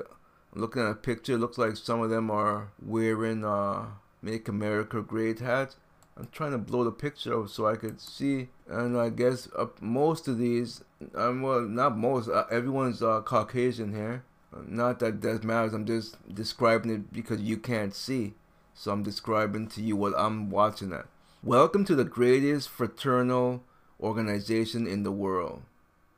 looking 0.55 0.81
at 0.81 0.89
a 0.89 0.95
picture. 0.95 1.33
It 1.33 1.37
looks 1.37 1.57
like 1.57 1.77
some 1.77 2.01
of 2.01 2.09
them 2.09 2.31
are 2.31 2.71
wearing 2.81 3.45
uh, 3.45 3.85
"Make 4.21 4.47
America 4.47 5.01
Great" 5.01 5.39
hats. 5.39 5.75
I'm 6.15 6.27
trying 6.31 6.51
to 6.51 6.57
blow 6.59 6.83
the 6.83 6.91
picture 6.91 7.41
up 7.41 7.49
so 7.49 7.65
I 7.65 7.75
could 7.75 7.99
see. 7.99 8.49
And 8.67 8.97
I 8.97 9.09
guess 9.09 9.49
uh, 9.57 9.67
most 9.81 10.27
of 10.27 10.37
these, 10.37 10.83
um, 11.15 11.41
well, 11.41 11.61
not 11.61 11.97
most, 11.97 12.29
uh, 12.29 12.45
everyone's 12.51 13.01
uh, 13.01 13.21
Caucasian 13.21 13.93
here. 13.93 14.23
Not 14.67 14.99
that 14.99 15.21
that 15.21 15.43
matters. 15.43 15.73
I'm 15.73 15.85
just 15.85 16.15
describing 16.33 16.91
it 16.91 17.11
because 17.11 17.41
you 17.41 17.57
can't 17.57 17.95
see. 17.95 18.33
So 18.75 18.91
I'm 18.91 19.01
describing 19.01 19.67
to 19.69 19.81
you 19.81 19.95
what 19.95 20.13
I'm 20.15 20.51
watching 20.51 20.93
at. 20.93 21.05
Welcome 21.41 21.85
to 21.85 21.95
the 21.95 22.03
greatest 22.03 22.69
fraternal 22.69 23.63
organization 23.99 24.85
in 24.85 25.03
the 25.03 25.11
world. 25.11 25.63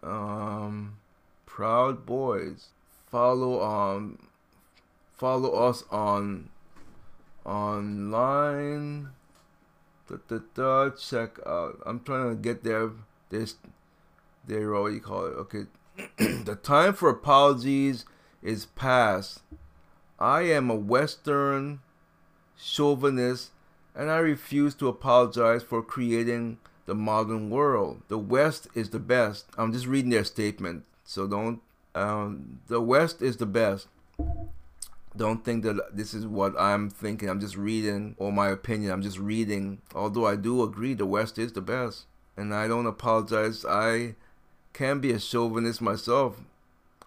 Um, 0.04 0.98
Proud 1.46 2.06
Boys. 2.06 2.68
Follow 3.10 3.64
um, 3.64 4.28
follow 5.14 5.52
us 5.52 5.84
on 5.90 6.50
online 7.46 9.10
da, 10.08 10.40
da, 10.54 10.90
check 10.92 11.40
out. 11.46 11.82
I'm 11.86 12.00
trying 12.02 12.30
to 12.30 12.36
get 12.36 12.64
there. 12.64 12.92
This, 13.30 13.56
there, 14.48 14.72
what 14.72 14.94
you 14.94 15.00
call 15.00 15.26
it? 15.26 15.30
Okay, 15.30 15.66
the 16.18 16.58
time 16.62 16.94
for 16.94 17.10
apologies 17.10 18.06
is 18.42 18.66
past. 18.66 19.42
I 20.20 20.44
am 20.44 20.70
a 20.70 20.76
Western 20.76 21.80
chauvinist, 22.58 23.52
and 23.96 24.10
I 24.10 24.18
refuse 24.18 24.76
to 24.76 24.88
apologize 24.88 25.64
for 25.64 25.82
creating 25.82 26.60
the 26.86 26.96
modern 26.96 27.50
world. 27.50 28.02
The 28.08 28.18
West 28.18 28.68
is 28.76 28.92
the 28.92 29.00
best. 29.00 29.46
I'm 29.58 29.74
just 29.74 29.88
reading 29.88 30.12
their 30.12 30.24
statement, 30.24 30.84
so 31.04 31.28
don't. 31.28 31.62
Um, 31.96 32.60
the 32.68 32.82
West 32.82 33.22
is 33.22 33.38
the 33.38 33.46
best 33.46 33.88
don't 35.18 35.44
think 35.44 35.64
that 35.64 35.96
this 35.96 36.14
is 36.14 36.26
what 36.26 36.60
I'm 36.60 36.90
thinking. 36.90 37.30
I'm 37.30 37.40
just 37.40 37.56
reading, 37.56 38.16
or 38.18 38.32
my 38.32 38.50
opinion. 38.50 38.92
I'm 38.92 39.02
just 39.02 39.18
reading. 39.18 39.82
Although 39.94 40.28
I 40.28 40.36
do 40.36 40.64
agree 40.64 40.94
the 40.94 41.06
West 41.06 41.38
is 41.38 41.54
the 41.54 41.62
best. 41.62 42.06
And 42.38 42.54
I 42.54 42.68
don't 42.68 42.86
apologize. 42.86 43.66
I 43.66 44.16
can 44.74 45.00
be 45.00 45.12
a 45.12 45.20
chauvinist 45.20 45.82
myself. 45.82 46.42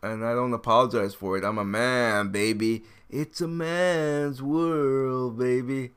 And 0.03 0.25
I 0.25 0.33
don't 0.33 0.55
apologize 0.55 1.15
for 1.15 1.37
it. 1.37 1.45
I'm 1.45 1.59
a 1.59 1.65
man, 1.65 2.29
baby. 2.29 2.83
It's 3.11 3.41
a 3.41 3.49
man's 3.49 4.43
world, 4.43 5.39
baby. 5.39 5.91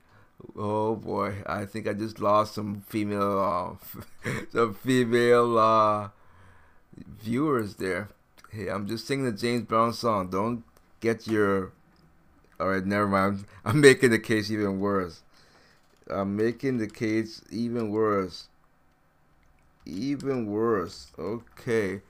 Oh 0.56 0.96
boy, 0.96 1.36
I 1.46 1.66
think 1.66 1.88
I 1.88 1.94
just 1.94 2.20
lost 2.20 2.56
some 2.56 2.82
female, 2.88 3.78
uh, 4.24 4.32
some 4.52 4.74
female 4.74 5.58
uh, 5.58 6.10
viewers 7.22 7.76
there. 7.76 8.10
Hey, 8.50 8.68
I'm 8.68 8.88
just 8.88 9.08
singing 9.08 9.26
the 9.26 9.32
James 9.32 9.64
Brown 9.64 9.94
song. 9.94 10.30
Don't 10.30 10.64
get 11.00 11.28
your 11.28 11.72
all 12.62 12.70
right, 12.70 12.86
never 12.86 13.08
mind. 13.08 13.46
I'm 13.66 13.82
making 13.82 14.12
the 14.12 14.20
case 14.20 14.52
even 14.52 14.80
worse. 14.80 15.24
I'm 16.08 16.36
making 16.36 16.78
the 16.78 16.88
case 16.88 17.42
even 17.50 17.90
worse. 17.90 18.50
Even 19.86 20.46
worse. 20.46 21.12
Okay. 21.18 22.02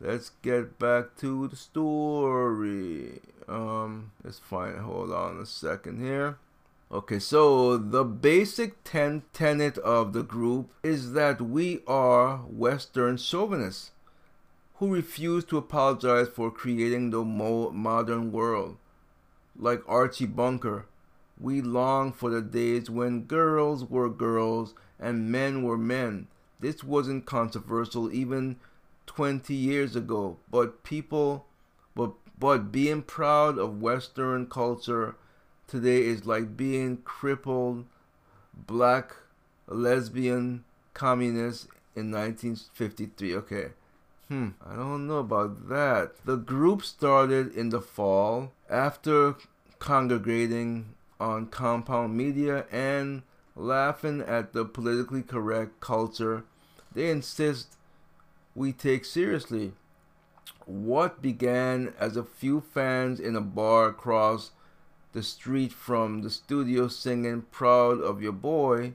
Let's 0.00 0.30
get 0.42 0.78
back 0.80 1.16
to 1.18 1.46
the 1.46 1.56
story. 1.56 3.20
Um, 3.48 4.10
it's 4.24 4.40
fine. 4.40 4.78
Hold 4.78 5.12
on 5.12 5.38
a 5.38 5.46
second 5.46 6.02
here. 6.02 6.38
Okay, 6.90 7.20
so 7.20 7.76
the 7.76 8.02
basic 8.02 8.82
ten- 8.82 9.22
tenet 9.32 9.78
of 9.78 10.12
the 10.12 10.24
group 10.24 10.70
is 10.82 11.12
that 11.12 11.40
we 11.40 11.82
are 11.86 12.38
Western 12.38 13.16
chauvinists 13.16 13.92
who 14.76 14.92
refuse 14.92 15.44
to 15.44 15.58
apologize 15.58 16.26
for 16.26 16.50
creating 16.50 17.10
the 17.10 17.22
mo- 17.22 17.70
modern 17.70 18.32
world 18.32 18.76
like 19.56 19.82
Archie 19.86 20.26
Bunker. 20.26 20.86
We 21.38 21.62
long 21.62 22.12
for 22.12 22.30
the 22.30 22.42
days 22.42 22.90
when 22.90 23.24
girls 23.24 23.84
were 23.84 24.10
girls 24.10 24.74
and 24.98 25.30
men 25.30 25.62
were 25.62 25.78
men. 25.78 26.28
This 26.60 26.84
wasn't 26.84 27.24
controversial 27.24 28.12
even 28.12 28.56
20 29.06 29.54
years 29.54 29.96
ago, 29.96 30.36
but 30.50 30.82
people 30.84 31.46
but 31.94 32.12
but 32.38 32.70
being 32.70 33.02
proud 33.02 33.58
of 33.58 33.80
western 33.80 34.46
culture 34.46 35.16
today 35.66 36.02
is 36.02 36.26
like 36.26 36.56
being 36.56 36.98
crippled 36.98 37.86
black 38.54 39.16
lesbian 39.66 40.64
communist 40.94 41.66
in 41.96 42.10
1953. 42.10 43.34
Okay. 43.36 43.68
Hmm, 44.30 44.50
I 44.64 44.76
don't 44.76 45.08
know 45.08 45.18
about 45.18 45.68
that. 45.68 46.24
The 46.24 46.36
group 46.36 46.84
started 46.84 47.52
in 47.52 47.70
the 47.70 47.80
fall 47.82 48.52
after 48.70 49.34
congregating 49.80 50.94
on 51.18 51.48
compound 51.48 52.16
media 52.16 52.64
and 52.70 53.22
laughing 53.56 54.20
at 54.22 54.52
the 54.52 54.64
politically 54.64 55.22
correct 55.22 55.80
culture 55.80 56.44
they 56.94 57.10
insist 57.10 57.76
we 58.54 58.72
take 58.72 59.04
seriously. 59.04 59.72
what 60.66 61.20
began 61.20 61.92
as 61.98 62.16
a 62.16 62.24
few 62.24 62.60
fans 62.60 63.18
in 63.20 63.36
a 63.36 63.40
bar 63.40 63.88
across 63.88 64.52
the 65.12 65.22
street 65.22 65.72
from 65.72 66.22
the 66.22 66.30
studio 66.30 66.88
singing 66.88 67.42
Proud 67.50 68.00
of 68.00 68.22
Your 68.22 68.32
Boy 68.32 68.94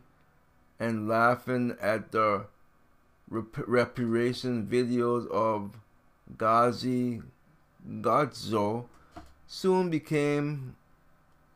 and 0.80 1.08
laughing 1.10 1.76
at 1.82 2.12
the 2.12 2.46
rep- 3.36 3.68
reparation 3.68 4.66
videos 4.66 5.28
of 5.30 5.78
Gazi 6.38 7.24
Gadzo 8.02 8.86
soon 9.48 9.90
became 9.90 10.76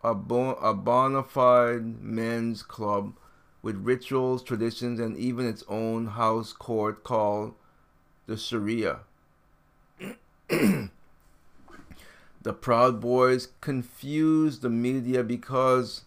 a, 0.04 0.14
bon- 0.14 0.58
a 0.62 0.74
bona 0.74 1.24
fide 1.24 2.02
men's 2.02 2.64
club 2.64 3.14
with 3.62 3.76
rituals, 3.78 4.44
traditions, 4.44 5.00
and 5.00 5.18
even 5.18 5.46
its 5.46 5.64
own 5.68 6.08
house 6.08 6.54
court 6.54 7.04
called 7.04 7.54
the 8.26 8.38
Sharia. 8.38 9.00
the 10.50 10.90
Proud 12.62 13.02
Boys 13.02 13.50
confused 13.60 14.62
the 14.62 14.70
media 14.70 15.24
because 15.24 16.04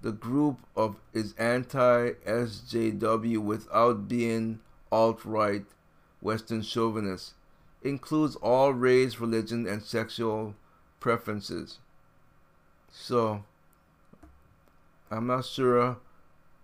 the 0.00 0.12
group 0.12 0.60
of 0.74 0.96
is 1.12 1.34
anti 1.34 2.12
SJW 2.26 3.38
without 3.38 4.08
being 4.08 4.60
alt 4.90 5.24
right 5.24 5.64
Western 6.20 6.62
chauvinist. 6.62 7.34
Includes 7.82 8.36
all 8.36 8.72
race, 8.72 9.18
religion, 9.18 9.66
and 9.66 9.82
sexual 9.82 10.54
preferences. 11.00 11.78
So, 12.92 13.44
I'm 15.10 15.26
not 15.26 15.46
sure 15.46 15.96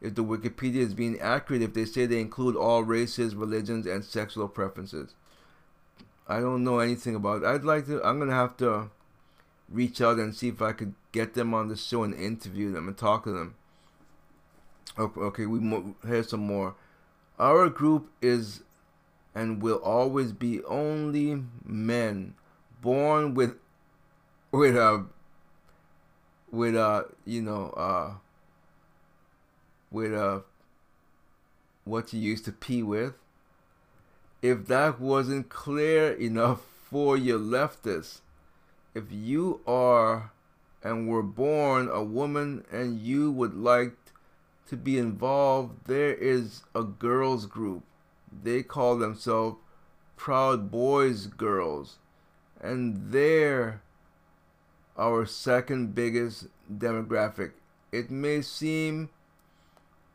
if 0.01 0.15
the 0.15 0.25
Wikipedia 0.25 0.77
is 0.77 0.93
being 0.93 1.19
accurate 1.21 1.63
if 1.63 1.73
they 1.73 1.85
say 1.87 2.05
they 2.05 2.21
include 2.21 2.55
all 2.55 2.83
races, 2.83 3.35
religions, 3.35 3.87
and 3.87 4.05
sexual 4.05 4.49
preferences. 4.49 5.15
I 6.29 6.41
don't 6.41 6.65
know 6.65 6.81
anything 6.81 7.15
about 7.15 7.43
it. 7.43 7.47
I'd 7.47 7.65
like 7.65 7.87
to, 7.87 8.05
I'm 8.05 8.19
going 8.19 8.29
to 8.29 8.35
have 8.35 8.57
to 8.59 8.91
reach 9.69 10.01
out 10.01 10.19
and 10.19 10.35
see 10.35 10.49
if 10.49 10.61
I 10.61 10.73
could 10.73 10.95
get 11.13 11.35
them 11.35 11.55
on 11.55 11.69
the 11.69 11.77
show 11.77 12.03
and 12.03 12.15
interview 12.15 12.73
them 12.73 12.89
and 12.89 12.97
talk 12.97 13.25
to 13.25 13.33
them. 13.33 13.55
Okay, 14.99 15.21
okay 15.21 15.47
we 15.47 15.61
mo- 15.61 15.95
here's 16.07 16.29
some 16.29 16.41
more. 16.41 16.75
Our 17.39 17.69
group 17.69 18.11
is 18.23 18.63
and 19.35 19.63
will 19.63 19.77
always 19.77 20.33
be 20.33 20.63
only 20.65 21.43
men 21.65 22.35
born 22.81 23.35
with 23.35 23.57
with 24.51 24.77
a 24.77 25.07
with 26.51 26.75
a 26.75 27.07
you 27.25 27.43
know 27.43 27.71
uh 27.71 28.15
with 29.91 30.15
a 30.15 30.43
what 31.85 32.13
you 32.13 32.21
used 32.21 32.45
to 32.47 32.53
pee 32.53 32.83
with. 32.83 33.15
If 34.43 34.67
that 34.67 35.01
wasn't 35.01 35.49
clear 35.49 36.13
enough 36.13 36.63
for 36.91 37.17
your 37.17 37.39
leftists 37.39 38.21
if 38.97 39.05
you 39.11 39.61
are 39.67 40.33
and 40.83 41.07
were 41.07 41.23
born 41.23 41.87
a 41.93 42.03
woman 42.03 42.65
and 42.73 42.99
you 42.99 43.31
would 43.31 43.55
like 43.55 43.93
to 44.69 44.77
be 44.77 44.99
involved 44.99 45.87
there 45.87 46.15
is 46.15 46.63
a 46.75 46.83
girls 46.83 47.47
group. 47.47 47.85
They 48.43 48.63
call 48.63 48.99
themselves 48.99 49.57
Proud 50.17 50.71
Boys 50.71 51.27
Girls, 51.27 51.99
and 52.61 53.13
they're 53.13 53.83
our 54.97 55.27
second 55.27 55.95
biggest 55.95 56.47
demographic. 56.73 57.53
It 57.93 58.11
may 58.11 58.43
seem 58.43 59.11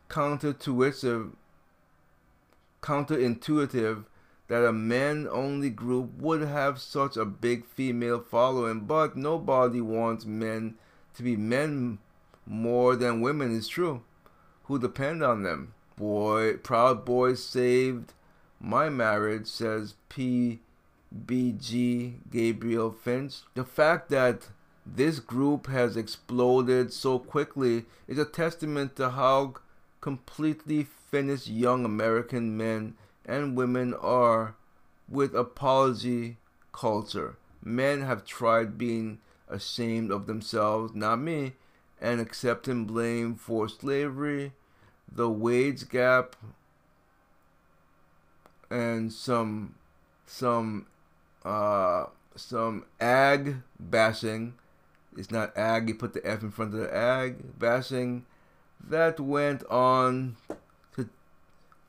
counterintuitive, 0.09 1.31
counterintuitive 2.81 4.05
that 4.47 4.65
a 4.65 4.73
men 4.73 5.29
only 5.31 5.69
group 5.69 6.17
would 6.17 6.41
have 6.41 6.81
such 6.81 7.15
a 7.15 7.23
big 7.23 7.65
female 7.65 8.19
following, 8.19 8.81
but 8.81 9.15
nobody 9.15 9.79
wants 9.79 10.25
men 10.25 10.75
to 11.15 11.23
be 11.23 11.37
men 11.37 11.99
more 12.45 12.97
than 12.97 13.21
women, 13.21 13.55
is 13.55 13.69
true, 13.69 14.03
who 14.71 14.79
depend 14.79 15.21
on 15.21 15.43
them 15.43 15.73
boy, 16.01 16.53
Proud 16.63 17.05
Boy 17.05 17.36
saved 17.36 18.13
my 18.60 18.89
marriage, 18.89 19.45
says 19.45 19.93
PBG 20.10 20.60
Gabriel 22.31 22.91
Finch. 22.91 23.41
The 23.53 23.63
fact 23.63 24.10
that 24.10 24.49
this 24.84 25.19
group 25.19 25.67
has 25.67 25.95
exploded 25.95 26.91
so 26.91 27.19
quickly 27.19 27.86
is 28.07 28.17
a 28.17 28.25
testament 28.25 28.95
to 28.95 29.12
how 29.12 29.53
completely 29.99 30.88
finished 31.12 31.47
young 31.47 31.86
American 31.86 32.57
men 32.57 32.95
and 33.23 33.55
women 33.55 33.93
are 33.93 34.55
with 35.07 35.36
apology 35.36 36.38
culture. 36.71 37.38
Men 37.63 38.01
have 38.01 38.25
tried 38.25 38.79
being 38.79 39.19
ashamed 39.47 40.10
of 40.10 40.25
themselves, 40.25 40.95
not 40.95 41.19
me, 41.19 41.53
and 42.01 42.19
accepting 42.19 42.86
blame 42.86 43.36
for 43.36 43.69
slavery 43.69 44.53
the 45.12 45.30
wage 45.30 45.89
gap 45.89 46.36
and 48.69 49.12
some 49.12 49.76
some 50.26 50.86
uh 51.43 52.06
some 52.36 52.86
ag 53.00 53.58
bashing. 53.80 54.54
It's 55.17 55.30
not 55.30 55.56
ag 55.58 55.89
you 55.89 55.95
put 55.95 56.13
the 56.13 56.26
f 56.26 56.41
in 56.41 56.52
front 56.52 56.74
of 56.74 56.80
the 56.80 56.95
ag 56.95 57.60
bashing. 57.60 58.26
That 58.80 59.19
went 59.19 59.63
on 59.65 60.38
to 60.95 61.10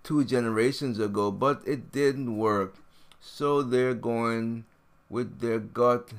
two 0.02 0.24
generations 0.24 0.98
ago 0.98 1.30
but 1.30 1.62
it 1.66 1.92
didn't 1.92 2.36
work. 2.36 2.74
So 3.20 3.62
they're 3.62 3.94
going 3.94 4.64
with 5.08 5.38
their 5.38 5.60
gut 5.60 6.12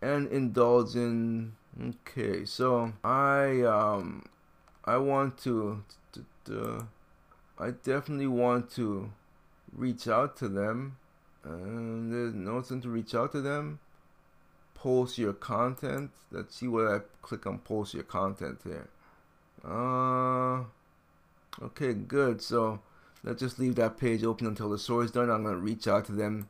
and 0.00 0.26
indulging. 0.28 1.52
Okay 1.80 2.44
so 2.44 2.92
i 3.04 3.62
um 3.62 4.24
i 4.84 4.96
want 4.96 5.38
to 5.38 5.82
uh, 6.50 6.82
I 7.58 7.70
definitely 7.70 8.26
want 8.26 8.70
to 8.72 9.10
reach 9.72 10.08
out 10.08 10.36
to 10.38 10.48
them. 10.48 10.96
And 11.44 12.12
there's 12.12 12.34
nothing 12.34 12.80
to 12.82 12.88
reach 12.88 13.14
out 13.14 13.32
to 13.32 13.40
them. 13.40 13.80
Post 14.74 15.18
your 15.18 15.32
content. 15.32 16.10
Let's 16.30 16.56
see 16.56 16.68
what 16.68 16.86
I 16.86 17.00
click 17.20 17.46
on 17.46 17.58
post 17.58 17.94
your 17.94 18.04
content 18.04 18.60
here. 18.64 18.88
Uh, 19.64 20.64
okay, 21.62 21.94
good. 21.94 22.42
So 22.42 22.80
let's 23.22 23.40
just 23.40 23.58
leave 23.58 23.76
that 23.76 23.98
page 23.98 24.24
open 24.24 24.46
until 24.46 24.70
the 24.70 24.78
story's 24.78 25.10
done. 25.10 25.30
I'm 25.30 25.44
gonna 25.44 25.56
reach 25.56 25.86
out 25.86 26.06
to 26.06 26.12
them 26.12 26.48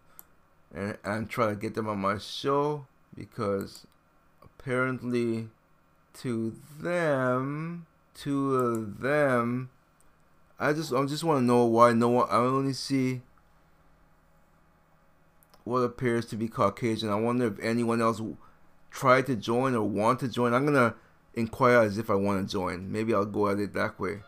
and 0.74 0.96
and 1.04 1.28
try 1.28 1.48
to 1.48 1.56
get 1.56 1.74
them 1.74 1.88
on 1.88 1.98
my 1.98 2.18
show 2.18 2.86
because 3.14 3.86
apparently 4.42 5.48
to 6.14 6.54
them 6.80 7.86
to 8.14 8.94
them 8.98 9.70
I 10.62 10.72
just 10.72 10.92
I 10.92 11.04
just 11.06 11.24
want 11.24 11.40
to 11.40 11.44
know 11.44 11.64
why 11.64 11.92
no 11.92 12.08
one 12.08 12.28
I 12.30 12.36
only 12.36 12.72
see 12.72 13.22
what 15.64 15.78
appears 15.78 16.24
to 16.26 16.36
be 16.36 16.46
Caucasian. 16.46 17.08
I 17.08 17.16
wonder 17.16 17.48
if 17.48 17.58
anyone 17.58 18.00
else 18.00 18.22
tried 18.88 19.26
to 19.26 19.34
join 19.34 19.74
or 19.74 19.82
want 19.82 20.20
to 20.20 20.28
join. 20.28 20.54
I'm 20.54 20.64
gonna 20.64 20.94
inquire 21.34 21.80
as 21.80 21.98
if 21.98 22.10
I 22.10 22.14
want 22.14 22.46
to 22.46 22.52
join. 22.52 22.92
Maybe 22.92 23.12
I'll 23.12 23.26
go 23.26 23.48
at 23.48 23.58
it 23.58 23.72
that 23.74 23.98
way. 23.98 24.20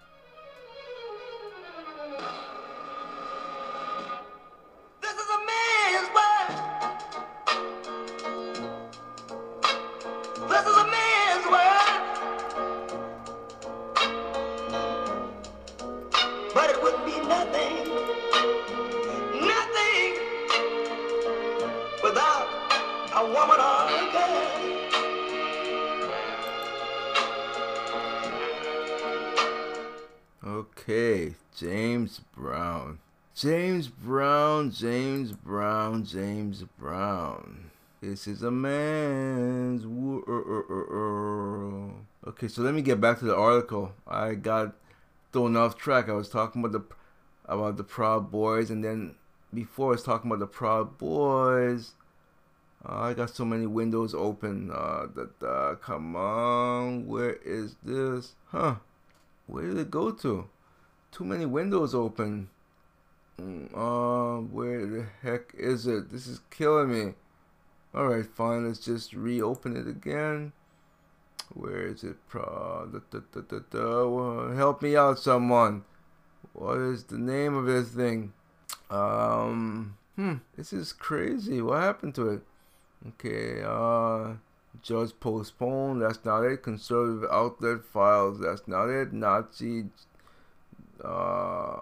Is 38.26 38.42
a 38.42 38.50
man's 38.50 39.86
world. 39.86 40.24
Okay, 42.26 42.48
so 42.48 42.62
let 42.62 42.72
me 42.72 42.80
get 42.80 42.98
back 42.98 43.18
to 43.18 43.26
the 43.26 43.36
article. 43.36 43.92
I 44.08 44.34
got 44.34 44.72
thrown 45.30 45.58
off 45.58 45.76
track. 45.76 46.08
I 46.08 46.12
was 46.12 46.30
talking 46.30 46.64
about 46.64 46.72
the 46.72 46.82
about 47.44 47.76
the 47.76 47.84
Proud 47.84 48.30
Boys, 48.30 48.70
and 48.70 48.82
then 48.82 49.16
before 49.52 49.88
I 49.88 49.90
was 49.90 50.04
talking 50.04 50.30
about 50.30 50.38
the 50.38 50.46
Proud 50.46 50.96
Boys, 50.96 51.92
uh, 52.88 53.00
I 53.00 53.12
got 53.12 53.28
so 53.28 53.44
many 53.44 53.66
windows 53.66 54.14
open. 54.14 54.70
Uh, 54.70 55.06
that 55.14 55.42
uh, 55.46 55.74
come 55.74 56.16
on, 56.16 57.06
where 57.06 57.34
is 57.44 57.76
this? 57.82 58.36
Huh? 58.46 58.76
Where 59.46 59.66
did 59.66 59.76
it 59.76 59.90
go 59.90 60.12
to? 60.12 60.48
Too 61.12 61.24
many 61.24 61.44
windows 61.44 61.94
open. 61.94 62.48
Uh, 63.38 64.38
where 64.38 64.86
the 64.86 65.06
heck 65.20 65.52
is 65.58 65.86
it? 65.86 66.10
This 66.10 66.26
is 66.26 66.40
killing 66.50 66.90
me. 66.90 67.14
Alright, 67.94 68.26
fine. 68.26 68.66
Let's 68.66 68.80
just 68.80 69.12
reopen 69.12 69.76
it 69.76 69.86
again. 69.86 70.52
Where 71.52 71.86
is 71.86 72.02
it? 72.02 72.16
Pro 72.28 72.88
da, 72.92 72.98
da, 73.10 73.40
da, 73.42 73.58
da, 73.70 74.54
Help 74.54 74.82
me 74.82 74.96
out, 74.96 75.18
someone. 75.18 75.84
What 76.52 76.78
is 76.78 77.04
the 77.04 77.18
name 77.18 77.54
of 77.54 77.66
this 77.66 77.90
thing? 77.90 78.32
Um, 78.90 79.96
hmm, 80.16 80.34
this 80.56 80.72
is 80.72 80.92
crazy. 80.92 81.60
What 81.62 81.82
happened 81.82 82.14
to 82.16 82.30
it? 82.30 82.42
Okay, 83.06 83.62
uh, 83.64 84.34
just 84.82 85.20
postponed. 85.20 86.02
That's 86.02 86.24
not 86.24 86.42
it. 86.42 86.62
Conservative 86.62 87.28
outlet 87.30 87.84
files. 87.84 88.40
That's 88.40 88.66
not 88.66 88.88
it. 88.88 89.12
Nazi, 89.12 89.86
uh, 91.02 91.80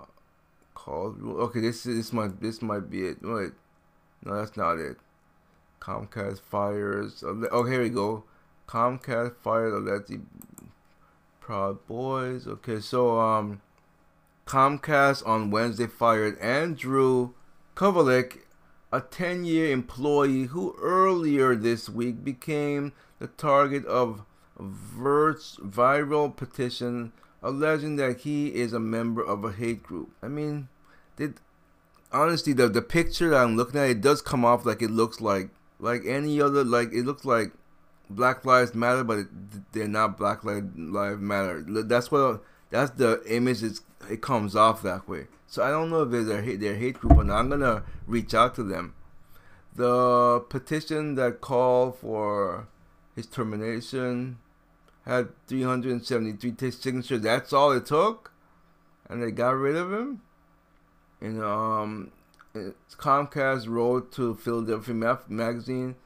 called. 0.75 1.23
Okay, 1.23 1.61
this 1.61 1.87
is 1.87 1.97
this 1.97 2.13
might 2.13 2.41
this 2.41 2.61
might 2.61 2.91
be 2.91 3.07
it. 3.07 3.19
Wait, 3.23 3.53
no, 4.25 4.37
that's 4.37 4.57
not 4.57 4.79
it. 4.79 4.97
Comcast 5.83 6.41
fires. 6.41 7.25
Oh, 7.27 7.65
here 7.65 7.83
we 7.83 7.89
go. 7.89 8.23
Comcast 8.69 9.35
fired 9.43 9.73
Aleti 9.73 10.23
Proud 11.41 11.85
Boys. 11.89 12.47
Okay, 12.47 12.79
so 12.79 13.19
um, 13.19 13.61
Comcast 14.47 15.27
on 15.27 15.51
Wednesday 15.51 15.89
fired 15.89 16.39
Andrew 16.39 17.31
Kovalik, 17.75 18.43
a 18.93 19.01
10-year 19.01 19.73
employee 19.73 20.45
who 20.45 20.77
earlier 20.81 21.57
this 21.57 21.89
week 21.89 22.23
became 22.23 22.93
the 23.19 23.27
target 23.27 23.85
of 23.87 24.25
Vert's 24.61 25.57
viral 25.57 26.35
petition 26.35 27.13
alleging 27.43 27.97
that 27.97 28.21
he 28.21 28.55
is 28.55 28.73
a 28.73 28.79
member 28.79 29.21
of 29.21 29.45
a 29.45 29.51
hate 29.51 29.83
group. 29.83 30.13
I 30.23 30.29
mean, 30.29 30.69
did 31.17 31.41
honestly 32.13 32.53
the 32.53 32.69
the 32.69 32.83
picture 32.83 33.31
that 33.31 33.43
I'm 33.43 33.57
looking 33.57 33.81
at 33.81 33.91
it 33.91 34.01
does 34.01 34.23
come 34.23 34.45
off 34.45 34.65
like 34.65 34.81
it 34.81 34.91
looks 34.91 35.21
like 35.21 35.49
like 35.83 36.07
any 36.07 36.41
other 36.41 36.65
like 36.65 36.93
it 36.93 37.05
looks 37.05 37.25
like 37.25 37.53
Black 38.09 38.45
Lives 38.45 38.75
Matter, 38.75 39.05
but 39.05 39.19
it, 39.19 39.27
they're 39.73 39.89
not 39.89 40.17
Black 40.17 40.45
Lives 40.45 40.71
Matter. 41.21 41.65
That's 41.67 42.11
what 42.11 42.43
that's 42.71 42.93
the 42.93 43.23
image. 43.27 43.63
It's, 43.63 43.83
it 44.09 44.23
comes 44.23 44.57
off 44.57 44.83
that 44.83 45.09
way. 45.09 45.27
So 45.49 45.63
I 45.63 45.71
don't 45.71 45.91
know 45.91 46.03
if 46.03 46.11
they're 46.11 46.39
a 46.39 46.43
hate, 46.43 46.61
they're 46.61 46.77
hate 46.77 47.01
group 47.01 47.19
or 47.19 47.25
not. 47.25 47.41
I'm 47.41 47.51
gonna 47.51 47.83
reach 48.07 48.33
out 48.33 48.55
to 48.55 48.63
them. 48.63 48.95
The 49.75 50.45
petition 50.49 51.17
that 51.17 51.41
called 51.41 51.99
for 51.99 52.69
his 53.17 53.27
termination 53.27 54.39
had 55.05 55.31
373 55.49 56.71
signatures. 56.71 57.23
That's 57.23 57.53
all 57.53 57.73
it 57.73 57.87
took, 57.87 58.33
and 59.11 59.21
they 59.21 59.33
got 59.33 59.57
rid 59.57 59.77
of 59.77 59.93
him. 59.93 60.23
And 61.21 61.43
um, 61.43 62.13
Comcast 62.55 63.69
wrote 63.69 64.13
to 64.13 64.35
Philadelphia 64.35 65.19
Magazine 65.29 65.97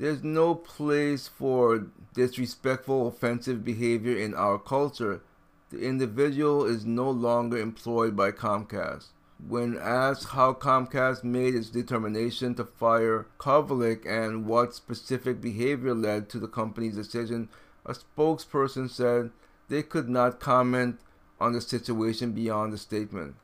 there's 0.00 0.24
no 0.24 0.54
place 0.54 1.28
for 1.28 1.88
disrespectful, 2.14 3.06
offensive 3.06 3.62
behavior 3.62 4.16
in 4.16 4.32
our 4.32 4.58
culture. 4.58 5.20
The 5.68 5.82
individual 5.82 6.64
is 6.64 6.86
no 6.86 7.10
longer 7.10 7.58
employed 7.58 8.16
by 8.16 8.32
Comcast. 8.32 9.08
When 9.46 9.76
asked 9.76 10.28
how 10.28 10.54
Comcast 10.54 11.22
made 11.22 11.54
its 11.54 11.68
determination 11.68 12.54
to 12.54 12.64
fire 12.64 13.26
Kovalik 13.38 14.06
and 14.06 14.46
what 14.46 14.74
specific 14.74 15.42
behavior 15.42 15.92
led 15.92 16.30
to 16.30 16.38
the 16.38 16.48
company's 16.48 16.96
decision, 16.96 17.50
a 17.84 17.92
spokesperson 17.92 18.88
said 18.88 19.32
they 19.68 19.82
could 19.82 20.08
not 20.08 20.40
comment 20.40 20.98
on 21.38 21.52
the 21.52 21.60
situation 21.60 22.32
beyond 22.32 22.72
the 22.72 22.78
statement. 22.78 23.34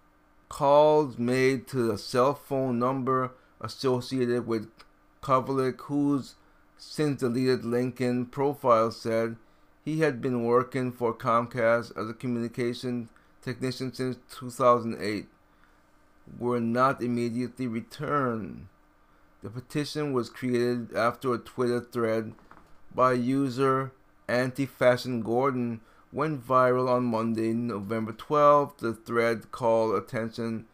Calls 0.49 1.18
made 1.18 1.66
to 1.68 1.88
the 1.88 1.99
cell 1.99 2.34
phone 2.34 2.78
number 2.78 3.32
associated 3.61 4.47
with 4.47 4.70
Kovalik, 5.22 5.80
whose 5.82 6.34
since 6.78 7.20
deleted 7.20 7.62
LinkedIn 7.62 8.30
profile 8.30 8.90
said 8.90 9.36
he 9.84 10.01
had 10.01 10.20
been 10.20 10.44
working 10.44 10.92
for 10.92 11.14
Comcast 11.14 11.97
as 11.97 12.11
a 12.11 12.14
communication 12.14 13.09
technician 13.42 13.92
since 13.92 14.16
2008 14.30 15.26
were 16.38 16.61
not 16.61 17.03
immediately 17.03 17.66
returned. 17.66 18.66
The 19.42 19.51
petition 19.51 20.12
was 20.12 20.28
created 20.28 20.94
after 20.94 21.32
a 21.32 21.38
Twitter 21.38 21.80
thread 21.80 22.34
by 22.94 23.12
user 23.12 23.92
AntiFashGordon 24.28 25.80
went 26.17 26.45
viral 26.45 26.89
on 26.89 27.05
Monday, 27.05 27.53
November 27.53 28.11
12th. 28.11 28.79
The 28.79 28.95
thread 28.95 29.53
called 29.53 29.95
attention 29.95 30.64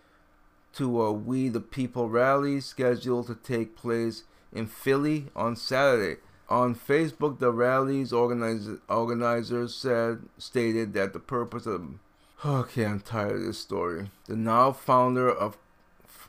to 0.74 1.03
a 1.03 1.12
We 1.12 1.49
the 1.49 1.61
People 1.61 2.09
rally 2.09 2.61
scheduled 2.61 3.26
to 3.26 3.34
take 3.34 3.76
place 3.76 4.22
in 4.53 4.68
Philly 4.68 5.26
on 5.34 5.57
Saturday. 5.57 6.20
On 6.49 6.76
Facebook, 6.76 7.40
the 7.40 7.51
rally's 7.51 8.12
organizer, 8.12 8.80
organizers 8.88 9.74
said 9.74 10.20
stated 10.38 10.93
that 10.95 11.12
the 11.12 11.18
purpose 11.18 11.66
of 11.66 11.95
okay, 12.45 12.84
I'm 12.84 13.01
tired 13.01 13.36
of 13.36 13.43
this 13.43 13.59
story. 13.59 14.11
The 14.26 14.36
now 14.36 14.70
founder 14.70 15.28
of 15.28 15.57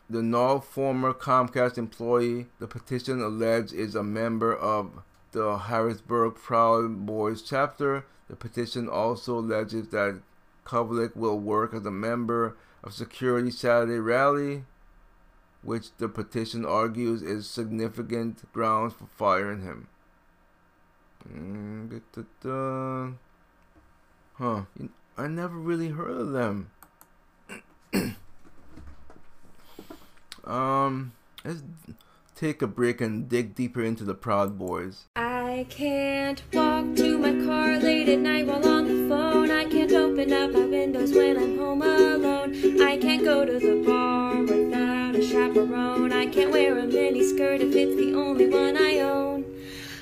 the 0.10 0.24
now 0.24 0.60
former 0.60 1.14
Comcast 1.14 1.78
employee, 1.78 2.48
the 2.60 2.68
petition 2.68 3.22
alleged 3.22 3.74
is 3.74 3.94
a 3.94 4.04
member 4.04 4.56
of 4.56 5.04
the 5.34 5.58
Harrisburg 5.58 6.36
Proud 6.36 7.06
Boys 7.06 7.44
chapter. 7.44 8.06
The 8.30 8.36
petition 8.36 8.88
also 8.88 9.40
alleges 9.40 9.90
that 9.90 10.22
Kovalik 10.66 11.16
will 11.16 11.40
work 11.40 11.74
as 11.74 11.86
a 11.86 11.92
member 11.92 12.56
of 12.84 12.94
Security 12.94 13.52
Saturday 13.52 14.00
Rally 14.00 14.64
which 15.64 15.96
the 15.98 16.10
petition 16.10 16.66
argues 16.66 17.22
is 17.22 17.50
significant 17.50 18.52
grounds 18.52 18.94
for 18.94 19.08
firing 19.18 19.62
him. 19.62 19.88
Mm, 21.28 23.16
huh. 24.34 24.62
I 25.18 25.28
never 25.28 25.56
really 25.56 25.90
heard 25.90 26.18
of 26.18 26.32
them. 26.34 26.72
um, 30.44 31.14
let's 31.46 31.64
take 32.36 32.62
a 32.62 32.68
break 32.68 33.00
and 33.00 33.30
dig 33.30 33.56
deeper 33.56 33.82
into 33.82 34.04
the 34.04 34.16
Proud 34.16 34.58
Boys. 34.58 35.06
Can't 35.62 36.42
walk 36.52 36.96
to 36.96 37.18
my 37.18 37.46
car 37.46 37.78
late 37.78 38.10
at 38.10 38.20
night 38.20 38.48
while 38.48 38.68
on 38.68 38.86
the 38.88 39.08
phone. 39.08 39.52
I 39.52 39.66
can't 39.66 39.92
open 39.92 40.34
up 40.34 40.52
my 40.52 40.66
windows 40.66 41.14
when 41.14 41.38
I'm 41.38 41.58
home 41.58 41.82
alone. 41.82 42.82
I 42.82 42.98
can't 42.98 43.24
go 43.24 43.46
to 43.46 43.60
the 43.60 43.84
bar 43.86 44.42
without 44.42 45.16
a 45.16 45.22
chaperone. 45.22 46.12
I 46.12 46.26
can't 46.26 46.52
wear 46.52 46.80
a 46.80 46.86
mini 46.86 47.24
skirt 47.24 47.62
if 47.62 47.76
it's 47.76 47.96
the 47.96 48.16
only 48.16 48.50
one 48.50 48.78
I 48.78 49.00
own. 49.00 49.46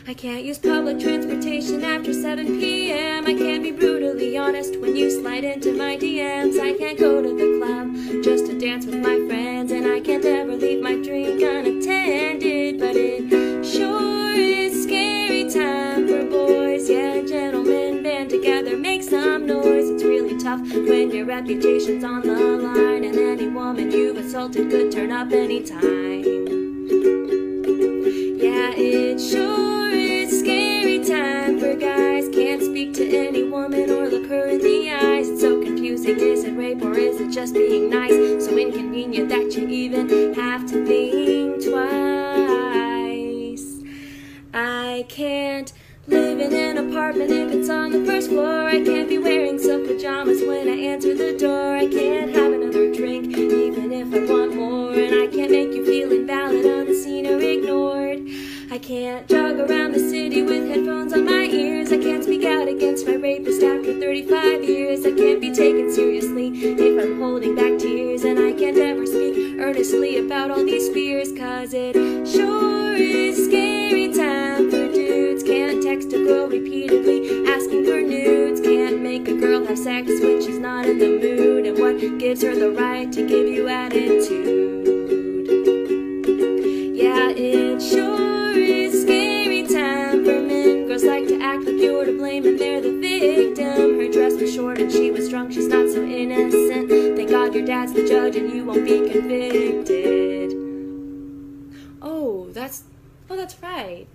I 0.08 0.14
can't 0.14 0.44
use 0.44 0.58
public 0.58 1.00
transportation 1.00 1.84
after 1.84 2.14
7 2.14 2.60
p.m. 2.60 3.26
I 3.26 3.34
can't 3.34 3.62
be 3.62 3.72
brutally 3.72 4.38
honest 4.38 4.80
when 4.80 4.96
you 4.96 5.12
slide 5.12 5.44
into 5.44 5.76
my 5.78 5.98
DMs. 5.98 6.60
I 6.60 6.78
can't 6.78 6.98
go 6.98 7.22
to 7.22 7.30
the 7.30 7.58
club 7.60 8.24
just 8.24 8.46
to 8.46 8.58
dance 8.58 8.86
with 8.86 8.96
my 8.96 9.18
friends. 9.28 9.72
And 9.72 9.86
I 9.86 10.00
can't 10.00 10.26
ever 10.26 10.56
leave 10.56 10.82
my 10.82 10.96
drink 10.96 11.42
unattended. 11.42 12.80
But 12.80 12.96
it 12.96 13.66
sure 13.66 14.21
boys. 16.82 16.90
Yeah, 16.90 17.22
gentlemen, 17.22 18.04
band 18.04 18.30
together, 18.30 18.78
make 18.78 19.04
some 19.04 19.46
noise. 19.46 19.90
It's 19.90 20.04
really 20.04 20.38
tough 20.38 20.62
when 20.62 21.12
your 21.12 21.26
reputation's 21.26 22.04
on 22.04 22.22
the 22.22 22.36
line. 22.36 23.04
And 23.04 23.18
any 23.18 23.48
woman 23.48 23.92
you've 23.92 24.18
assaulted 24.18 24.70
could 24.70 24.92
turn 24.92 25.12
up 25.12 25.32
anytime. 25.32 26.24
Yeah, 28.38 28.72
it 28.76 29.20
sure 29.20 29.92
is 29.92 30.40
scary 30.40 31.04
time 31.04 31.60
for 31.60 31.76
guys. 31.76 32.30
Can't 32.30 32.62
speak 32.62 32.94
to 32.96 33.08
any 33.16 33.44
woman 33.44 33.90
or 33.90 34.08
look 34.08 34.28
her 34.30 34.48
in 34.48 34.60
the 34.60 34.92
eyes. 34.92 35.30
It's 35.30 35.42
so 35.42 35.62
confusing. 35.62 36.20
Is 36.20 36.44
it 36.44 36.54
rape 36.54 36.82
or 36.84 36.98
is 36.98 37.20
it 37.20 37.32
just 37.32 37.54
being 37.54 37.90
nice? 37.90 38.46
So 38.46 38.58
inconvenient 38.58 39.30
that 39.30 39.56
you 39.56 39.68
even 39.68 40.34
have 40.34 40.66
to 40.72 40.86
think 40.86 41.64
twice. 41.64 41.82
I 44.54 45.06
can't 45.08 45.72
live 46.12 46.42
in 46.42 46.54
an 46.54 46.90
apartment 46.90 47.32
if 47.32 47.52
it's 47.52 47.70
on 47.70 47.92
the 47.92 48.06
first 48.06 48.30
floor. 48.30 48.68
I 48.68 48.84
can't 48.84 49.08
be 49.08 49.18
wearing 49.18 49.58
silk 49.58 49.88
pajamas 49.88 50.42
when 50.42 50.68
I 50.68 50.78
answer 50.92 51.16
the 51.16 51.38
door. 51.38 51.78
I 51.78 51.88
can't 51.88 52.36
have 52.36 52.52
another 52.52 52.94
drink 52.94 53.36
even 53.38 53.94
if 53.94 54.14
I 54.14 54.32
want 54.32 54.56
more. 54.56 54.94
And 54.94 55.16
I 55.24 55.28
can't 55.28 55.52
make 55.52 55.74
you 55.74 55.86
feel 55.86 56.12
invalid, 56.12 56.66
unseen, 56.66 57.28
or 57.28 57.40
ignored. 57.40 58.20
I 58.72 58.78
can't 58.78 59.28
jog 59.28 59.60
around 59.60 59.94
the 59.94 60.00
city 60.00 60.44
with 60.44 60.68
headphones 60.68 61.14
on 61.14 61.26
my 61.26 61.46
ears. 61.46 61.92
I 61.92 61.98
can't 61.98 62.24
speak 62.24 62.44
out 62.44 62.68
against 62.68 63.08
my 63.08 63.16
rapist 63.16 63.64
after 63.64 63.98
35 64.00 64.64
years. 64.64 65.06
I 65.06 65.12
can't 65.12 65.40
be 65.40 65.52
taken 65.52 65.92
seriously 65.92 66.50
if 66.50 67.04
I'm 67.04 67.20
holding 67.20 67.56
back 67.56 67.80
tears. 67.80 68.24
And 68.26 68.38
I 68.38 68.52
can't 68.52 68.78
ever 68.78 69.06
speak 69.06 69.60
earnestly 69.60 70.18
about 70.18 70.52
all 70.52 70.66
these 70.66 70.90
fears. 70.90 71.32
Cause 71.32 71.74
it 71.74 71.96
sure 72.28 72.91
Can't 76.12 76.24
a 76.24 76.28
girl 76.28 76.50
repeatedly 76.50 77.48
asking 77.48 77.86
for 77.86 78.02
nudes. 78.02 78.60
Can't 78.60 79.02
make 79.02 79.30
a 79.30 79.34
girl 79.34 79.66
have 79.66 79.78
sex 79.78 80.10
sex 80.10 80.22
when 80.22 80.42
she's 80.42 80.60
not 80.60 80.86
in 80.86 80.98
the 80.98 81.08
mood? 81.08 81.66
And 81.66 81.80
what 81.80 82.20
gives 82.20 82.42
her 82.42 82.54
the 82.54 82.72
right 82.72 83.10
to 83.14 83.26
give 83.26 83.48
you 83.48 83.70
attitude? 83.70 84.88
Yeah, 86.98 87.30
it 87.30 87.82
sure 87.82 88.52
is 88.52 89.04
scary 89.04 89.66
time 89.66 90.26
for 90.26 90.42
men. 90.42 90.88
Girls 90.88 91.06
like 91.06 91.30
to 91.30 91.42
act 91.42 91.64
like 91.64 91.80
you're 91.80 92.04
to 92.04 92.18
blame 92.18 92.46
and 92.46 92.60
they're 92.60 92.82
the 92.82 93.00
victim. 93.00 93.98
Her 93.98 94.12
dress 94.12 94.34
was 94.34 94.54
short 94.54 94.80
and 94.80 94.92
she 94.92 95.12
was 95.12 95.30
drunk, 95.30 95.54
she's 95.54 95.70
not 95.70 95.90
so 95.92 96.04
innocent. 96.04 96.90
Thank 97.16 97.30
God 97.30 97.54
your 97.54 97.66
dad's 97.66 97.94
the 97.94 98.06
judge 98.06 98.36
and 98.36 98.52
you 98.52 98.66
won't 98.66 98.84
be 98.84 99.10
convicted. 99.10 100.52
Oh, 102.02 102.50
that's. 102.52 102.84
Oh, 103.30 103.38
that's 103.38 103.56
right. 103.64 104.08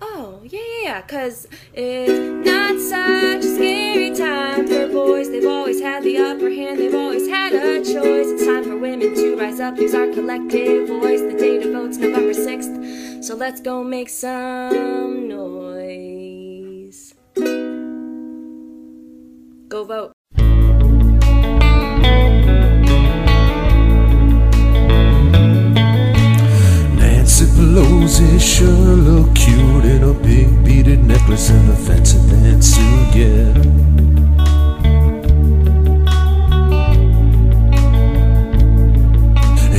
Oh, 0.00 0.40
yeah, 0.44 0.60
yeah, 0.82 1.00
cause 1.02 1.46
it's 1.72 2.46
not 2.46 2.78
such 2.78 3.44
a 3.44 3.54
scary 3.54 4.14
time 4.14 4.66
for 4.66 4.88
boys. 4.88 5.30
They've 5.30 5.46
always 5.46 5.80
had 5.80 6.02
the 6.02 6.18
upper 6.18 6.50
hand, 6.50 6.78
they've 6.78 6.94
always 6.94 7.26
had 7.28 7.54
a 7.54 7.78
choice. 7.78 8.28
It's 8.28 8.44
time 8.44 8.64
for 8.64 8.76
women 8.76 9.14
to 9.14 9.36
rise 9.36 9.58
up, 9.58 9.78
use 9.78 9.94
our 9.94 10.08
collective 10.08 10.88
voice. 10.88 11.20
The 11.20 11.36
date 11.38 11.64
of 11.66 11.72
vote's 11.72 11.96
November 11.96 12.34
6th, 12.34 13.24
so 13.24 13.34
let's 13.36 13.60
go 13.60 13.82
make 13.82 14.10
some 14.10 15.28
noise. 15.28 17.14
Go 19.68 19.84
vote. 19.84 20.15
Pelosi 28.16 28.40
sure 28.40 28.96
look 28.96 29.34
cute 29.34 29.84
in 29.84 30.02
a 30.02 30.14
big 30.14 30.64
beaded 30.64 31.04
necklace 31.04 31.50
and 31.50 31.70
a 31.70 31.76
fancy 31.76 32.16
pantsuit, 32.16 33.14
yeah. 33.14 33.52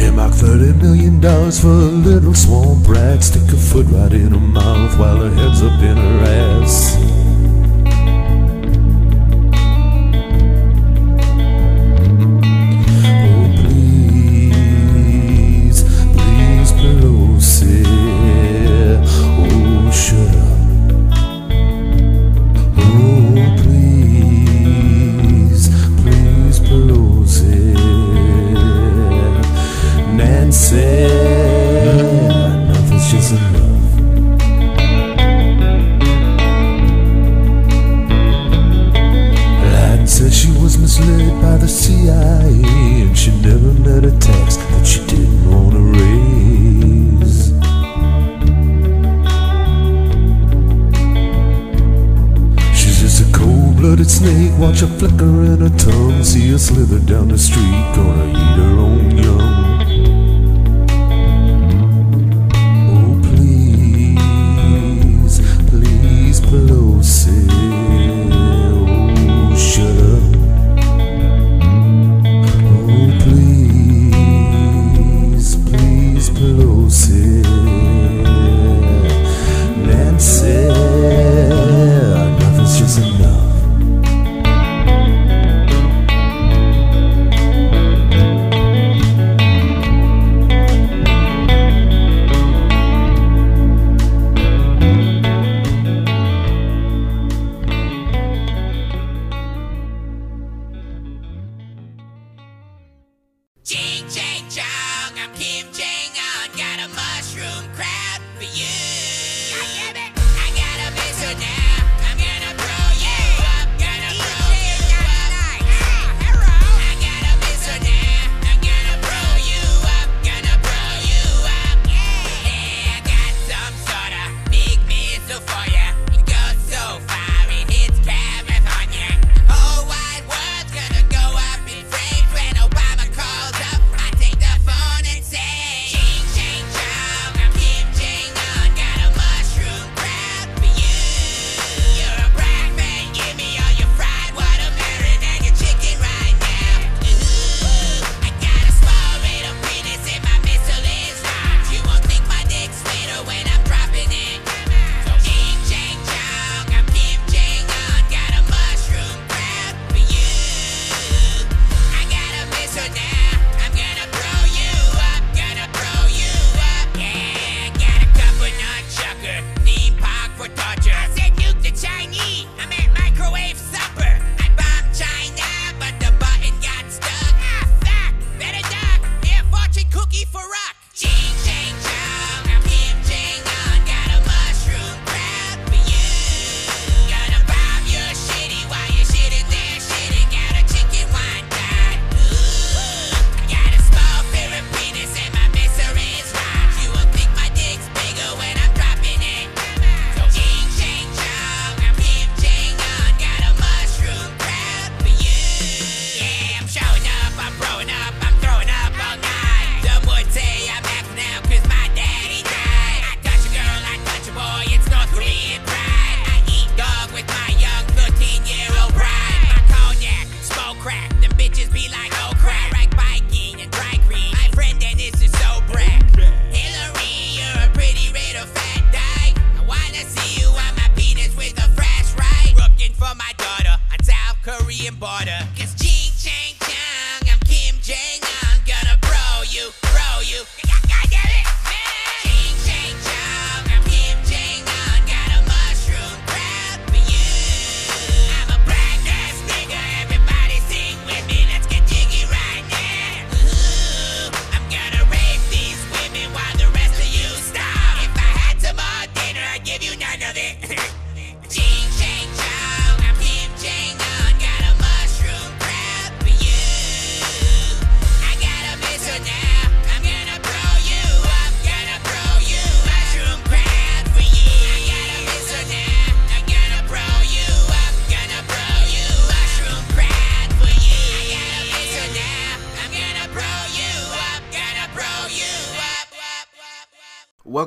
Earmark 0.04 0.34
thirty 0.34 0.74
million 0.74 1.20
dollars 1.20 1.60
for 1.60 1.68
a 1.70 1.72
little 1.72 2.36
swamp 2.36 2.88
rat. 2.88 3.24
Stick 3.24 3.52
a 3.54 3.58
foot 3.58 3.88
right 3.88 4.14
in 4.14 4.32
her 4.32 4.40
mouth 4.40 5.00
while 5.00 5.18
her 5.18 5.32
head's 5.32 5.64
up 5.64 5.82
in 5.82 5.98
her 5.98 6.62
ass. 6.62 7.17
Nancy, 30.48 30.78
nothing's 32.70 33.12
just 33.12 33.34
enough. 33.34 34.00
Latin 39.74 40.08
says 40.08 40.34
she 40.34 40.50
was 40.52 40.78
misled 40.78 41.42
by 41.42 41.58
the 41.58 41.68
CIA 41.68 42.48
and 43.02 43.18
she 43.18 43.32
never 43.42 43.74
met 43.74 44.06
a 44.06 44.18
tax 44.20 44.56
that 44.56 44.88
she 44.88 45.06
didn't 45.08 45.52
want 45.52 45.74
to 45.74 45.82
raise. 45.82 47.52
She's 52.74 53.02
just 53.02 53.20
a 53.20 53.38
cold-blooded 53.38 54.10
snake. 54.10 54.58
Watch 54.58 54.80
her 54.80 54.88
flicker 54.88 55.44
in 55.44 55.60
her 55.60 55.78
tongue. 55.78 56.24
See 56.24 56.52
her 56.52 56.58
slither 56.58 57.00
down 57.00 57.28
the 57.28 57.38
street, 57.38 57.84
gonna 57.94 58.30
eat 58.30 58.58
her 58.64 58.80
own 58.80 59.18
young. 59.18 59.57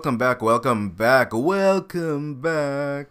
Welcome 0.00 0.16
back, 0.16 0.40
welcome 0.40 0.88
back, 0.88 1.34
welcome 1.34 2.40
back. 2.40 3.08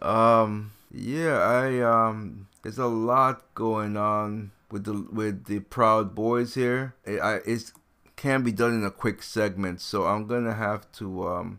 Um, 0.00 0.70
yeah, 0.88 1.38
I 1.38 1.80
um, 1.80 2.46
there's 2.62 2.78
a 2.78 2.86
lot 2.86 3.42
going 3.56 3.96
on 3.96 4.52
with 4.70 4.84
the 4.84 5.04
with 5.12 5.46
the 5.46 5.58
Proud 5.58 6.14
Boys 6.14 6.54
here. 6.54 6.94
It, 7.04 7.18
I 7.18 7.40
it's 7.44 7.72
can 8.14 8.44
be 8.44 8.52
done 8.52 8.72
in 8.74 8.84
a 8.84 8.92
quick 8.92 9.20
segment, 9.20 9.80
so 9.80 10.04
I'm 10.04 10.28
gonna 10.28 10.54
have 10.54 10.86
to 10.92 11.26
um, 11.26 11.58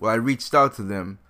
well, 0.00 0.10
I 0.10 0.16
reached 0.16 0.52
out 0.52 0.74
to 0.74 0.82
them, 0.82 1.20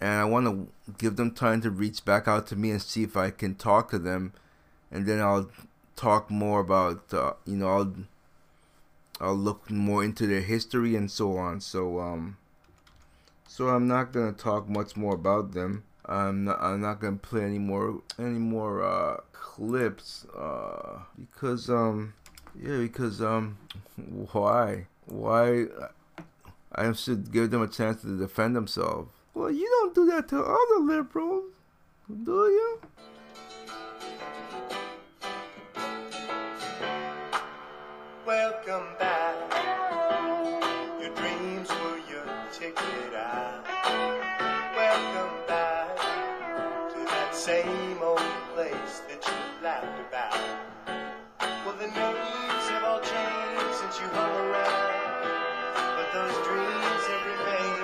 and 0.00 0.20
I 0.20 0.24
want 0.24 0.46
to 0.46 0.68
give 0.98 1.16
them 1.16 1.32
time 1.32 1.62
to 1.62 1.70
reach 1.70 2.04
back 2.04 2.28
out 2.28 2.46
to 2.46 2.54
me 2.54 2.70
and 2.70 2.80
see 2.80 3.02
if 3.02 3.16
I 3.16 3.30
can 3.30 3.56
talk 3.56 3.90
to 3.90 3.98
them, 3.98 4.34
and 4.88 5.04
then 5.04 5.20
I'll 5.20 5.50
talk 5.96 6.30
more 6.30 6.60
about 6.60 7.12
uh, 7.12 7.32
you 7.44 7.56
know 7.56 7.66
I'll 7.66 7.94
I'll 9.22 9.36
look 9.36 9.70
more 9.70 10.02
into 10.02 10.26
their 10.26 10.40
history 10.40 10.96
and 10.96 11.10
so 11.10 11.36
on. 11.36 11.60
So 11.60 12.00
um 12.00 12.36
so 13.46 13.68
I'm 13.68 13.86
not 13.86 14.12
gonna 14.12 14.32
talk 14.32 14.68
much 14.68 14.96
more 14.96 15.14
about 15.14 15.52
them. 15.52 15.84
I'm 16.04 16.44
not 16.44 16.60
I'm 16.60 16.80
not 16.80 17.00
gonna 17.00 17.16
play 17.16 17.44
any 17.44 17.60
more 17.60 18.02
any 18.18 18.40
more 18.40 18.82
uh 18.82 19.18
clips 19.32 20.26
uh 20.36 20.98
because 21.18 21.70
um 21.70 22.14
yeah 22.60 22.78
because 22.78 23.22
um 23.22 23.58
why 24.32 24.88
why 25.06 25.66
I 26.74 26.92
should 26.92 27.30
give 27.30 27.50
them 27.50 27.62
a 27.62 27.68
chance 27.68 28.02
to 28.02 28.18
defend 28.18 28.56
themselves. 28.56 29.10
Well, 29.34 29.50
you 29.50 29.66
don't 29.66 29.94
do 29.94 30.06
that 30.06 30.28
to 30.28 30.42
other 30.42 30.80
liberals, 30.80 31.44
do 32.24 32.32
you? 32.32 32.80
Welcome 38.24 38.86
back. 39.00 39.34
Your 41.00 41.12
dreams 41.16 41.68
were 41.68 41.98
your 42.08 42.24
ticket 42.52 43.14
out. 43.16 43.66
Welcome 44.76 45.46
back 45.48 45.96
to 46.92 46.98
that 46.98 47.34
same 47.34 47.98
old 48.00 48.22
place 48.54 49.02
that 49.08 49.26
you 49.26 49.64
laughed 49.64 49.98
about. 50.06 50.38
Well, 51.66 51.74
the 51.80 51.88
names 51.88 52.68
have 52.70 52.84
all 52.84 53.00
changed 53.00 53.74
since 53.74 53.98
you 53.98 54.06
hung 54.14 54.36
around. 54.36 55.26
But 55.74 56.12
those 56.14 56.46
dreams 56.46 57.02
have 57.10 57.26
remained 57.26 57.81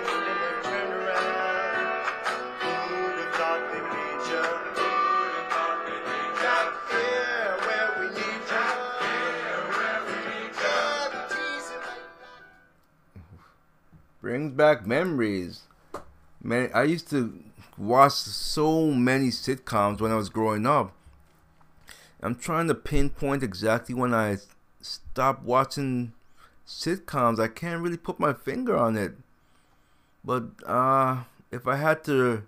brings 14.29 14.53
back 14.53 14.87
memories. 14.87 15.62
Man, 16.43 16.70
I 16.74 16.83
used 16.83 17.09
to 17.09 17.33
watch 17.79 18.12
so 18.12 18.91
many 18.91 19.29
sitcoms 19.29 20.03
when 20.03 20.12
I 20.12 20.16
was 20.16 20.29
growing 20.29 20.66
up. 20.66 20.93
I'm 22.20 22.35
trying 22.35 22.68
to 22.68 22.74
pinpoint 22.74 23.43
exactly 23.43 23.95
when 23.95 24.12
I 24.12 24.37
stopped 24.83 25.45
watching 25.45 26.12
sitcoms. 26.66 27.41
I 27.41 27.49
can't 27.49 27.81
really 27.81 27.97
put 27.97 28.20
my 28.20 28.35
finger 28.35 28.76
on 28.76 28.99
it. 28.99 29.12
But 30.22 30.45
uh 30.66 31.22
if 31.51 31.66
I 31.66 31.76
had 31.76 32.05
to 32.05 32.43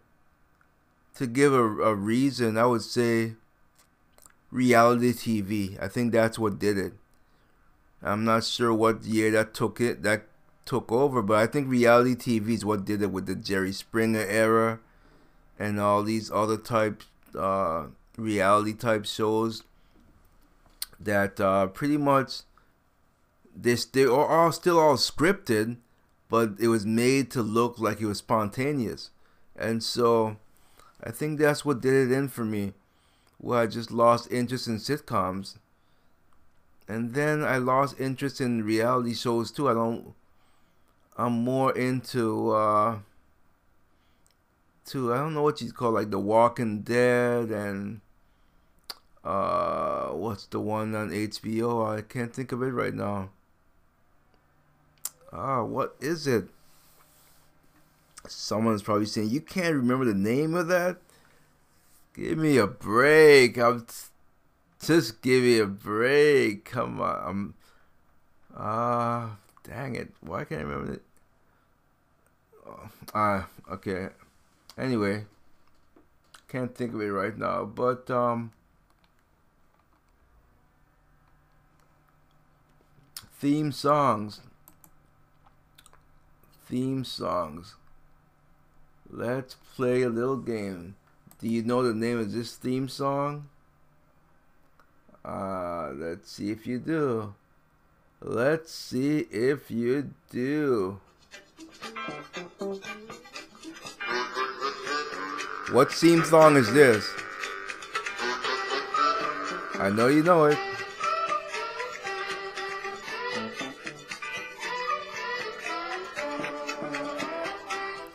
to 1.14 1.26
give 1.26 1.55
a, 1.55 1.64
a 1.64 1.95
reason, 1.95 2.59
I 2.59 2.66
would 2.66 2.83
say 2.83 3.37
reality 4.51 5.14
TV. 5.14 5.83
I 5.83 5.89
think 5.89 6.12
that's 6.12 6.39
what 6.39 6.59
did 6.59 6.76
it. 6.76 6.93
I'm 8.03 8.26
not 8.26 8.45
sure 8.45 8.74
what 8.74 9.05
year 9.05 9.31
that 9.31 9.55
took 9.55 9.81
it 9.81 10.03
that 10.03 10.26
took 10.65 10.91
over, 10.93 11.23
but 11.23 11.37
I 11.39 11.47
think 11.47 11.69
reality 11.69 12.15
TV 12.15 12.51
is 12.51 12.65
what 12.65 12.85
did 12.85 13.03
it 13.03 13.11
with 13.11 13.27
the 13.27 13.35
Jerry 13.35 13.73
Springer 13.73 14.21
era 14.21 14.81
and 15.59 15.81
all 15.81 16.03
these 16.03 16.31
other 16.31 16.57
type 16.57 17.03
uh, 17.39 17.87
reality 18.17 18.75
type 18.75 19.07
shows 19.07 19.65
that 20.99 21.41
uh, 21.41 21.67
pretty 21.69 21.97
much 21.97 22.43
this 23.55 23.85
they 23.85 24.05
are 24.05 24.29
all 24.29 24.53
still 24.53 24.79
all 24.79 24.97
scripted, 24.97 25.77
but 26.29 26.53
it 26.61 26.69
was 26.69 26.87
made 26.87 27.31
to 27.33 27.43
look 27.43 27.79
like 27.79 28.01
it 28.01 28.07
was 28.07 28.19
spontaneous, 28.19 29.11
and 29.57 29.83
so 29.83 30.37
I 31.03 31.11
think 31.11 31.39
that's 31.39 31.65
what 31.65 31.81
did 31.81 32.11
it 32.11 32.13
in 32.13 32.29
for 32.29 32.45
me, 32.45 32.75
where 33.39 33.61
I 33.61 33.67
just 33.67 33.91
lost 33.91 34.31
interest 34.31 34.69
in 34.69 34.77
sitcoms 34.77 35.57
and 36.91 37.15
then 37.15 37.45
I 37.45 37.59
lost 37.59 38.01
interest 38.01 38.41
in 38.41 38.65
reality 38.65 39.15
shows 39.15 39.53
too. 39.53 39.69
I 39.69 39.75
don't. 39.75 40.13
I'm 41.17 41.33
more 41.33 41.77
into 41.77 42.51
uh, 42.51 42.99
to 44.87 45.13
I 45.13 45.19
don't 45.19 45.35
know 45.35 45.43
what 45.43 45.61
you 45.61 45.73
call 45.73 45.93
like 45.93 46.11
The 46.11 46.19
Walking 46.19 46.83
Dead 46.83 47.51
and 47.51 48.01
uh, 49.23 50.09
what's 50.09 50.47
the 50.47 50.61
one 50.61 50.95
on 50.95 51.11
HBO? 51.11 51.99
I 51.99 52.03
can't 52.03 52.35
think 52.35 52.53
of 52.53 52.63
it 52.63 52.71
right 52.71 52.95
now. 52.95 53.31
Ah, 55.33 55.63
what 55.63 55.95
is 56.01 56.27
it? 56.27 56.49
Someone's 58.27 58.83
probably 58.83 59.07
saying 59.07 59.31
you 59.31 59.41
can't 59.41 59.77
remember 59.77 60.05
the 60.05 60.15
name 60.15 60.55
of 60.55 60.69
that. 60.69 60.99
Give 62.15 62.39
me 62.39 62.57
a 62.57 62.67
break. 62.67 63.59
I'm 63.59 63.83
t- 63.83 63.95
just 64.85 65.23
give 65.23 65.43
me 65.43 65.59
a 65.59 65.67
break. 65.67 66.65
Come 66.65 67.01
on. 67.01 67.23
I'm 67.25 67.55
ah 68.57 69.37
dang 69.71 69.95
it. 69.95 70.09
Why 70.21 70.45
can't 70.45 70.61
I 70.61 70.64
remember 70.64 70.95
it? 70.95 71.03
Ah, 73.14 73.49
uh, 73.71 73.75
okay. 73.75 74.09
Anyway, 74.77 75.25
can't 76.49 76.75
think 76.75 76.93
of 76.95 77.01
it 77.01 77.12
right 77.12 77.37
now, 77.37 77.64
but 77.64 78.11
um 78.11 78.53
theme 83.39 83.73
songs. 83.73 84.41
Theme 86.66 87.05
songs. 87.05 87.75
Let's 89.09 89.57
play 89.75 90.03
a 90.03 90.09
little 90.09 90.37
game. 90.37 90.97
Do 91.41 91.49
you 91.49 91.62
know 91.62 91.83
the 91.83 91.95
name 91.95 92.18
of 92.18 92.33
this 92.33 92.55
theme 92.55 92.89
song? 92.89 93.49
Uh, 95.25 95.91
let's 95.95 96.31
see 96.31 96.51
if 96.51 96.66
you 96.66 96.79
do. 96.79 97.35
Let's 98.23 98.71
see 98.71 99.21
if 99.31 99.71
you 99.71 100.11
do. 100.31 101.01
What 105.73 105.91
theme 105.91 106.23
song 106.25 106.57
is 106.57 106.71
this? 106.75 107.09
I 109.75 109.89
know 109.89 110.09
you 110.09 110.23
know 110.23 110.45
it. 110.45 110.59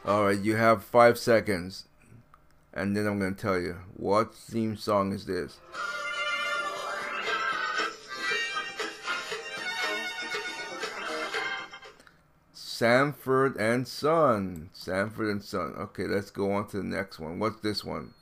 Alright, 0.06 0.40
you 0.42 0.56
have 0.56 0.84
five 0.84 1.18
seconds. 1.18 1.86
And 2.72 2.96
then 2.96 3.08
I'm 3.08 3.18
going 3.18 3.34
to 3.34 3.42
tell 3.42 3.60
you. 3.60 3.78
What 3.96 4.36
theme 4.36 4.78
song 4.78 5.14
is 5.14 5.26
this? 5.26 5.58
Sanford 12.78 13.56
and 13.56 13.88
Son. 13.88 14.70
Sanford 14.74 15.30
and 15.30 15.42
Son. 15.42 15.74
Okay, 15.78 16.08
let's 16.08 16.30
go 16.30 16.52
on 16.52 16.68
to 16.68 16.78
the 16.78 16.84
next 16.84 17.20
one. 17.20 17.40
What's 17.40 17.62
this 17.62 17.86
one? 17.86 18.14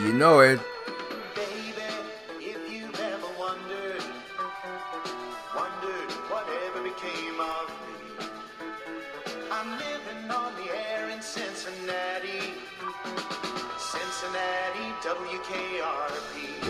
You 0.00 0.12
know 0.12 0.40
it. 0.40 0.58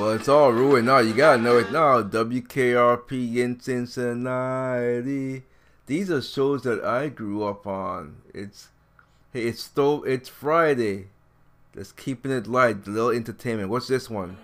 Well, 0.02 0.14
it's 0.14 0.28
all 0.28 0.52
ruined 0.52 0.86
now. 0.86 0.98
You 0.98 1.14
gotta 1.14 1.40
know 1.40 1.58
it 1.58 1.70
now. 1.70 2.02
WKRP 2.02 3.36
in 3.36 3.60
Cincinnati. 3.60 5.44
These 5.86 6.10
are 6.10 6.20
shows 6.20 6.62
that 6.62 6.84
I 6.84 7.08
grew 7.08 7.44
up 7.44 7.68
on. 7.68 8.16
It's 8.34 8.70
hey, 9.32 9.44
it's 9.44 9.62
still 9.62 10.02
it's 10.02 10.28
Friday. 10.28 11.06
Just 11.72 11.96
keeping 11.96 12.32
it 12.32 12.48
light, 12.48 12.84
a 12.84 12.90
little 12.90 13.10
entertainment. 13.10 13.68
What's 13.68 13.86
this 13.86 14.10
one? 14.10 14.38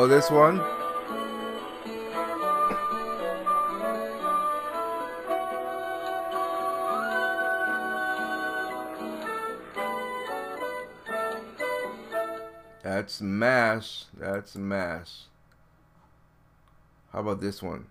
Know 0.00 0.06
this 0.06 0.30
one? 0.30 0.56
That's 12.82 13.20
M*A*S*H. 13.20 14.06
That's 14.18 14.56
M*A*S*H. 14.56 15.26
How 17.12 17.18
about 17.18 17.42
this 17.42 17.62
one? 17.62 17.84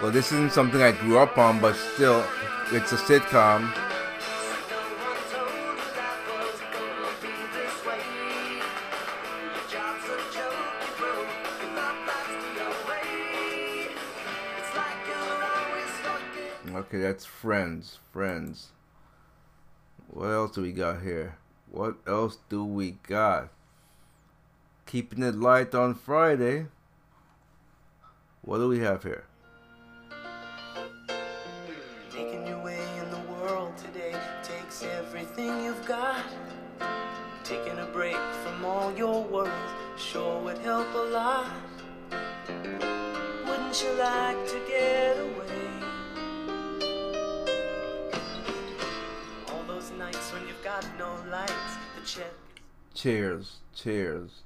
Well, 0.00 0.10
this 0.10 0.32
isn't 0.32 0.52
something 0.52 0.80
I 0.80 0.92
grew 0.92 1.18
up 1.18 1.36
on, 1.36 1.60
but 1.60 1.76
still, 1.76 2.24
it's 2.72 2.92
a 2.92 2.96
sitcom. 2.96 3.89
Okay, 16.90 17.02
that's 17.02 17.24
Friends. 17.24 18.00
Friends. 18.10 18.72
What 20.08 20.26
else 20.26 20.50
do 20.50 20.62
we 20.62 20.72
got 20.72 21.02
here? 21.02 21.36
What 21.70 21.94
else 22.04 22.38
do 22.48 22.64
we 22.64 22.96
got? 23.06 23.50
Keeping 24.86 25.22
it 25.22 25.36
light 25.36 25.72
on 25.72 25.94
Friday. 25.94 26.66
What 28.42 28.58
do 28.58 28.66
we 28.66 28.80
have 28.80 29.04
here? 29.04 29.22
Making 32.12 32.48
your 32.48 32.60
way 32.64 32.82
in 32.98 33.08
the 33.12 33.22
world 33.34 33.76
today 33.76 34.16
takes 34.42 34.82
everything 34.82 35.62
you've 35.62 35.86
got. 35.86 36.24
Taking 37.44 37.78
a 37.78 37.86
break 37.92 38.18
from 38.42 38.64
all 38.64 38.92
your 38.96 39.22
worries 39.22 39.52
sure 39.96 40.42
would 40.42 40.58
help 40.58 40.92
a 40.92 40.98
lot. 40.98 41.52
Wouldn't 43.46 43.80
you 43.80 43.92
like 43.92 44.44
to 44.48 44.60
get 44.68 45.09
Cheers. 53.00 53.60
Cheers. 53.74 54.42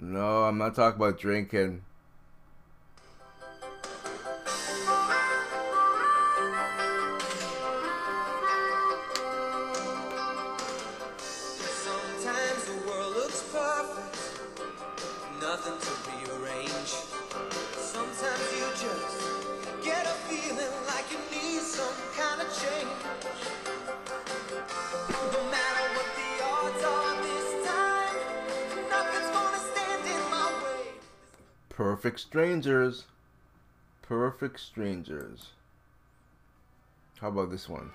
No, 0.00 0.44
I'm 0.44 0.56
not 0.56 0.74
talking 0.74 0.96
about 0.98 1.18
drinking. 1.20 1.82
Strangers. 32.30 33.06
Perfect 34.02 34.60
Strangers. 34.60 35.48
How 37.20 37.26
about 37.26 37.50
this 37.50 37.68
one? 37.68 37.90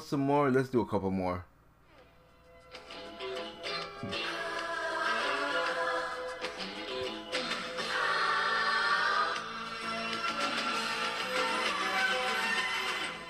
Some 0.00 0.20
more? 0.20 0.50
Let's 0.50 0.68
do 0.70 0.80
a 0.80 0.86
couple 0.86 1.10
more. 1.10 1.44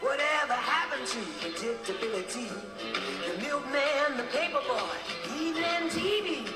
Whatever 0.00 0.54
happened 0.54 1.06
to 1.06 1.18
predictability? 1.42 2.48
The 3.26 3.42
milkman, 3.42 4.16
the 4.16 4.22
paper 4.32 4.60
boy, 4.66 4.96
evening 5.36 5.90
TV. 5.90 6.46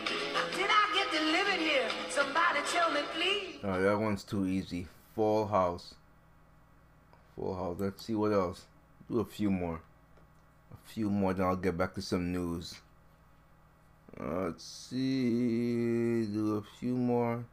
Did 0.57 0.71
I 0.71 0.85
get 0.95 1.11
delivered 1.13 1.61
here? 1.61 1.89
Somebody 2.09 2.61
tell 2.73 2.91
me, 2.93 3.01
please. 3.15 3.57
Oh, 3.63 3.83
that 3.83 3.99
one's 3.99 4.25
too 4.25 4.47
easy. 4.47 4.87
Full 5.15 5.49
House. 5.49 5.95
Full 7.37 7.55
House. 7.55 7.77
Let's 7.79 8.07
see 8.07 8.15
what 8.15 8.33
else. 8.33 8.65
Do 9.11 9.21
a 9.21 9.25
few 9.25 9.51
more. 9.51 9.81
Few 10.85 11.11
more, 11.11 11.35
then 11.35 11.47
I'll 11.47 11.57
get 11.57 11.77
back 11.77 11.95
to 11.95 12.03
some 12.03 12.33
news. 12.33 12.75
Let's 14.19 14.65
see. 14.65 16.25
Do 16.27 16.57
a 16.57 16.79
few 16.79 16.95
more. 16.95 17.45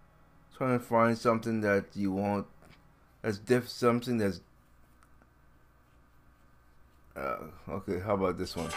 Trying 0.57 0.77
to 0.77 0.85
find 0.85 1.17
something 1.17 1.61
that 1.61 1.85
you 1.95 2.11
want. 2.11 2.45
That's 3.21 3.39
diff. 3.39 3.67
Something 3.67 4.17
that's. 4.17 4.41
Uh, 7.15 7.37
okay, 7.69 7.99
how 7.99 8.13
about 8.13 8.37
this 8.37 8.55
one? 8.55 8.69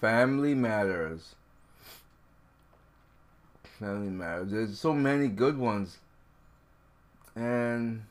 Family 0.00 0.54
Matters. 0.54 1.34
Family 3.78 4.10
Matters. 4.10 4.50
There's 4.50 4.78
so 4.78 4.92
many 4.92 5.28
good 5.28 5.58
ones. 5.58 5.98
And 7.34 8.02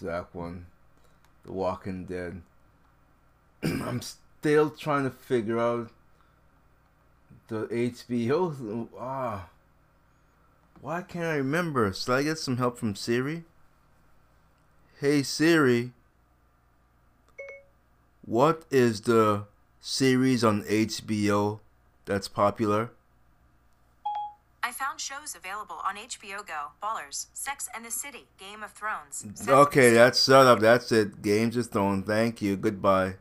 that 0.00 0.26
one? 0.32 0.66
The 1.44 1.52
Walking 1.52 2.04
Dead. 2.04 2.42
I'm 3.62 4.00
still 4.00 4.70
trying 4.70 5.04
to 5.04 5.10
figure 5.10 5.58
out 5.58 5.90
the 7.48 7.66
HBO. 7.66 8.88
Ah, 8.98 9.48
why 10.80 11.02
can't 11.02 11.26
I 11.26 11.36
remember? 11.36 11.92
Should 11.92 12.12
I 12.12 12.22
get 12.22 12.38
some 12.38 12.56
help 12.56 12.78
from 12.78 12.94
Siri? 12.94 13.44
Hey 14.98 15.22
Siri, 15.22 15.92
what 18.24 18.64
is 18.70 19.02
the 19.02 19.44
series 19.80 20.44
on 20.44 20.62
HBO 20.64 21.60
that's 22.04 22.28
popular? 22.28 22.90
I 24.70 24.72
found 24.72 25.00
shows 25.00 25.34
available 25.34 25.80
on 25.84 25.96
HBO 25.96 26.46
Go. 26.46 26.68
Ballers, 26.80 27.26
Sex 27.32 27.68
and 27.74 27.84
the 27.84 27.90
City, 27.90 28.28
Game 28.38 28.62
of 28.62 28.70
Thrones. 28.70 29.26
Sex 29.34 29.48
Okay, 29.48 29.90
that's 29.94 30.24
shut 30.24 30.46
up. 30.46 30.60
That's 30.60 30.92
it. 30.92 31.22
Games 31.22 31.56
of 31.56 31.66
Thrones. 31.66 32.06
Thank 32.06 32.40
you. 32.40 32.56
Goodbye. 32.56 33.14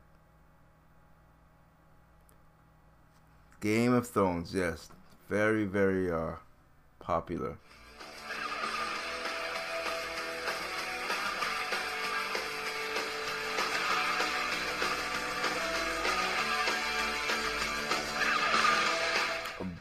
Game 3.62 3.93
of 3.93 4.08
Thrones. 4.08 4.54
Yes, 4.54 4.91
very 5.28 5.66
very 5.66 6.12
uh 6.12 6.34
popular. 7.00 7.58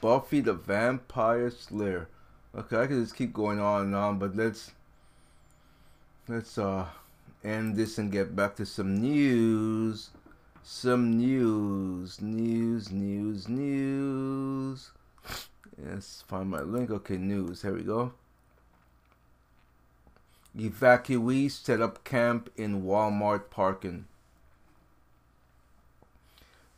Buffy 0.01 0.41
the 0.41 0.55
Vampire 0.55 1.51
Slayer. 1.51 2.09
Okay, 2.55 2.77
I 2.77 2.87
can 2.87 3.03
just 3.03 3.17
keep 3.17 3.33
going 3.33 3.61
on 3.61 3.83
and 3.83 3.95
on, 3.95 4.19
but 4.19 4.37
let's 4.37 4.73
let's 6.29 6.59
uh 6.59 6.87
end 7.45 7.77
this 7.77 7.99
and 7.99 8.11
get 8.11 8.35
back 8.35 8.57
to 8.57 8.67
some 8.67 8.97
news. 8.97 10.11
Some 10.63 11.17
news, 11.17 12.21
news, 12.21 12.91
news, 12.91 13.49
news. 13.49 14.91
Yes, 15.83 16.25
find 16.27 16.51
my 16.51 16.61
link. 16.61 16.91
Okay, 16.91 17.17
news. 17.17 17.63
Here 17.63 17.75
we 17.75 17.83
go. 17.83 18.13
Evacuees 20.57 21.53
set 21.53 21.81
up 21.81 22.05
camp 22.05 22.51
in 22.57 22.83
Walmart 22.83 23.49
parking. 23.49 24.07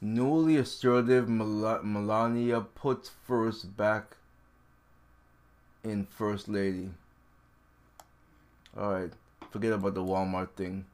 Newly 0.01 0.57
assertive 0.57 1.29
Mel- 1.29 1.83
Melania 1.83 2.61
puts 2.63 3.11
first 3.27 3.77
back 3.77 4.17
in 5.85 6.07
First 6.07 6.49
Lady. 6.49 6.91
Alright, 8.77 9.13
forget 9.51 9.73
about 9.73 9.95
the 9.95 10.03
Walmart 10.03 10.51
thing. 10.53 10.87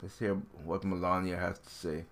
Let's 0.00 0.18
hear 0.18 0.34
what 0.64 0.84
Melania 0.84 1.36
has 1.36 1.58
to 1.58 1.70
say. 1.70 2.04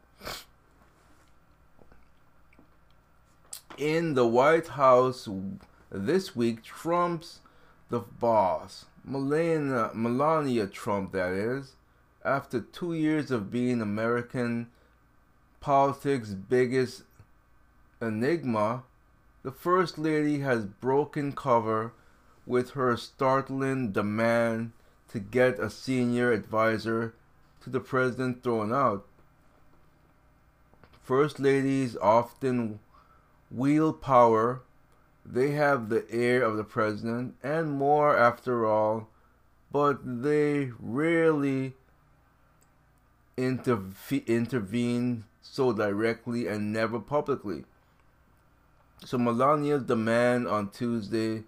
In 3.79 4.15
the 4.15 4.27
White 4.27 4.69
House 4.69 5.29
this 5.91 6.35
week, 6.35 6.63
Trump's 6.63 7.41
the 7.91 8.01
boss. 8.01 8.87
Melania, 9.05 9.91
Melania 9.95 10.67
Trump, 10.67 11.13
that 11.13 11.33
is, 11.33 11.75
after 12.25 12.61
two 12.61 12.93
years 12.93 13.31
of 13.31 13.51
being 13.51 13.81
American 13.81 14.69
politics' 15.61 16.31
biggest 16.31 17.03
enigma, 18.01 18.83
the 19.43 19.53
First 19.53 19.99
Lady 19.99 20.41
has 20.41 20.65
broken 20.65 21.33
cover 21.33 21.93
with 22.47 22.71
her 22.71 22.97
startling 22.97 23.93
demand 23.93 24.73
to 25.09 25.21
get 25.21 25.59
a 25.59 25.69
senior 25.69 26.33
advisor 26.33 27.15
to 27.63 27.71
the 27.71 27.81
president 27.81 28.43
thrown 28.43 28.73
out. 28.73 29.07
First 31.03 31.39
Ladies 31.39 31.97
often 31.97 32.81
wield 33.51 34.01
power. 34.01 34.63
They 35.27 35.51
have 35.53 35.89
the 35.89 36.05
ear 36.15 36.43
of 36.43 36.57
the 36.57 36.65
president 36.65 37.35
and 37.43 37.73
more 37.73 38.17
after 38.17 38.65
all, 38.65 39.09
but 39.71 40.23
they 40.23 40.71
rarely 40.79 41.75
interve- 43.37 44.27
intervene 44.27 45.25
so 45.53 45.73
directly 45.73 46.47
and 46.47 46.73
never 46.73 47.01
publicly. 47.01 47.65
So 49.05 49.19
Melania's 49.19 49.83
demand 49.83 50.47
on 50.47 50.71
Tuesday 50.71 51.43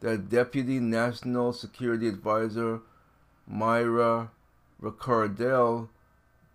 that 0.00 0.28
Deputy 0.28 0.78
National 0.78 1.52
Security 1.52 2.06
Advisor 2.06 2.80
Mira 3.48 4.30
Ricardel 4.80 5.88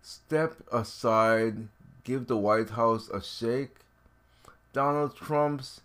step 0.00 0.56
aside, 0.72 1.68
give 2.02 2.28
the 2.28 2.36
White 2.38 2.70
House 2.70 3.10
a 3.10 3.22
shake. 3.22 3.76
Donald 4.72 5.14
Trump's 5.14 5.82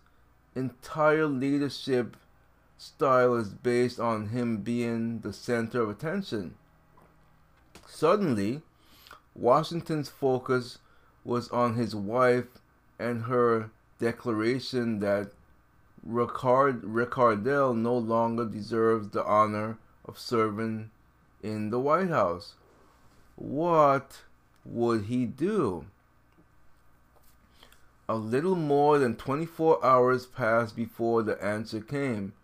entire 0.54 1.26
leadership 1.26 2.16
style 2.78 3.34
is 3.34 3.50
based 3.50 4.00
on 4.00 4.28
him 4.28 4.58
being 4.58 5.20
the 5.20 5.32
center 5.32 5.82
of 5.82 5.90
attention. 5.90 6.54
Suddenly, 7.86 8.62
Washington's 9.34 10.08
focus 10.08 10.78
was 11.26 11.48
on 11.50 11.74
his 11.74 11.94
wife 11.94 12.46
and 12.98 13.24
her 13.24 13.70
declaration 13.98 15.00
that 15.00 15.32
Ricard, 16.08 16.82
Ricardel 16.82 17.76
no 17.76 17.98
longer 17.98 18.44
deserves 18.44 19.08
the 19.08 19.24
honor 19.24 19.76
of 20.04 20.18
serving 20.18 20.90
in 21.42 21.70
the 21.70 21.80
White 21.80 22.10
House. 22.10 22.54
What 23.34 24.22
would 24.64 25.06
he 25.06 25.26
do? 25.26 25.86
A 28.08 28.14
little 28.14 28.54
more 28.54 29.00
than 29.00 29.16
24 29.16 29.84
hours 29.84 30.26
passed 30.26 30.76
before 30.76 31.24
the 31.24 31.42
answer 31.42 31.80
came. 31.80 32.34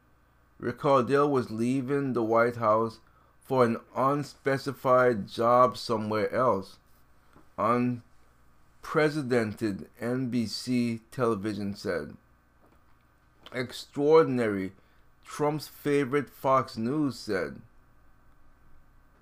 Ricardel 0.61 1.31
was 1.31 1.53
leaving 1.53 2.15
the 2.15 2.23
White 2.23 2.57
House 2.57 2.99
for 3.41 3.65
an 3.65 3.77
unspecified 3.95 5.29
job 5.29 5.77
somewhere 5.77 6.33
else. 6.35 6.79
Unprecedented, 8.85 9.89
NBC 10.03 11.01
television 11.11 11.75
said. 11.75 12.15
Extraordinary, 13.55 14.73
Trump's 15.25 15.67
favorite 15.67 16.29
Fox 16.29 16.77
News 16.77 17.19
said. 17.19 17.63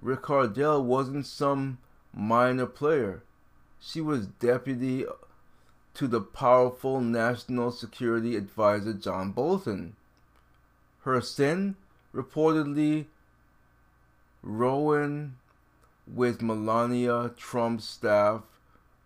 Ricardel 0.02 0.82
wasn't 0.82 1.26
some 1.26 1.78
minor 2.12 2.66
player. 2.66 3.22
She 3.78 4.00
was 4.00 4.26
deputy 4.26 5.04
to 5.94 6.08
the 6.08 6.20
powerful 6.20 7.00
National 7.00 7.70
Security 7.70 8.34
Advisor 8.34 8.94
John 8.94 9.30
Bolton. 9.30 9.94
Her 11.02 11.20
sin, 11.20 11.76
reportedly, 12.12 13.06
Rowan 14.42 15.36
with 16.12 16.42
Melania 16.42 17.30
Trump's 17.36 17.84
staff 17.84 18.42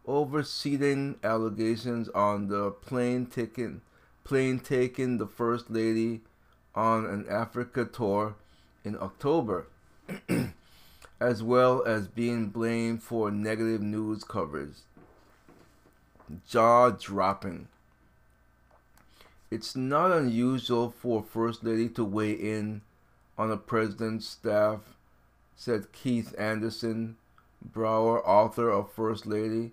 overseeing 0.06 1.16
allegations 1.22 2.08
on 2.10 2.48
the 2.48 2.70
plane 2.70 3.26
taken 3.26 3.80
plane 4.24 4.58
taking 4.58 5.18
the 5.18 5.26
first 5.26 5.70
lady 5.70 6.22
on 6.74 7.04
an 7.04 7.26
Africa 7.28 7.84
tour 7.84 8.34
in 8.84 8.96
October, 9.00 9.66
as 11.20 11.42
well 11.42 11.84
as 11.84 12.08
being 12.08 12.48
blamed 12.48 13.02
for 13.02 13.30
negative 13.30 13.82
news 13.82 14.24
coverage. 14.24 14.76
Jaw 16.48 16.90
dropping. 16.90 17.68
It's 19.50 19.76
not 19.76 20.10
unusual 20.10 20.90
for 20.90 21.20
a 21.20 21.22
First 21.22 21.62
Lady 21.62 21.88
to 21.90 22.04
weigh 22.04 22.32
in 22.32 22.80
on 23.38 23.50
a 23.52 23.56
president's 23.56 24.26
staff, 24.26 24.80
said 25.54 25.92
Keith 25.92 26.34
Andersen, 26.38 27.16
Brower, 27.62 28.26
author 28.26 28.70
of 28.70 28.90
First 28.90 29.26
Lady, 29.26 29.72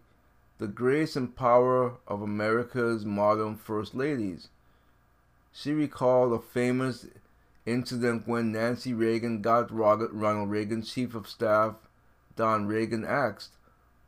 The 0.62 0.68
Grace 0.68 1.16
and 1.16 1.36
Power 1.36 1.95
of 2.07 2.22
America's 2.22 3.03
Modern 3.03 3.55
First 3.55 3.95
Ladies. 3.95 4.49
She 5.51 5.72
recalled 5.72 6.34
a 6.34 6.39
famous 6.39 7.07
incident 7.66 8.28
when 8.28 8.51
Nancy 8.51 8.93
Reagan 8.93 9.41
got 9.41 9.72
Ronald 9.72 10.51
Reagan's 10.51 10.93
chief 10.93 11.16
of 11.16 11.28
staff, 11.28 11.78
Don 12.36 12.68
Regan, 12.68 13.03
axed, 13.03 13.53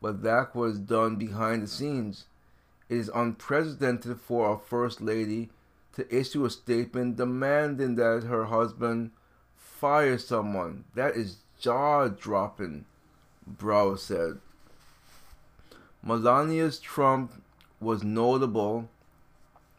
but 0.00 0.22
that 0.22 0.54
was 0.54 0.78
done 0.78 1.16
behind 1.16 1.64
the 1.64 1.66
scenes. 1.66 2.26
It 2.88 2.98
is 2.98 3.10
unprecedented 3.12 4.20
for 4.20 4.52
a 4.52 4.56
First 4.56 5.00
Lady 5.00 5.50
to 5.94 6.06
issue 6.16 6.44
a 6.44 6.50
statement 6.50 7.16
demanding 7.16 7.96
that 7.96 8.22
her 8.28 8.44
husband 8.44 9.10
fire 9.56 10.18
someone. 10.18 10.84
That 10.94 11.16
is 11.16 11.38
jaw 11.58 12.06
dropping, 12.06 12.84
Brow 13.44 13.96
said. 13.96 14.38
Melania's 16.06 16.78
Trump 16.78 17.32
was 17.80 18.04
notable 18.04 18.90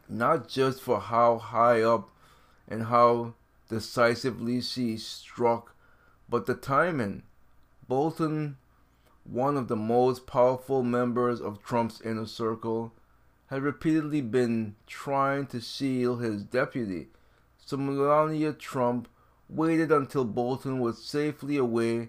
not 0.08 0.48
just 0.48 0.80
for 0.80 1.00
how 1.00 1.38
high 1.38 1.82
up 1.82 2.10
and 2.66 2.84
how 2.84 3.34
decisively 3.68 4.60
she 4.60 4.96
struck, 4.96 5.74
but 6.28 6.46
the 6.46 6.54
timing. 6.54 7.22
Bolton, 7.88 8.56
one 9.24 9.56
of 9.56 9.68
the 9.68 9.76
most 9.76 10.26
powerful 10.26 10.82
members 10.82 11.40
of 11.40 11.62
Trump's 11.62 12.00
inner 12.00 12.26
circle, 12.26 12.92
had 13.46 13.62
repeatedly 13.62 14.20
been 14.20 14.74
trying 14.86 15.46
to 15.46 15.60
shield 15.60 16.20
his 16.20 16.42
deputy, 16.42 17.06
so 17.64 17.76
Melania 17.76 18.52
Trump 18.52 19.06
waited 19.48 19.92
until 19.92 20.24
Bolton 20.24 20.80
was 20.80 21.00
safely 21.00 21.56
away 21.56 22.08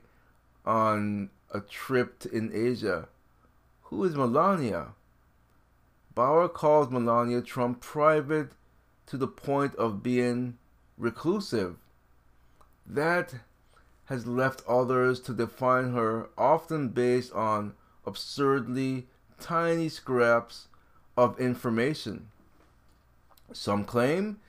on 0.65 1.29
a 1.53 1.59
trip 1.59 2.25
in 2.25 2.51
Asia. 2.51 3.07
Who 3.89 4.03
is 4.03 4.17
Melania? 4.17 4.87
Bauer 6.13 6.49
calls 6.49 6.91
Melania 6.91 7.41
Trump 7.41 7.79
private 7.79 8.49
to 9.05 9.15
the 9.15 9.29
point 9.29 9.73
of 9.75 10.03
being 10.03 10.57
reclusive. 10.97 11.77
That 12.85 13.35
has 14.05 14.27
left 14.27 14.61
others 14.67 15.21
to 15.21 15.33
define 15.33 15.93
her, 15.93 16.27
often 16.37 16.89
based 16.89 17.31
on 17.31 17.75
absurdly 18.05 19.07
tiny 19.39 19.87
scraps 19.87 20.67
of 21.15 21.39
information. 21.39 22.27
Some 23.53 23.85
claim 23.85 24.41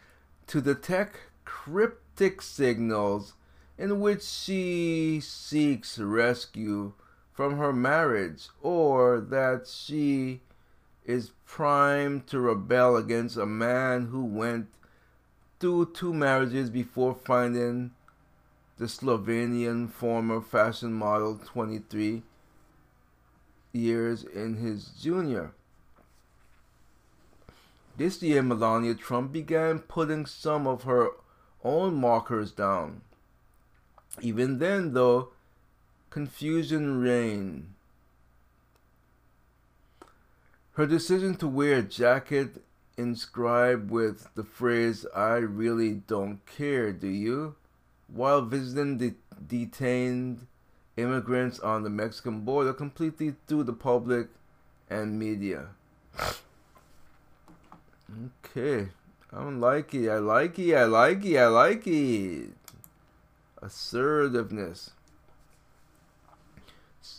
to 0.49 0.61
detect 0.61 1.17
cryptic 1.45 2.43
signals 2.43 3.35
in 3.79 4.01
which 4.01 4.25
she 4.25 5.21
seeks 5.23 5.97
rescue 5.97 6.93
from 7.39 7.57
her 7.57 7.73
marriage 7.73 8.49
or 8.63 9.21
that 9.21 9.65
she 9.65 10.41
is 11.05 11.31
primed 11.47 12.27
to 12.27 12.41
rebel 12.41 12.97
against 12.97 13.37
a 13.37 13.47
man 13.47 14.07
who 14.07 14.25
went 14.25 14.67
through 15.61 15.89
two 15.93 16.13
marriages 16.13 16.69
before 16.69 17.15
finding 17.15 17.93
the 18.77 18.87
Slovenian 18.87 19.89
former 19.89 20.41
fashion 20.41 20.93
model 20.93 21.39
23 21.45 22.25
years 23.73 24.25
in 24.25 24.57
his 24.57 24.89
junior. 25.01 25.53
This 27.97 28.21
year, 28.21 28.43
Melania 28.43 28.97
Trump 28.97 29.31
began 29.31 29.79
putting 29.79 30.27
some 30.27 30.67
of 30.67 30.83
her 30.83 31.11
own 31.63 31.95
markers 31.95 32.51
down. 32.51 33.03
Even 34.21 34.59
then, 34.59 34.93
though, 34.93 35.31
confusion 36.11 37.01
reigned. 37.01 37.75
Her 40.73 40.87
decision 40.87 41.35
to 41.37 41.49
wear 41.49 41.79
a 41.79 41.83
jacket 41.83 42.63
inscribed 42.97 43.91
with 43.91 44.29
the 44.35 44.45
phrase, 44.45 45.07
I 45.15 45.37
really 45.37 45.95
don't 45.95 46.45
care, 46.47 46.93
do 46.93 47.09
you? 47.09 47.57
while 48.09 48.43
visiting 48.43 48.99
the 48.99 49.15
detained 49.47 50.47
immigrants 50.97 51.61
on 51.61 51.83
the 51.83 51.91
Mexican 51.91 52.41
border 52.41 52.73
completely 52.73 53.35
through 53.47 53.65
the 53.65 53.73
public 53.73 54.29
and 54.91 55.19
media. 55.19 55.69
Okay. 58.45 58.89
I 59.31 59.37
don't 59.37 59.61
like 59.61 59.95
it. 59.95 60.09
I 60.09 60.19
like 60.19 60.59
it. 60.59 60.75
I 60.75 60.85
like 60.85 61.25
it. 61.25 61.37
I 61.37 61.47
like 61.47 61.87
it. 61.87 62.51
Assertiveness. 63.61 64.93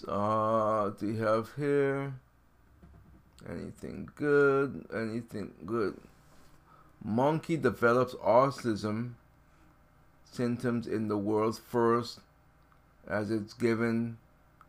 Uh, 0.08 0.90
do 1.00 1.08
you 1.08 1.24
have 1.24 1.52
here? 1.56 2.14
Anything 3.50 4.10
good? 4.16 4.86
Anything 4.94 5.54
good? 5.66 6.00
Monkey 7.04 7.58
develops 7.58 8.14
autism 8.16 9.12
symptoms 10.26 10.88
in 10.88 11.08
the 11.08 11.18
world's 11.18 11.60
first 11.60 12.20
as 13.08 13.32
it's 13.32 13.54
given 13.54 14.18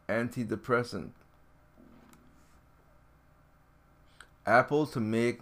antidepressant. 0.08 1.10
Apple 4.46 4.86
to 4.86 5.00
make 5.00 5.40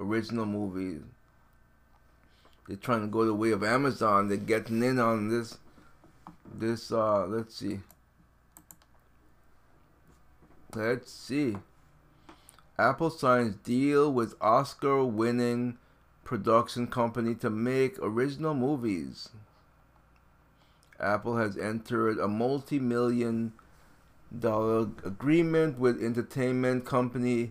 original 0.00 0.46
movies. 0.46 1.02
They're 2.66 2.76
trying 2.76 3.02
to 3.02 3.06
go 3.06 3.24
the 3.24 3.34
way 3.34 3.50
of 3.50 3.62
Amazon. 3.62 4.28
They're 4.28 4.36
getting 4.36 4.82
in 4.82 4.98
on 4.98 5.28
this. 5.28 5.58
This 6.52 6.92
uh, 6.92 7.26
let's 7.26 7.56
see. 7.56 7.80
Let's 10.74 11.10
see. 11.10 11.56
Apple 12.78 13.10
signs 13.10 13.56
deal 13.56 14.12
with 14.12 14.34
Oscar-winning 14.40 15.78
production 16.22 16.86
company 16.86 17.34
to 17.36 17.50
make 17.50 17.98
original 17.98 18.54
movies. 18.54 19.30
Apple 21.00 21.38
has 21.38 21.58
entered 21.58 22.18
a 22.18 22.28
multi-million 22.28 23.52
dollar 24.38 24.82
agreement 25.04 25.78
with 25.78 26.00
entertainment 26.02 26.84
company 26.84 27.50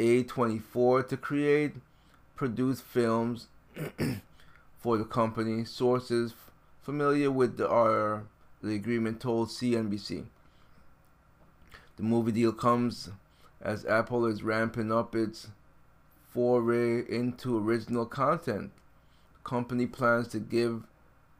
A24 0.00 1.06
to 1.08 1.16
create, 1.16 1.76
produce 2.34 2.80
films 2.80 3.46
for 4.78 4.98
the 4.98 5.04
company. 5.04 5.64
Sources 5.64 6.34
familiar 6.82 7.30
with 7.30 7.56
the, 7.56 7.68
our, 7.68 8.24
the 8.62 8.74
agreement 8.74 9.20
told 9.20 9.48
CNBC. 9.48 10.24
The 11.98 12.04
movie 12.04 12.30
deal 12.30 12.52
comes 12.52 13.10
as 13.60 13.84
Apple 13.84 14.24
is 14.24 14.44
ramping 14.44 14.92
up 14.92 15.16
its 15.16 15.48
foray 16.30 17.02
into 17.08 17.58
original 17.58 18.06
content. 18.06 18.70
The 19.34 19.48
company 19.48 19.86
plans 19.86 20.28
to 20.28 20.38
give 20.38 20.84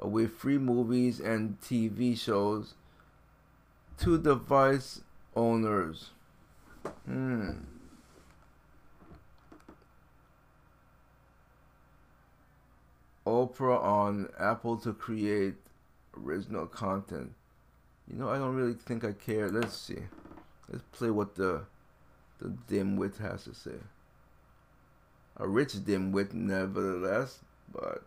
away 0.01 0.27
free 0.27 0.59
movies 0.59 1.21
and 1.21 1.61
TV 1.61 2.19
shows 2.19 2.75
to 3.99 4.19
device 4.19 5.03
owners. 5.37 6.11
Hmm. 7.05 7.51
Oprah 13.25 13.81
on 13.81 14.29
Apple 14.41 14.77
to 14.79 14.93
create 14.93 15.55
original 16.21 16.67
content. 16.67 17.33
You 18.11 18.19
know, 18.19 18.29
I 18.29 18.39
don't 18.39 18.57
really 18.57 18.75
think 18.75 19.05
I 19.05 19.13
care. 19.13 19.49
Let's 19.51 19.77
see. 19.77 19.99
Let's 20.71 20.85
play 20.93 21.11
what 21.11 21.35
the 21.35 21.63
the 22.41 22.53
dimwit 22.71 23.19
has 23.19 23.45
to 23.45 23.55
say. 23.55 23.79
A 25.37 25.47
rich 25.47 25.75
dimwit, 25.75 26.33
nevertheless, 26.33 27.41
but 27.73 28.03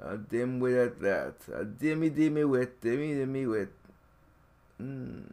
a 0.00 0.16
dimwit 0.16 0.86
at 0.86 1.00
that. 1.00 1.34
A 1.52 1.64
dimmy 1.64 2.10
dimmy 2.10 2.48
wit, 2.48 2.80
dimmy 2.80 3.16
dimmy 3.16 3.50
wit. 3.50 3.72
Mm. 4.80 5.30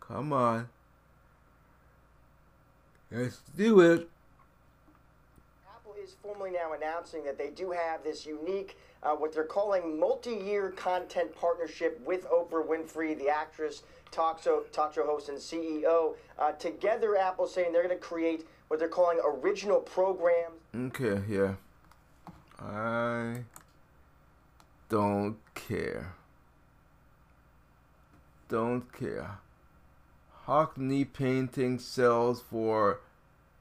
Come 0.00 0.32
on. 0.32 0.68
Let's 3.10 3.40
do 3.56 3.80
it. 3.80 4.08
Apple 5.74 5.94
is 6.02 6.14
formally 6.22 6.50
now 6.50 6.72
announcing 6.72 7.24
that 7.24 7.38
they 7.38 7.50
do 7.50 7.70
have 7.70 8.04
this 8.04 8.26
unique, 8.26 8.78
uh, 9.02 9.12
what 9.12 9.32
they're 9.32 9.44
calling 9.44 9.98
multi-year 9.98 10.70
content 10.70 11.34
partnership 11.34 12.00
with 12.04 12.26
Oprah 12.28 12.66
Winfrey, 12.66 13.18
the 13.18 13.28
actress, 13.28 13.82
talk 14.10 14.42
show, 14.42 14.62
talk 14.72 14.94
show 14.94 15.04
host, 15.04 15.28
and 15.28 15.38
CEO. 15.38 16.14
Uh, 16.38 16.52
together, 16.52 17.16
Apple 17.16 17.46
saying 17.46 17.72
they're 17.72 17.82
going 17.82 17.96
to 17.96 18.02
create 18.02 18.46
what 18.68 18.78
they're 18.78 18.88
calling 18.88 19.18
original 19.24 19.80
programs. 19.80 20.54
Okay, 20.74 21.22
yeah. 21.28 21.54
I 22.60 23.44
don't 24.88 25.36
care. 25.54 26.14
Don't 28.48 28.92
care. 28.92 29.38
Hockney 30.46 31.06
painting 31.12 31.78
sells 31.78 32.40
for 32.40 33.00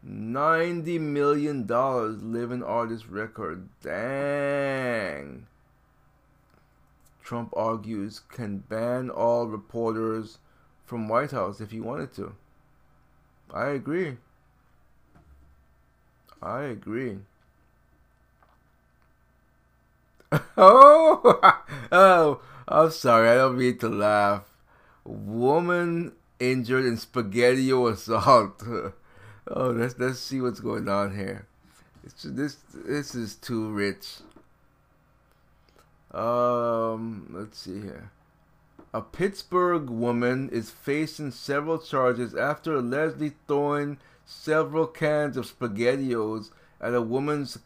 ninety 0.01 0.97
million 0.97 1.65
dollars. 1.65 2.23
Living 2.23 2.63
artist 2.63 3.07
record. 3.07 3.67
Dang. 3.83 5.47
Trump 7.27 7.51
argues 7.57 8.21
can 8.29 8.59
ban 8.59 9.09
all 9.09 9.47
reporters 9.47 10.37
from 10.85 11.09
White 11.09 11.31
House 11.31 11.59
if 11.59 11.71
he 11.71 11.81
wanted 11.81 12.13
to. 12.13 12.33
I 13.53 13.71
agree. 13.71 14.15
I 16.41 16.61
agree. 16.61 17.17
oh, 20.55 21.53
oh, 21.91 22.39
I'm 22.65 22.91
sorry. 22.91 23.29
I 23.31 23.35
don't 23.35 23.57
mean 23.57 23.77
to 23.79 23.89
laugh. 23.89 24.43
Woman 25.03 26.13
injured 26.39 26.85
in 26.85 26.95
spaghetti 26.95 27.71
assault. 27.71 28.63
oh, 29.47 29.71
let's 29.71 29.99
let's 29.99 30.19
see 30.19 30.39
what's 30.39 30.61
going 30.61 30.87
on 30.87 31.13
here. 31.13 31.45
It's, 32.05 32.23
this 32.23 32.55
this 32.73 33.15
is 33.15 33.35
too 33.35 33.69
rich. 33.69 34.19
Um, 36.11 37.29
let's 37.31 37.59
see 37.59 37.81
here. 37.81 38.11
A 38.93 39.01
Pittsburgh 39.01 39.89
woman 39.89 40.49
is 40.49 40.71
facing 40.71 41.31
several 41.31 41.77
charges 41.77 42.33
after 42.33 42.75
allegedly 42.75 43.33
throwing 43.47 43.97
several 44.25 44.87
cans 44.87 45.37
of 45.37 45.45
SpaghettiOs 45.45 46.51
at 46.79 46.93
a 46.93 47.01
woman's 47.01 47.59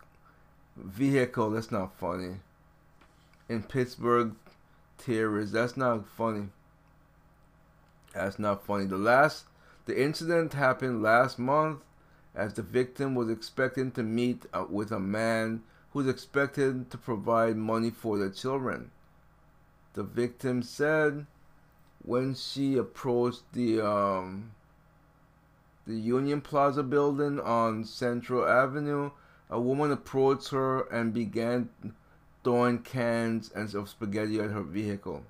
vehicle. 0.76 1.52
That's 1.52 1.72
not 1.72 1.98
funny. 1.98 2.38
In 3.48 3.64
Pittsburgh, 3.64 4.34
terrorists. 4.98 5.54
That's 5.54 5.78
not 5.78 6.08
funny. 6.08 6.48
That's 8.14 8.40
not 8.40 8.66
funny. 8.66 8.86
The 8.86 8.98
last, 8.98 9.46
the 9.86 10.02
incident 10.02 10.54
happened 10.54 11.02
last 11.02 11.40
month 11.40 11.80
as 12.36 12.54
the 12.54 12.62
victim 12.62 13.16
was 13.16 13.30
expecting 13.30 13.92
to 13.92 14.04
meet 14.04 14.46
uh, 14.54 14.66
with 14.70 14.92
a 14.92 15.00
man 15.00 15.64
who's 15.92 16.08
expected 16.08 16.90
to 16.92 16.98
provide 16.98 17.58
money 17.58 17.90
for 17.90 18.18
the 18.18 18.30
children. 18.30 18.92
The 19.94 20.04
victim 20.04 20.64
said 20.64 21.26
when 22.04 22.34
she 22.34 22.78
approached 22.78 23.44
the 23.54 23.82
um, 23.82 24.52
the 25.86 25.96
Union 25.96 26.42
Plaza 26.42 26.84
building 26.84 27.40
on 27.40 27.84
Central 27.84 28.48
Avenue, 28.48 29.12
a 29.50 29.60
woman 29.60 29.92
approached 29.92 30.50
her 30.50 30.82
and 30.84 31.14
began 31.14 31.70
throwing 32.44 32.80
cans 32.80 33.52
and 33.54 33.74
of 33.76 33.90
spaghetti 33.90 34.40
at 34.40 34.52
her 34.52 34.64
vehicle. 34.64 35.24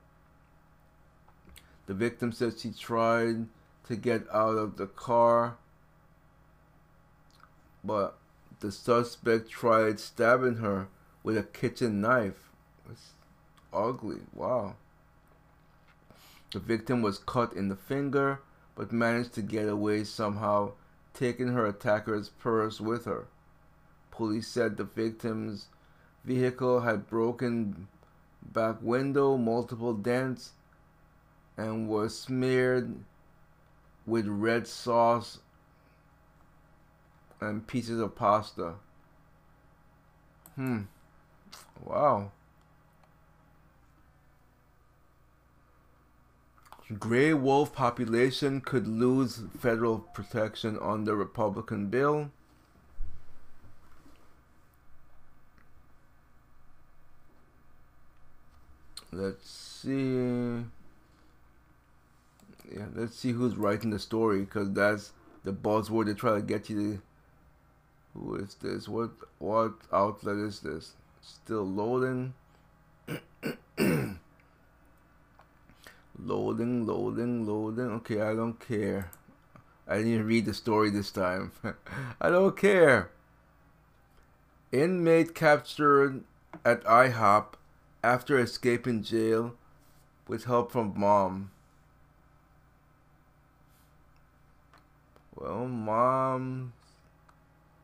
The 1.88 1.93
victim 1.93 2.32
said 2.32 2.59
she 2.59 2.72
tried 2.72 3.47
to 3.88 3.95
get 3.95 4.28
out 4.32 4.57
of 4.57 4.78
the 4.78 4.88
car, 4.88 5.57
but 7.84 8.18
the 8.62 8.72
suspect 8.72 9.49
tried 9.49 9.99
stabbing 9.99 10.57
her 10.57 10.88
with 11.24 11.36
a 11.36 11.43
kitchen 11.43 11.99
knife. 11.99 12.49
It's 12.89 13.14
ugly. 13.74 14.22
Wow. 14.34 14.76
The 16.53 16.59
victim 16.59 17.01
was 17.01 17.18
cut 17.18 17.53
in 17.53 17.70
the 17.70 17.76
finger, 17.76 18.39
but 18.76 18.91
managed 18.91 19.34
to 19.34 19.41
get 19.41 19.68
away 19.68 20.03
somehow, 20.03 20.74
taking 21.14 21.49
her 21.49 21.66
attacker's 21.66 22.30
purse 22.30 22.80
with 22.80 23.05
her. 23.05 23.26
Police 24.12 24.47
said 24.47 24.78
the 24.78 24.84
victim's 24.84 25.68
vehicle 26.24 26.82
had 26.82 27.07
broken 27.07 27.88
back 28.43 28.78
window, 28.82 29.38
multiple 29.38 29.93
dents, 29.93 30.51
and 31.57 31.89
was 31.89 32.18
smeared 32.18 32.95
with 34.05 34.28
red 34.28 34.68
sauce 34.68 35.39
and 37.41 37.65
pieces 37.65 37.99
of 37.99 38.15
pasta. 38.15 38.75
Hmm. 40.55 40.81
Wow. 41.83 42.31
Gray 46.99 47.33
wolf 47.33 47.73
population 47.73 48.61
could 48.61 48.87
lose 48.87 49.41
federal 49.57 49.99
protection 49.99 50.77
under 50.81 51.15
Republican 51.15 51.87
bill. 51.87 52.31
Let's 59.11 59.49
see. 59.49 60.63
Yeah, 62.73 62.85
let's 62.95 63.15
see 63.15 63.31
who's 63.31 63.55
writing 63.55 63.89
the 63.89 63.99
story 63.99 64.41
because 64.41 64.71
that's 64.71 65.11
the 65.43 65.51
buzzword 65.51 66.05
they 66.05 66.13
try 66.13 66.35
to 66.35 66.41
get 66.41 66.69
you 66.69 66.75
to. 66.77 67.01
Who 68.14 68.36
is 68.36 68.55
this? 68.55 68.88
What 68.88 69.12
what 69.39 69.74
outlet 69.91 70.38
is 70.38 70.59
this? 70.59 70.93
Still 71.22 71.64
loading. 71.64 72.34
loading, 76.20 76.86
loading, 76.86 77.45
loading. 77.45 77.91
Okay, 77.91 78.22
I 78.22 78.34
don't 78.34 78.59
care. 78.59 79.12
I 79.88 79.97
didn't 79.97 80.26
read 80.26 80.45
the 80.45 80.53
story 80.53 80.89
this 80.89 81.12
time. 81.12 81.51
I 82.22 82.30
don't 82.30 82.57
care. 82.57 83.12
Inmate 84.72 85.36
captured 85.36 86.24
at 86.64 86.84
IHOP 86.84 87.53
after 88.03 88.39
escaping 88.39 89.03
jail 89.03 89.55
with 90.28 90.45
help 90.45 90.72
from 90.72 90.93
mom. 90.95 91.51
Well, 95.36 95.68
moms 95.68 96.72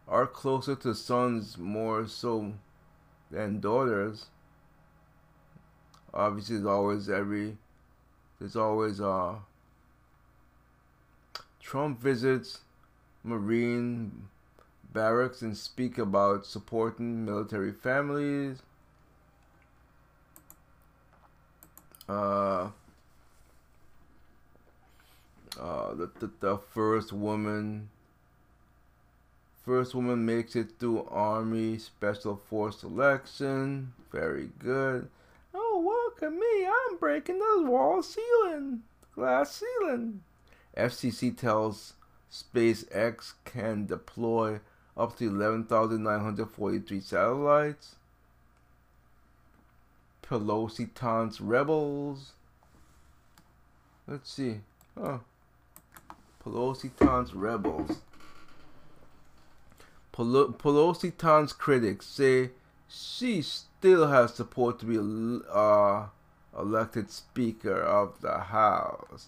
are 0.08 0.26
closer 0.26 0.76
to 0.76 0.94
sons 0.94 1.58
more 1.58 2.08
so 2.08 2.54
than 3.30 3.60
daughters. 3.60 4.28
Obviously, 6.14 6.56
there's 6.56 6.68
always 6.68 7.10
every 7.10 7.58
there's 8.40 8.56
always 8.56 9.02
uh 9.02 9.36
Trump 11.60 12.00
visits 12.00 12.60
Marine 13.24 14.30
barracks 14.94 15.42
and 15.42 15.56
speak 15.58 15.98
about 15.98 16.46
supporting 16.46 17.26
military 17.26 17.74
families. 17.74 18.62
Uh, 22.08 22.70
uh, 25.60 25.94
the, 25.94 26.10
the, 26.20 26.32
the 26.40 26.58
first 26.58 27.12
woman 27.12 27.90
first 29.68 29.94
woman 29.94 30.26
makes 30.26 30.56
it 30.56 30.80
through 30.80 31.06
army 31.12 31.78
special 31.78 32.42
force 32.50 32.80
selection. 32.80 33.92
Very 34.14 34.50
good. 34.58 35.10
Oh 35.54 35.84
look 35.86 36.24
at 36.24 36.34
me. 36.34 36.66
I'm 36.66 36.98
breaking 36.98 37.40
the 37.40 37.70
wall 37.70 38.02
ceiling 38.02 38.84
glass 39.14 39.62
ceiling. 39.62 40.22
Fcc 40.78 41.36
tells 41.38 41.94
spacex 42.32 43.34
can 43.44 43.88
deploy 43.88 44.62
up 44.96 45.18
to 45.18 45.30
11943 45.30 47.02
satellites. 47.02 47.96
Pelosi 50.24 50.94
taunts 50.94 51.42
rebels. 51.42 52.34
Let's 54.08 54.32
see. 54.32 54.62
Oh 54.96 55.20
Pelosi 56.46 56.96
taunts 56.96 57.34
rebels. 57.34 58.02
Pelo- 60.18 60.50
Pelosi 60.50 61.16
taunts 61.16 61.54
critics 61.54 62.08
say 62.08 62.50
she 62.90 63.44
still 63.44 64.08
has 64.08 64.34
support 64.34 64.80
to 64.80 64.86
be 64.86 64.98
uh, 65.54 66.08
elected 66.58 67.12
Speaker 67.12 67.80
of 67.80 68.20
the 68.22 68.40
House. 68.40 69.28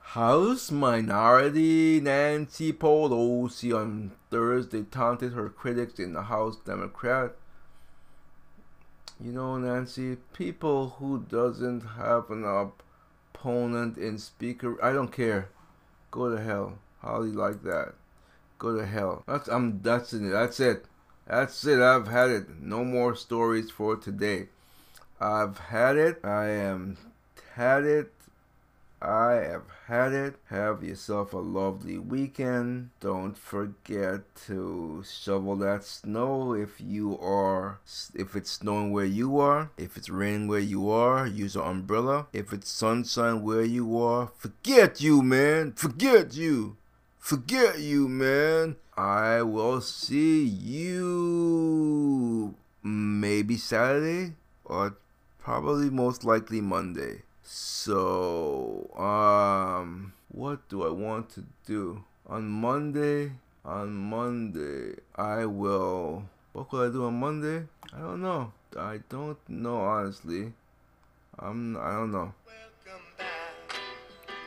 House 0.00 0.70
Minority 0.70 2.00
Nancy 2.00 2.72
Pelosi 2.72 3.74
on 3.74 4.12
Thursday 4.30 4.82
taunted 4.82 5.32
her 5.32 5.48
critics 5.48 5.98
in 5.98 6.12
the 6.12 6.24
House 6.24 6.56
Democrat 6.56 7.32
you 9.22 9.32
know 9.32 9.58
nancy 9.58 10.16
people 10.32 10.96
who 10.98 11.18
doesn't 11.28 11.82
have 11.82 12.30
an 12.30 12.44
opponent 12.44 13.98
in 13.98 14.16
speaker 14.16 14.82
i 14.82 14.92
don't 14.92 15.12
care 15.12 15.50
go 16.10 16.34
to 16.34 16.40
hell. 16.40 16.78
How 17.02 17.22
do 17.22 17.28
you 17.28 17.34
like 17.34 17.62
that. 17.62 17.94
Go 18.58 18.76
to 18.76 18.84
hell. 18.84 19.24
That's 19.26 19.48
i'm 19.48 19.80
that's 19.82 20.12
it. 20.12 20.30
That's 20.30 20.60
it. 20.60 20.84
That's 21.26 21.64
it. 21.66 21.80
I've 21.80 22.08
had 22.08 22.30
it. 22.30 22.60
No 22.60 22.84
more 22.84 23.14
stories 23.14 23.70
for 23.70 23.96
today. 23.96 24.48
I've 25.20 25.58
had 25.58 25.96
it. 25.96 26.24
I 26.24 26.46
am 26.48 26.96
had 27.54 27.84
it 27.84 28.12
I 29.02 29.32
have 29.32 29.62
had 29.90 30.12
it. 30.12 30.36
Have 30.50 30.84
yourself 30.84 31.32
a 31.32 31.38
lovely 31.38 31.98
weekend. 31.98 32.90
Don't 33.00 33.36
forget 33.36 34.20
to 34.46 35.02
shovel 35.04 35.56
that 35.56 35.82
snow 35.82 36.52
if 36.52 36.80
you 36.80 37.18
are 37.18 37.80
if 38.14 38.36
it's 38.36 38.52
snowing 38.52 38.92
where 38.92 39.04
you 39.04 39.40
are. 39.40 39.72
If 39.76 39.96
it's 39.96 40.08
raining 40.08 40.46
where 40.46 40.60
you 40.60 40.88
are, 40.90 41.26
use 41.26 41.56
an 41.56 41.62
umbrella. 41.62 42.28
If 42.32 42.52
it's 42.52 42.70
sunshine 42.70 43.42
where 43.42 43.64
you 43.64 43.98
are, 43.98 44.30
forget 44.38 45.00
you, 45.00 45.22
man. 45.22 45.72
Forget 45.72 46.34
you. 46.34 46.76
Forget 47.18 47.80
you, 47.80 48.08
man. 48.08 48.76
I 48.96 49.42
will 49.42 49.80
see 49.80 50.44
you 50.44 52.54
maybe 52.84 53.56
Saturday 53.56 54.34
or 54.64 54.94
probably 55.40 55.90
most 55.90 56.24
likely 56.24 56.60
Monday. 56.60 57.22
So, 57.52 58.88
um, 58.96 60.12
what 60.28 60.68
do 60.68 60.84
I 60.84 60.88
want 60.88 61.30
to 61.30 61.42
do? 61.66 62.04
On 62.28 62.48
Monday, 62.48 63.32
on 63.64 63.92
Monday, 63.92 64.94
I 65.16 65.46
will. 65.46 66.22
What 66.52 66.70
will 66.70 66.82
I 66.82 66.92
do 66.92 67.06
on 67.06 67.18
Monday? 67.18 67.66
I 67.92 67.98
don't 67.98 68.22
know. 68.22 68.52
I 68.78 69.00
don't 69.08 69.36
know 69.48 69.78
honestly. 69.78 70.52
I'm. 71.40 71.76
I 71.76 71.90
don't 71.90 72.12
know. 72.12 72.32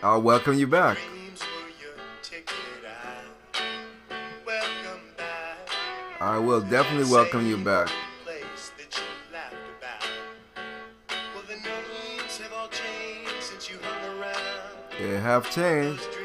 I'll 0.01 0.21
welcome 0.21 0.57
you 0.57 0.67
back. 0.67 0.97
I 6.21 6.37
will 6.37 6.61
definitely 6.61 7.11
welcome 7.11 7.45
you 7.45 7.57
back. 7.57 7.89
They 15.03 15.19
have 15.19 15.51
changed. 15.51 16.22